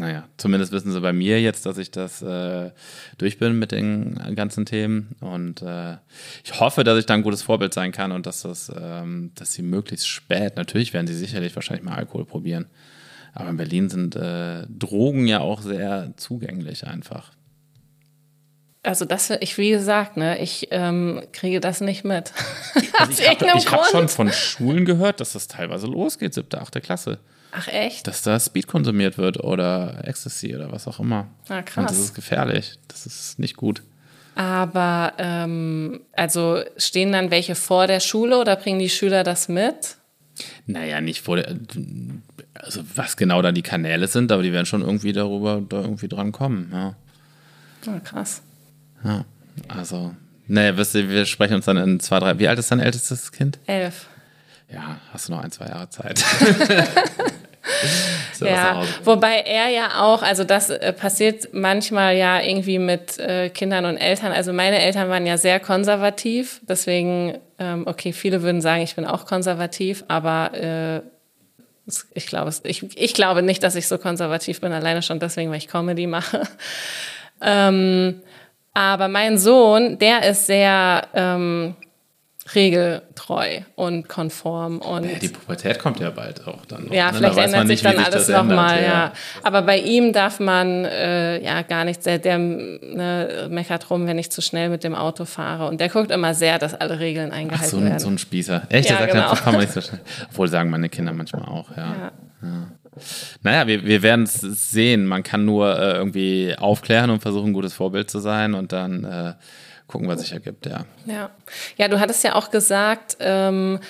Naja, 0.00 0.24
zumindest 0.38 0.72
wissen 0.72 0.92
sie 0.92 1.00
bei 1.02 1.12
mir 1.12 1.42
jetzt, 1.42 1.66
dass 1.66 1.76
ich 1.76 1.90
das 1.90 2.22
äh, 2.22 2.70
durch 3.18 3.38
bin 3.38 3.58
mit 3.58 3.70
den 3.70 4.14
ganzen 4.34 4.64
Themen 4.64 5.14
und 5.20 5.60
äh, 5.60 5.98
ich 6.42 6.58
hoffe, 6.58 6.84
dass 6.84 6.98
ich 6.98 7.04
da 7.04 7.12
ein 7.12 7.22
gutes 7.22 7.42
Vorbild 7.42 7.74
sein 7.74 7.92
kann 7.92 8.10
und 8.10 8.24
dass 8.24 8.40
das, 8.40 8.72
ähm, 8.74 9.32
dass 9.34 9.52
sie 9.52 9.60
möglichst 9.60 10.08
spät, 10.08 10.56
natürlich 10.56 10.94
werden 10.94 11.06
sie 11.06 11.12
sicherlich 11.12 11.54
wahrscheinlich 11.54 11.84
mal 11.84 11.96
Alkohol 11.96 12.24
probieren, 12.24 12.70
aber 13.34 13.50
in 13.50 13.58
Berlin 13.58 13.90
sind 13.90 14.16
äh, 14.16 14.64
Drogen 14.70 15.26
ja 15.26 15.40
auch 15.40 15.60
sehr 15.60 16.14
zugänglich 16.16 16.86
einfach. 16.86 17.32
Also 18.82 19.04
das, 19.04 19.28
ich 19.28 19.58
wie 19.58 19.68
gesagt, 19.68 20.16
ne, 20.16 20.38
ich 20.38 20.68
ähm, 20.70 21.20
kriege 21.32 21.60
das 21.60 21.82
nicht 21.82 22.04
mit. 22.04 22.32
Also 22.98 23.22
ich 23.22 23.28
habe 23.28 23.50
hab 23.50 23.86
schon 23.90 24.08
von 24.08 24.32
Schulen 24.32 24.86
gehört, 24.86 25.20
dass 25.20 25.34
das 25.34 25.46
teilweise 25.46 25.86
losgeht, 25.86 26.32
siebte, 26.32 26.58
achte 26.58 26.80
Klasse. 26.80 27.18
Ach 27.52 27.68
echt? 27.68 28.06
Dass 28.06 28.22
da 28.22 28.38
Speed 28.38 28.66
konsumiert 28.66 29.18
wird 29.18 29.42
oder 29.42 30.00
Ecstasy 30.06 30.54
oder 30.54 30.70
was 30.70 30.86
auch 30.86 31.00
immer. 31.00 31.26
Ah, 31.48 31.58
Und 31.58 31.66
das 31.66 31.74
krass. 31.74 31.98
ist 31.98 32.14
gefährlich. 32.14 32.74
Das 32.88 33.06
ist 33.06 33.38
nicht 33.38 33.56
gut. 33.56 33.82
Aber 34.36 35.14
ähm, 35.18 36.00
also 36.12 36.62
stehen 36.76 37.12
dann 37.12 37.30
welche 37.30 37.54
vor 37.56 37.86
der 37.86 38.00
Schule 38.00 38.38
oder 38.38 38.56
bringen 38.56 38.78
die 38.78 38.88
Schüler 38.88 39.24
das 39.24 39.48
mit? 39.48 39.96
Naja, 40.66 41.00
nicht 41.00 41.20
vor 41.22 41.36
der. 41.36 41.56
Also, 42.54 42.82
was 42.94 43.16
genau 43.16 43.42
dann 43.42 43.54
die 43.54 43.62
Kanäle 43.62 44.06
sind, 44.06 44.30
aber 44.32 44.42
die 44.42 44.52
werden 44.52 44.66
schon 44.66 44.82
irgendwie 44.82 45.12
darüber 45.12 45.60
da 45.68 45.80
irgendwie 45.80 46.08
dran 46.08 46.32
kommen. 46.32 46.70
Ja. 46.72 46.94
Ah, 47.86 48.00
krass. 48.00 48.42
ja. 49.04 49.24
Also, 49.68 50.14
naja, 50.46 50.76
wisst 50.76 50.94
ihr, 50.94 51.08
wir 51.10 51.26
sprechen 51.26 51.54
uns 51.54 51.64
dann 51.66 51.76
in 51.76 52.00
zwei, 52.00 52.18
drei. 52.20 52.38
Wie 52.38 52.48
alt 52.48 52.58
ist 52.58 52.70
dein 52.70 52.80
ältestes 52.80 53.32
Kind? 53.32 53.58
Elf. 53.66 54.06
Ja, 54.72 54.98
hast 55.12 55.28
du 55.28 55.32
noch 55.32 55.40
ein, 55.42 55.50
zwei 55.50 55.66
Jahre 55.66 55.90
Zeit. 55.90 56.24
Ja, 58.40 58.82
wobei 59.04 59.40
er 59.40 59.68
ja 59.68 60.00
auch, 60.00 60.22
also 60.22 60.44
das 60.44 60.70
äh, 60.70 60.94
passiert 60.94 61.48
manchmal 61.52 62.16
ja 62.16 62.40
irgendwie 62.40 62.78
mit 62.78 63.18
äh, 63.18 63.50
Kindern 63.50 63.84
und 63.84 63.98
Eltern. 63.98 64.32
Also 64.32 64.54
meine 64.54 64.78
Eltern 64.80 65.10
waren 65.10 65.26
ja 65.26 65.36
sehr 65.36 65.60
konservativ, 65.60 66.60
deswegen, 66.66 67.36
ähm, 67.58 67.82
okay, 67.86 68.14
viele 68.14 68.40
würden 68.42 68.62
sagen, 68.62 68.80
ich 68.82 68.96
bin 68.96 69.04
auch 69.04 69.26
konservativ, 69.26 70.04
aber 70.08 70.54
äh, 70.54 71.00
ich 72.14 72.26
glaube, 72.26 72.50
ich, 72.62 72.96
ich 72.96 73.12
glaube 73.12 73.42
nicht, 73.42 73.62
dass 73.62 73.74
ich 73.74 73.88
so 73.88 73.98
konservativ 73.98 74.62
bin, 74.62 74.72
alleine 74.72 75.02
schon 75.02 75.20
deswegen, 75.20 75.50
weil 75.50 75.58
ich 75.58 75.68
Comedy 75.68 76.06
mache. 76.06 76.42
Ähm, 77.42 78.20
Aber 78.74 79.08
mein 79.08 79.38
Sohn, 79.38 79.98
der 79.98 80.28
ist 80.28 80.46
sehr 80.46 81.02
ähm, 81.14 81.74
regeltreu 82.54 83.60
und 83.76 84.08
konform 84.08 84.78
und 84.78 85.04
ja, 85.04 85.18
die 85.18 85.28
Pubertät 85.28 85.78
kommt 85.78 86.00
ja 86.00 86.10
bald 86.10 86.46
auch 86.46 86.64
dann 86.66 86.86
noch, 86.86 86.92
ja 86.92 87.10
ne? 87.10 87.18
vielleicht 87.18 87.38
da 87.38 87.44
ändert 87.44 87.66
sich 87.68 87.82
nicht, 87.82 87.96
dann 87.96 88.04
alles 88.04 88.28
nochmal 88.28 88.82
ja. 88.82 88.88
ja. 88.88 89.12
aber 89.42 89.62
bei 89.62 89.78
ihm 89.78 90.12
darf 90.12 90.40
man 90.40 90.84
äh, 90.84 91.42
ja 91.42 91.62
gar 91.62 91.84
nicht 91.84 92.04
der, 92.06 92.18
der 92.18 92.38
ne, 92.38 93.48
meckert 93.50 93.90
rum 93.90 94.06
wenn 94.06 94.18
ich 94.18 94.30
zu 94.30 94.42
schnell 94.42 94.68
mit 94.68 94.84
dem 94.84 94.94
Auto 94.94 95.24
fahre 95.24 95.68
und 95.68 95.80
der 95.80 95.88
guckt 95.88 96.10
immer 96.10 96.34
sehr 96.34 96.58
dass 96.58 96.74
alle 96.74 96.98
Regeln 96.98 97.30
eingehalten 97.32 97.66
Ach, 97.66 97.70
so 97.70 97.76
ein, 97.78 97.84
werden 97.84 97.98
so 97.98 98.08
ein 98.08 98.18
Spießer 98.18 98.62
echt 98.68 98.90
ja, 98.90 98.96
der 98.96 99.06
sagt 99.06 99.12
genau. 99.12 99.34
fahr 99.34 99.52
mal 99.52 99.60
nicht 99.60 99.72
so 99.72 99.80
schnell 99.80 100.00
obwohl 100.30 100.48
sagen 100.48 100.70
meine 100.70 100.88
Kinder 100.88 101.12
manchmal 101.12 101.44
auch 101.44 101.70
ja, 101.76 101.82
ja. 101.82 102.12
ja. 102.42 102.66
Naja, 103.42 103.66
wir, 103.66 103.84
wir 103.84 104.02
werden 104.02 104.24
es 104.24 104.40
sehen. 104.40 105.06
Man 105.06 105.22
kann 105.22 105.44
nur 105.44 105.78
äh, 105.78 105.92
irgendwie 105.92 106.54
aufklären 106.58 107.10
und 107.10 107.22
versuchen, 107.22 107.50
ein 107.50 107.52
gutes 107.52 107.72
Vorbild 107.72 108.10
zu 108.10 108.18
sein 108.18 108.54
und 108.54 108.72
dann 108.72 109.04
äh, 109.04 109.34
gucken, 109.90 110.08
was 110.08 110.20
sich 110.20 110.32
ergibt, 110.32 110.66
ja. 110.66 110.84
Ja, 111.06 111.30
ja 111.76 111.88
du 111.88 112.00
hattest 112.00 112.24
ja 112.24 112.34
auch 112.34 112.50
gesagt, 112.50 113.16
ähm, 113.20 113.80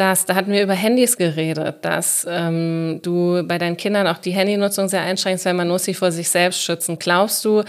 dass, 0.00 0.24
da 0.24 0.34
hatten 0.34 0.50
wir 0.50 0.62
über 0.62 0.72
Handys 0.72 1.18
geredet, 1.18 1.84
dass 1.84 2.26
ähm, 2.28 3.00
du 3.02 3.42
bei 3.44 3.58
deinen 3.58 3.76
Kindern 3.76 4.06
auch 4.06 4.16
die 4.16 4.30
Handynutzung 4.30 4.88
sehr 4.88 5.02
einschränkst, 5.02 5.44
weil 5.44 5.54
man 5.54 5.68
muss 5.68 5.84
sie 5.84 5.92
vor 5.92 6.10
sich 6.10 6.30
selbst 6.30 6.62
schützen. 6.62 6.98
Glaubst 6.98 7.44
du, 7.44 7.64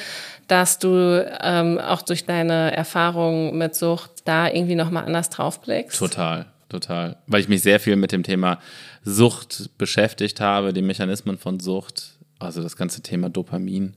dass 0.48 0.80
du 0.80 1.30
ähm, 1.42 1.78
auch 1.78 2.02
durch 2.02 2.26
deine 2.26 2.74
Erfahrungen 2.74 3.58
mit 3.58 3.76
Sucht 3.76 4.12
da 4.24 4.48
irgendwie 4.48 4.76
nochmal 4.76 5.06
anders 5.06 5.30
draufblickst? 5.30 5.98
Total, 5.98 6.46
total. 6.70 7.18
Weil 7.28 7.42
ich 7.42 7.50
mich 7.50 7.64
sehr 7.64 7.82
viel 7.82 7.98
mit 7.98 8.14
dem 8.14 8.24
Thema 8.24 8.60
Sucht 9.04 9.70
beschäftigt 9.78 10.40
habe, 10.40 10.72
die 10.72 10.82
Mechanismen 10.82 11.38
von 11.38 11.60
Sucht, 11.60 12.18
also 12.40 12.64
das 12.64 12.78
ganze 12.78 13.02
Thema 13.02 13.30
Dopamin 13.30 13.96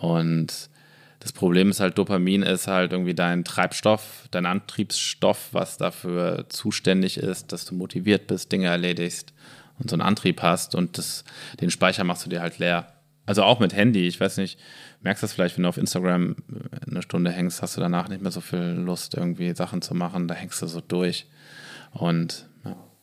und 0.00 0.70
das 1.20 1.32
Problem 1.32 1.70
ist 1.70 1.80
halt, 1.80 1.98
Dopamin 1.98 2.42
ist 2.42 2.68
halt 2.68 2.92
irgendwie 2.92 3.14
dein 3.14 3.44
Treibstoff, 3.44 4.28
dein 4.30 4.46
Antriebsstoff, 4.46 5.48
was 5.52 5.76
dafür 5.76 6.46
zuständig 6.48 7.18
ist, 7.18 7.52
dass 7.52 7.64
du 7.64 7.74
motiviert 7.74 8.26
bist, 8.26 8.52
Dinge 8.52 8.66
erledigst 8.66 9.32
und 9.78 9.90
so 9.90 9.94
einen 9.94 10.02
Antrieb 10.02 10.42
hast 10.42 10.74
und 10.74 10.98
das, 10.98 11.24
den 11.60 11.70
Speicher 11.70 12.04
machst 12.04 12.24
du 12.26 12.30
dir 12.30 12.42
halt 12.42 12.58
leer. 12.58 12.92
Also 13.24 13.42
auch 13.42 13.58
mit 13.58 13.74
Handy, 13.74 14.06
ich 14.06 14.20
weiß 14.20 14.36
nicht, 14.36 14.58
merkst 15.00 15.22
du 15.22 15.26
das 15.26 15.32
vielleicht, 15.32 15.56
wenn 15.56 15.64
du 15.64 15.68
auf 15.68 15.78
Instagram 15.78 16.36
eine 16.88 17.02
Stunde 17.02 17.32
hängst, 17.32 17.60
hast 17.60 17.76
du 17.76 17.80
danach 17.80 18.08
nicht 18.08 18.22
mehr 18.22 18.30
so 18.30 18.40
viel 18.40 18.58
Lust, 18.58 19.14
irgendwie 19.14 19.54
Sachen 19.54 19.82
zu 19.82 19.94
machen, 19.94 20.28
da 20.28 20.34
hängst 20.34 20.62
du 20.62 20.66
so 20.66 20.80
durch. 20.80 21.26
Und 21.90 22.46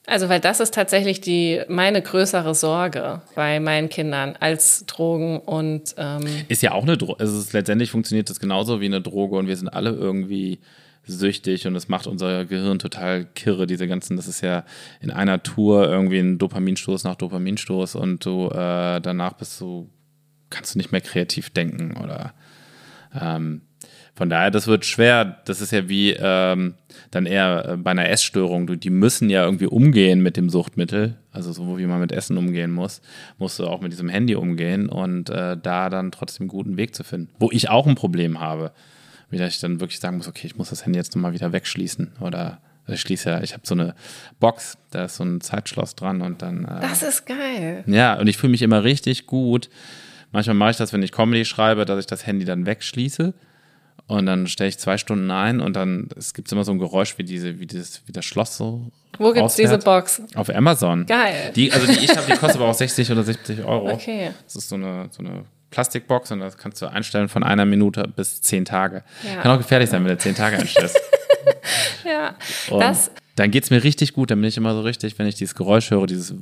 also, 0.06 0.28
weil 0.28 0.42
das 0.42 0.60
ist 0.60 0.74
tatsächlich 0.74 1.22
die 1.22 1.62
meine 1.70 2.02
größere 2.02 2.54
Sorge 2.54 3.22
bei 3.36 3.60
meinen 3.62 3.88
Kindern 3.88 4.36
als 4.38 4.86
Drogen 4.86 5.40
und 5.40 5.96
ähm 5.98 6.26
ist 6.50 6.62
ja 6.62 6.74
auch 6.74 6.84
eine 6.84 6.98
Droge. 6.98 7.22
Also 7.22 7.42
letztendlich 7.54 7.92
funktioniert 7.92 8.30
das 8.30 8.40
genauso 8.40 8.82
wie 8.82 8.86
eine 8.86 9.02
Droge 9.02 9.38
und 9.38 9.48
wir 9.48 9.56
sind 9.56 9.70
alle 9.70 9.92
irgendwie 9.92 10.60
süchtig 11.06 11.68
und 11.68 11.76
es 11.76 11.88
macht 11.88 12.08
unser 12.08 12.46
Gehirn 12.46 12.80
total 12.80 13.26
kirre, 13.26 13.68
diese 13.68 13.88
ganzen, 13.88 14.18
das 14.18 14.28
ist 14.28 14.42
ja 14.42 14.64
in 15.02 15.12
einer 15.12 15.44
Tour 15.44 15.90
irgendwie 15.90 16.20
ein 16.20 16.38
Dopaminstoß 16.38 17.04
nach 17.04 17.16
Dopaminstoß 17.16 17.96
und 17.96 18.26
du 18.26 18.48
äh, 18.50 19.00
danach 19.02 19.34
bist 19.34 19.60
du, 19.60 19.90
kannst 20.50 20.76
du 20.76 20.80
nicht 20.80 20.92
mehr 20.92 21.02
kreativ 21.02 21.50
denken 21.50 21.98
oder 21.98 22.34
ähm, 23.20 23.62
von 24.16 24.30
daher, 24.30 24.52
das 24.52 24.68
wird 24.68 24.86
schwer. 24.86 25.42
Das 25.46 25.60
ist 25.60 25.72
ja 25.72 25.90
wie 25.90 26.12
ähm, 26.12 26.76
dann 27.10 27.26
eher 27.26 27.70
äh, 27.70 27.78
bei 27.78 27.92
einer 27.92 28.10
Essstörung. 28.10 28.68
Du, 28.68 28.76
die 28.76 28.92
müssen 28.92 29.30
ja 29.30 29.44
irgendwie 29.44 29.66
umgehen 29.66 30.22
mit 30.22 30.38
dem 30.38 30.50
Suchtmittel. 30.50 31.18
Also 31.32 31.52
so 31.52 31.80
wie 31.80 31.88
man 31.88 32.00
mit 32.00 32.12
Essen 32.12 32.38
umgehen 32.38 32.72
muss, 32.72 33.02
musst 33.40 33.58
du 33.58 33.66
auch 33.66 33.82
mit 33.82 33.92
diesem 33.92 34.10
Handy 34.10 34.36
umgehen 34.36 34.88
und 34.88 35.32
äh, 35.32 35.58
da 35.58 35.90
dann 35.90 36.12
trotzdem 36.12 36.44
einen 36.44 36.50
guten 36.50 36.78
Weg 36.78 36.94
zu 36.94 37.04
finden. 37.04 37.34
Wo 37.40 37.50
ich 37.52 37.70
auch 37.70 37.88
ein 37.88 37.96
Problem 37.96 38.40
habe. 38.40 38.72
Wie 39.32 39.42
ich 39.42 39.60
dann 39.60 39.80
wirklich 39.80 40.00
sagen 40.00 40.18
muss, 40.18 40.28
okay, 40.28 40.46
ich 40.46 40.58
muss 40.58 40.70
das 40.70 40.86
Handy 40.86 41.00
jetzt 41.00 41.16
nochmal 41.16 41.34
wieder 41.34 41.52
wegschließen. 41.52 42.12
Oder 42.22 42.60
ich 42.86 43.02
schließe 43.02 43.32
ja, 43.32 43.42
ich 43.42 43.54
habe 43.54 43.66
so 43.66 43.74
eine 43.74 43.96
Box, 44.40 44.78
da 44.92 45.06
ist 45.06 45.16
so 45.16 45.24
ein 45.24 45.42
Zeitschloss 45.42 45.96
dran 45.96 46.22
und 46.22 46.44
dann. 46.44 46.66
Äh, 46.66 46.82
das 46.82 47.02
ist 47.02 47.26
geil. 47.26 47.84
Ja, 47.88 48.20
und 48.20 48.28
ich 48.28 48.38
fühle 48.38 48.52
mich 48.52 48.62
immer 48.62 48.84
richtig 48.84 49.26
gut. 49.26 49.72
Manchmal 50.32 50.56
mache 50.56 50.72
ich 50.72 50.78
das, 50.78 50.94
wenn 50.94 51.02
ich 51.02 51.12
Comedy 51.12 51.46
schreibe, 51.46 51.86
dass 51.86 52.00
ich 52.00 52.06
das 52.06 52.28
Handy 52.28 52.46
dann 52.46 52.68
wegschließe 52.68 53.34
und 54.08 54.26
dann 54.26 54.48
stelle 54.48 54.70
ich 54.70 54.78
zwei 54.78 54.98
Stunden 54.98 55.32
ein 55.32 55.62
und 55.62 55.76
dann 55.76 56.10
es 56.18 56.34
gibt 56.34 56.52
immer 56.52 56.64
so 56.64 56.72
ein 56.72 56.80
Geräusch 56.80 57.18
wie 57.18 57.24
diese, 57.24 57.60
wie 57.60 57.66
dieses, 57.66 58.02
wie 58.06 58.12
das 58.12 58.26
Schloss 58.26 58.58
so. 58.58 58.92
Wo 59.18 59.32
gibt 59.32 59.46
es 59.46 59.56
diese 59.56 59.78
Box? 59.78 60.22
Auf 60.36 60.50
Amazon. 60.50 61.06
Geil. 61.06 61.52
Die, 61.56 61.72
also 61.72 61.86
die 61.86 62.00
ich 62.00 62.10
habe, 62.10 62.26
die 62.26 62.38
kostet 62.38 62.60
aber 62.60 62.70
auch 62.70 62.74
60 62.74 63.12
oder 63.12 63.24
70 63.24 63.64
Euro. 63.64 63.92
Okay. 63.92 64.32
Das 64.44 64.56
ist 64.56 64.70
so 64.70 64.76
eine, 64.76 65.08
so 65.12 65.24
eine 65.24 65.46
Plastikbox 65.70 66.32
und 66.32 66.40
das 66.40 66.58
kannst 66.58 66.82
du 66.82 66.88
einstellen 66.88 67.30
von 67.30 67.44
einer 67.44 67.66
Minute 67.66 68.04
bis 68.16 68.42
zehn 68.42 68.66
Tage. 68.66 69.04
Ja. 69.24 69.42
Kann 69.42 69.52
auch 69.52 69.58
gefährlich 69.58 69.90
sein, 69.90 70.04
wenn 70.04 70.12
du 70.12 70.18
zehn 70.18 70.36
Tage 70.36 70.58
einstellst. 70.58 71.00
ja. 72.06 72.36
Und 72.70 72.80
das 72.80 73.12
dann 73.36 73.52
geht 73.52 73.64
es 73.64 73.70
mir 73.70 73.84
richtig 73.84 74.14
gut. 74.14 74.32
Dann 74.32 74.42
bin 74.42 74.48
ich 74.48 74.58
immer 74.58 74.74
so 74.74 74.82
richtig, 74.82 75.18
wenn 75.18 75.28
ich 75.28 75.36
dieses 75.36 75.56
Geräusch 75.56 75.92
höre, 75.92 76.06
dieses, 76.06 76.34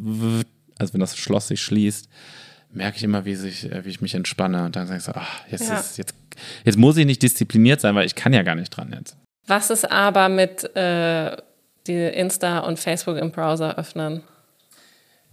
also 0.78 0.93
wenn 0.93 1.00
das 1.00 1.17
Schloss 1.17 1.47
sich 1.47 1.62
schließt, 1.62 2.10
merke 2.74 2.98
ich 2.98 3.04
immer, 3.04 3.26
wie, 3.26 3.36
sich, 3.36 3.70
wie 3.84 3.90
ich 3.90 4.02
mich 4.02 4.16
entspanne. 4.16 4.66
Und 4.66 4.76
dann 4.76 4.88
sage 4.88 5.00
ich 5.00 5.04
so, 5.04 5.12
ach, 5.16 5.42
jetzt, 5.50 5.70
ja. 5.70 5.80
ist, 5.80 5.98
jetzt, 5.98 6.16
jetzt 6.64 6.78
muss 6.78 6.98
ich 6.98 7.06
nicht 7.06 7.22
diszipliniert 7.22 7.82
sein, 7.82 7.96
weil 7.96 8.06
ich 8.06 8.16
kann 8.16 8.34
ja 8.34 8.44
gar 8.44 8.56
nicht 8.56 8.70
dran 8.70 8.94
jetzt. 8.98 9.18
Was 9.48 9.70
ist 9.70 9.92
aber 9.92 10.30
mit 10.30 10.76
äh, 10.76 11.36
die 11.88 11.94
Insta 11.94 12.60
und 12.60 12.80
Facebook 12.80 13.18
im 13.18 13.32
Browser 13.32 13.78
öffnen? 13.78 14.24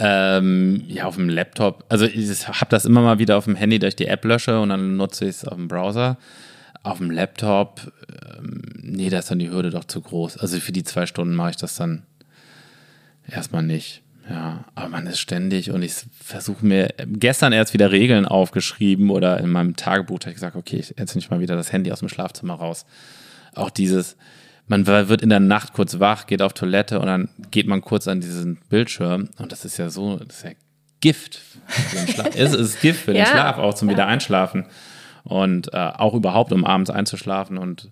Ähm, 0.00 0.84
ja, 0.86 1.04
auf 1.04 1.16
dem 1.16 1.28
Laptop. 1.28 1.84
Also 1.88 2.06
ich 2.06 2.48
habe 2.48 2.70
das 2.70 2.84
immer 2.84 3.02
mal 3.02 3.18
wieder 3.18 3.36
auf 3.36 3.44
dem 3.44 3.56
Handy, 3.56 3.78
dass 3.78 3.90
ich 3.90 3.96
die 3.96 4.06
App 4.06 4.24
lösche 4.24 4.60
und 4.60 4.68
dann 4.68 4.96
nutze 4.96 5.24
ich 5.24 5.30
es 5.30 5.44
auf 5.44 5.56
dem 5.56 5.68
Browser. 5.68 6.18
Auf 6.84 6.98
dem 6.98 7.10
Laptop, 7.10 7.92
ähm, 8.08 8.62
nee, 8.80 9.10
da 9.10 9.18
ist 9.18 9.30
dann 9.30 9.40
die 9.40 9.50
Hürde 9.50 9.70
doch 9.70 9.84
zu 9.84 10.00
groß. 10.00 10.38
Also 10.38 10.58
für 10.60 10.72
die 10.72 10.84
zwei 10.84 11.06
Stunden 11.06 11.34
mache 11.34 11.50
ich 11.50 11.56
das 11.56 11.76
dann 11.76 12.04
erstmal 13.28 13.64
nicht. 13.64 14.02
Ja, 14.28 14.64
aber 14.74 14.88
man 14.88 15.06
ist 15.06 15.20
ständig 15.20 15.70
und 15.70 15.82
ich 15.82 15.94
versuche 16.22 16.64
mir 16.64 16.92
gestern 17.06 17.52
erst 17.52 17.72
wieder 17.72 17.90
Regeln 17.90 18.26
aufgeschrieben 18.26 19.10
oder 19.10 19.38
in 19.38 19.50
meinem 19.50 19.74
Tagebuch 19.74 20.18
habe 20.20 20.30
ich 20.30 20.34
gesagt, 20.34 20.56
okay, 20.56 20.76
ich 20.76 20.94
jetzt 20.98 21.14
nicht 21.14 21.30
mal 21.30 21.40
wieder 21.40 21.56
das 21.56 21.72
Handy 21.72 21.90
aus 21.90 22.00
dem 22.00 22.10
Schlafzimmer 22.10 22.54
raus. 22.54 22.84
Auch 23.54 23.70
dieses, 23.70 24.16
man 24.66 24.86
wird 24.86 25.22
in 25.22 25.30
der 25.30 25.40
Nacht 25.40 25.72
kurz 25.72 25.98
wach, 25.98 26.26
geht 26.26 26.42
auf 26.42 26.52
Toilette 26.52 27.00
und 27.00 27.06
dann 27.06 27.30
geht 27.50 27.66
man 27.66 27.80
kurz 27.80 28.06
an 28.06 28.20
diesen 28.20 28.56
Bildschirm 28.68 29.30
und 29.38 29.50
das 29.50 29.64
ist 29.64 29.78
ja 29.78 29.88
so, 29.88 30.16
das 30.16 30.36
ist 30.38 30.44
ja 30.44 30.50
Gift 31.00 31.40
für 31.66 31.96
den 31.96 32.08
Schlaf. 32.08 32.28
es 32.36 32.54
ist 32.54 32.80
Gift 32.82 33.00
für 33.00 33.12
den 33.12 33.22
ja. 33.22 33.26
Schlaf, 33.26 33.56
auch 33.56 33.74
zum 33.74 33.88
ja. 33.88 33.94
Wiedereinschlafen 33.94 34.66
und 35.24 35.72
äh, 35.72 35.76
auch 35.76 36.12
überhaupt, 36.12 36.52
um 36.52 36.66
abends 36.66 36.90
einzuschlafen 36.90 37.56
und 37.56 37.90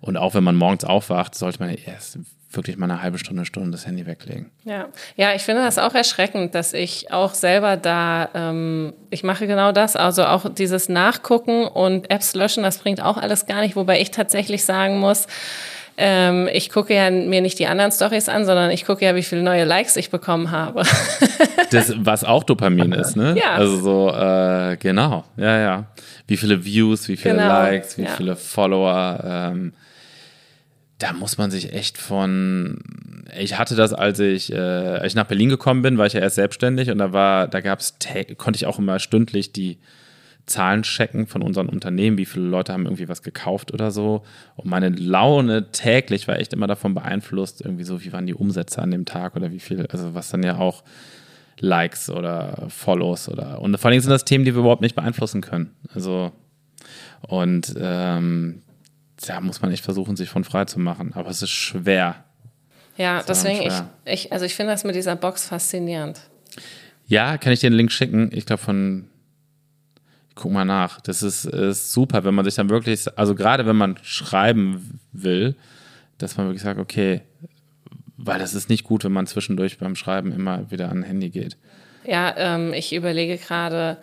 und 0.00 0.16
auch 0.16 0.34
wenn 0.34 0.44
man 0.44 0.56
morgens 0.56 0.84
aufwacht, 0.84 1.34
sollte 1.34 1.60
man 1.60 1.70
erst 1.70 2.18
wirklich 2.50 2.76
mal 2.76 2.90
eine 2.90 3.02
halbe 3.02 3.18
Stunde, 3.18 3.44
Stunde 3.44 3.72
das 3.72 3.86
Handy 3.86 4.06
weglegen. 4.06 4.50
Ja, 4.64 4.86
ja, 5.16 5.34
ich 5.34 5.42
finde 5.42 5.62
das 5.62 5.78
auch 5.78 5.94
erschreckend, 5.94 6.54
dass 6.54 6.72
ich 6.72 7.12
auch 7.12 7.34
selber 7.34 7.76
da, 7.76 8.28
ähm, 8.34 8.94
ich 9.10 9.24
mache 9.24 9.46
genau 9.46 9.72
das, 9.72 9.96
also 9.96 10.24
auch 10.24 10.48
dieses 10.52 10.88
Nachgucken 10.88 11.66
und 11.66 12.10
Apps 12.10 12.34
löschen, 12.34 12.62
das 12.62 12.78
bringt 12.78 13.02
auch 13.02 13.16
alles 13.16 13.46
gar 13.46 13.60
nicht, 13.60 13.76
wobei 13.76 14.00
ich 14.00 14.10
tatsächlich 14.10 14.64
sagen 14.64 14.98
muss, 14.98 15.26
ähm, 15.98 16.48
ich 16.52 16.68
gucke 16.70 16.94
ja 16.94 17.10
mir 17.10 17.40
nicht 17.40 17.58
die 17.58 17.66
anderen 17.66 17.90
Stories 17.90 18.28
an, 18.28 18.44
sondern 18.44 18.70
ich 18.70 18.84
gucke 18.84 19.04
ja, 19.04 19.14
wie 19.14 19.22
viele 19.22 19.42
neue 19.42 19.64
Likes 19.64 19.96
ich 19.96 20.10
bekommen 20.10 20.50
habe. 20.50 20.82
das, 21.70 21.94
was 21.96 22.22
auch 22.22 22.44
Dopamin 22.44 22.92
ist, 22.92 23.16
ne? 23.16 23.34
Ja. 23.38 23.54
Also 23.54 23.80
so, 23.80 24.10
äh, 24.10 24.76
genau, 24.76 25.24
ja, 25.38 25.58
ja. 25.58 25.84
Wie 26.26 26.36
viele 26.36 26.64
Views, 26.64 27.08
wie 27.08 27.16
viele 27.16 27.36
genau. 27.36 27.48
Likes, 27.48 27.96
wie 27.96 28.02
ja. 28.02 28.10
viele 28.10 28.36
Follower. 28.36 29.20
Ähm, 29.24 29.72
da 30.98 31.12
muss 31.12 31.38
man 31.38 31.50
sich 31.50 31.72
echt 31.72 31.98
von. 31.98 32.78
Ich 33.38 33.58
hatte 33.58 33.74
das, 33.74 33.92
als 33.92 34.18
ich, 34.18 34.52
äh, 34.52 34.56
als 34.56 35.08
ich 35.08 35.14
nach 35.14 35.26
Berlin 35.26 35.48
gekommen 35.48 35.82
bin, 35.82 35.98
war 35.98 36.06
ich 36.06 36.14
ja 36.14 36.20
erst 36.20 36.36
selbstständig 36.36 36.90
und 36.90 36.98
da 36.98 37.12
war, 37.12 37.48
da 37.48 37.60
gab's, 37.60 37.96
konnte 38.38 38.56
ich 38.56 38.66
auch 38.66 38.78
immer 38.78 38.98
stündlich 38.98 39.52
die 39.52 39.78
Zahlen 40.46 40.84
checken 40.84 41.26
von 41.26 41.42
unseren 41.42 41.68
Unternehmen, 41.68 42.18
wie 42.18 42.24
viele 42.24 42.46
Leute 42.46 42.72
haben 42.72 42.84
irgendwie 42.84 43.08
was 43.08 43.22
gekauft 43.22 43.74
oder 43.74 43.90
so. 43.90 44.22
Und 44.54 44.70
meine 44.70 44.90
Laune 44.90 45.72
täglich 45.72 46.28
war 46.28 46.38
echt 46.38 46.52
immer 46.52 46.68
davon 46.68 46.94
beeinflusst, 46.94 47.60
irgendwie 47.60 47.84
so, 47.84 48.04
wie 48.04 48.12
waren 48.12 48.26
die 48.26 48.34
Umsätze 48.34 48.80
an 48.80 48.92
dem 48.92 49.04
Tag 49.04 49.34
oder 49.36 49.50
wie 49.50 49.58
viel, 49.58 49.86
also 49.88 50.14
was 50.14 50.30
dann 50.30 50.44
ja 50.44 50.58
auch 50.58 50.84
Likes 51.58 52.10
oder 52.10 52.66
Follows 52.68 53.28
oder 53.28 53.60
und 53.60 53.76
vor 53.78 53.90
allem 53.90 54.00
sind 54.00 54.10
das 54.10 54.24
Themen, 54.24 54.44
die 54.44 54.54
wir 54.54 54.60
überhaupt 54.60 54.82
nicht 54.82 54.94
beeinflussen 54.94 55.40
können. 55.40 55.74
Also 55.92 56.32
und 57.22 57.74
ähm, 57.78 58.62
da 59.24 59.40
muss 59.40 59.62
man 59.62 59.70
echt 59.70 59.84
versuchen, 59.84 60.16
sich 60.16 60.28
von 60.28 60.44
frei 60.44 60.64
zu 60.66 60.78
machen. 60.78 61.12
Aber 61.14 61.30
es 61.30 61.42
ist 61.42 61.50
schwer. 61.50 62.24
Ja, 62.96 63.22
deswegen, 63.22 63.62
ich, 63.62 63.74
ich, 64.04 64.32
also 64.32 64.44
ich 64.44 64.54
finde 64.54 64.72
das 64.72 64.84
mit 64.84 64.94
dieser 64.94 65.16
Box 65.16 65.46
faszinierend. 65.46 66.20
Ja, 67.06 67.38
kann 67.38 67.52
ich 67.52 67.60
dir 67.60 67.68
einen 67.68 67.76
Link 67.76 67.92
schicken? 67.92 68.30
Ich 68.32 68.46
glaube 68.46 68.62
von, 68.62 69.08
ich 70.30 70.34
guck 70.34 70.52
mal 70.52 70.64
nach. 70.64 71.00
Das 71.00 71.22
ist, 71.22 71.44
ist 71.44 71.92
super, 71.92 72.24
wenn 72.24 72.34
man 72.34 72.44
sich 72.44 72.54
dann 72.54 72.68
wirklich, 72.68 73.06
also 73.18 73.34
gerade 73.34 73.66
wenn 73.66 73.76
man 73.76 73.98
schreiben 74.02 74.98
will, 75.12 75.54
dass 76.18 76.36
man 76.36 76.46
wirklich 76.46 76.62
sagt, 76.62 76.80
okay, 76.80 77.20
weil 78.16 78.38
das 78.38 78.54
ist 78.54 78.68
nicht 78.68 78.84
gut, 78.84 79.04
wenn 79.04 79.12
man 79.12 79.26
zwischendurch 79.26 79.78
beim 79.78 79.94
Schreiben 79.94 80.32
immer 80.32 80.70
wieder 80.70 80.90
an 80.90 81.00
ein 81.00 81.02
Handy 81.02 81.30
geht. 81.30 81.56
Ja, 82.04 82.34
ähm, 82.36 82.72
ich 82.72 82.94
überlege 82.94 83.36
gerade, 83.36 83.98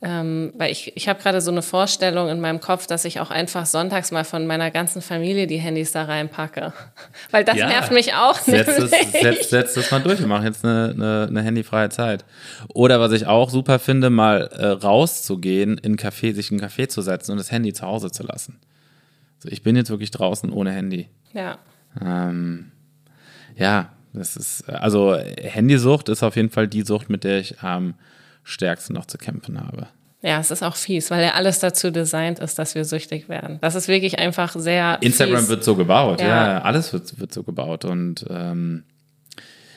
Ähm, 0.00 0.52
weil 0.56 0.70
ich, 0.70 0.96
ich 0.96 1.08
habe 1.08 1.20
gerade 1.20 1.40
so 1.40 1.50
eine 1.50 1.62
Vorstellung 1.62 2.28
in 2.28 2.40
meinem 2.40 2.60
Kopf, 2.60 2.86
dass 2.86 3.04
ich 3.04 3.18
auch 3.18 3.32
einfach 3.32 3.66
sonntags 3.66 4.12
mal 4.12 4.22
von 4.22 4.46
meiner 4.46 4.70
ganzen 4.70 5.02
Familie 5.02 5.48
die 5.48 5.56
Handys 5.56 5.90
da 5.90 6.04
reinpacke. 6.04 6.72
Weil 7.32 7.44
das 7.44 7.56
ja, 7.56 7.66
nervt 7.66 7.90
mich 7.90 8.14
auch 8.14 8.36
setz 8.36 8.78
nämlich. 8.78 8.90
Setz, 9.10 9.50
setz 9.50 9.74
das 9.74 9.90
mal 9.90 10.00
durch 10.00 10.20
und 10.20 10.28
mach 10.28 10.44
jetzt 10.44 10.64
eine, 10.64 10.92
eine, 10.94 11.26
eine 11.28 11.42
handyfreie 11.42 11.88
Zeit. 11.88 12.24
Oder 12.72 13.00
was 13.00 13.10
ich 13.10 13.26
auch 13.26 13.50
super 13.50 13.80
finde, 13.80 14.08
mal 14.08 14.42
äh, 14.52 14.66
rauszugehen, 14.66 15.78
in 15.78 15.96
Café, 15.96 16.32
sich 16.32 16.52
in 16.52 16.60
einen 16.60 16.70
Café 16.70 16.88
zu 16.88 17.02
setzen 17.02 17.32
und 17.32 17.38
das 17.38 17.50
Handy 17.50 17.72
zu 17.72 17.84
Hause 17.84 18.12
zu 18.12 18.22
lassen. 18.22 18.60
Also 19.38 19.48
ich 19.48 19.64
bin 19.64 19.74
jetzt 19.74 19.90
wirklich 19.90 20.12
draußen 20.12 20.52
ohne 20.52 20.70
Handy. 20.70 21.08
Ja. 21.32 21.58
Ähm, 22.00 22.70
ja, 23.56 23.92
das 24.12 24.36
ist, 24.36 24.68
also 24.68 25.16
Handysucht 25.16 26.08
ist 26.08 26.22
auf 26.22 26.36
jeden 26.36 26.50
Fall 26.50 26.68
die 26.68 26.82
Sucht, 26.82 27.10
mit 27.10 27.24
der 27.24 27.40
ich 27.40 27.60
am 27.62 27.94
stärksten 28.48 28.94
noch 28.94 29.06
zu 29.06 29.18
kämpfen 29.18 29.60
habe. 29.60 29.88
Ja, 30.20 30.40
es 30.40 30.50
ist 30.50 30.64
auch 30.64 30.74
fies, 30.74 31.10
weil 31.12 31.22
ja 31.22 31.34
alles 31.34 31.60
dazu 31.60 31.92
designt 31.92 32.40
ist, 32.40 32.58
dass 32.58 32.74
wir 32.74 32.84
süchtig 32.84 33.28
werden. 33.28 33.58
Das 33.60 33.76
ist 33.76 33.86
wirklich 33.86 34.18
einfach 34.18 34.54
sehr. 34.56 34.98
Instagram 35.00 35.40
fies. 35.40 35.48
wird 35.48 35.64
so 35.64 35.76
gebaut, 35.76 36.20
ja, 36.20 36.26
ja 36.26 36.62
alles 36.62 36.92
wird, 36.92 37.20
wird 37.20 37.32
so 37.32 37.44
gebaut. 37.44 37.84
Und 37.84 38.26
ähm, 38.28 38.82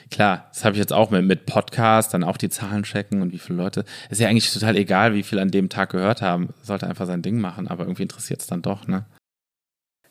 klar, 0.10 0.50
das 0.52 0.66
habe 0.66 0.74
ich 0.74 0.80
jetzt 0.80 0.94
auch 0.94 1.12
mit, 1.12 1.26
mit 1.26 1.46
Podcast, 1.46 2.16
dann 2.16 2.24
auch 2.24 2.38
die 2.38 2.50
Zahlen 2.50 2.84
checken 2.84 3.22
und 3.22 3.32
wie 3.34 3.38
viele 3.38 3.58
Leute. 3.58 3.86
Ist 4.10 4.20
ja 4.20 4.30
eigentlich 4.30 4.52
total 4.52 4.78
egal, 4.78 5.14
wie 5.14 5.24
viel 5.24 5.38
an 5.38 5.52
dem 5.52 5.70
Tag 5.70 5.92
gehört 5.92 6.24
haben. 6.24 6.50
Sollte 6.64 6.88
einfach 6.88 7.06
sein 7.06 7.22
Ding 7.22 7.40
machen, 7.40 7.68
aber 7.68 7.84
irgendwie 7.84 8.04
interessiert 8.04 8.42
es 8.42 8.48
dann 8.48 8.64
doch, 8.64 8.88
ne? 8.88 9.06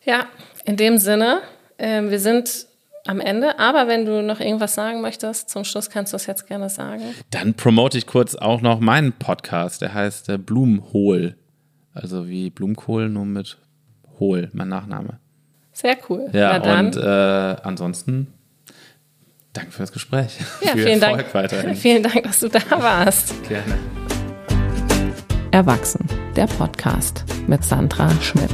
Ja, 0.05 0.27
in 0.65 0.77
dem 0.77 0.97
Sinne, 0.99 1.43
äh, 1.77 2.03
wir 2.03 2.21
sind 2.21 2.70
am 3.07 3.21
Ende. 3.21 3.59
Aber 3.59 3.89
wenn 3.89 4.05
du 4.05 4.23
noch 4.23 4.41
irgendwas 4.41 4.75
sagen 4.75 5.01
möchtest, 5.01 5.51
zum 5.51 5.65
Schluss 5.65 5.91
kannst 5.91 6.13
du 6.13 6.17
es 6.17 6.27
jetzt 6.27 6.47
gerne 6.47 6.69
sagen. 6.69 7.03
Dann 7.31 7.55
promote 7.55 7.99
ich 7.99 8.07
kurz 8.07 8.35
auch 8.35 8.61
noch 8.61 8.81
meinen 8.81 9.13
Podcast. 9.13 9.83
Der 9.83 9.95
heißt 9.95 10.29
äh, 10.29 10.39
Blumenhohl. 10.39 11.37
Also 11.93 12.29
wie 12.29 12.51
Blumenkohl, 12.51 13.09
nur 13.09 13.25
mit 13.25 13.59
Hohl, 14.19 14.51
mein 14.53 14.69
Nachname. 14.69 15.19
Sehr 15.73 15.97
cool. 16.09 16.29
Ja, 16.33 16.57
und 16.79 16.97
äh, 16.97 17.01
ansonsten 17.01 18.29
danke 19.53 19.73
für 19.73 19.83
das 19.83 19.93
Gespräch. 19.93 20.39
Ja, 20.63 20.73
Viel 20.73 20.85
vielen 20.85 21.03
Erfolg 21.03 21.21
Dank. 21.21 21.35
Weiterhin. 21.35 21.75
Vielen 21.75 22.03
Dank, 22.03 22.23
dass 22.23 22.41
du 22.41 22.49
da 22.49 22.61
warst. 22.71 23.35
Gerne. 23.49 23.79
Erwachsen, 25.53 26.07
der 26.37 26.47
Podcast 26.47 27.25
mit 27.49 27.65
Sandra 27.65 28.09
Schmidt. 28.21 28.51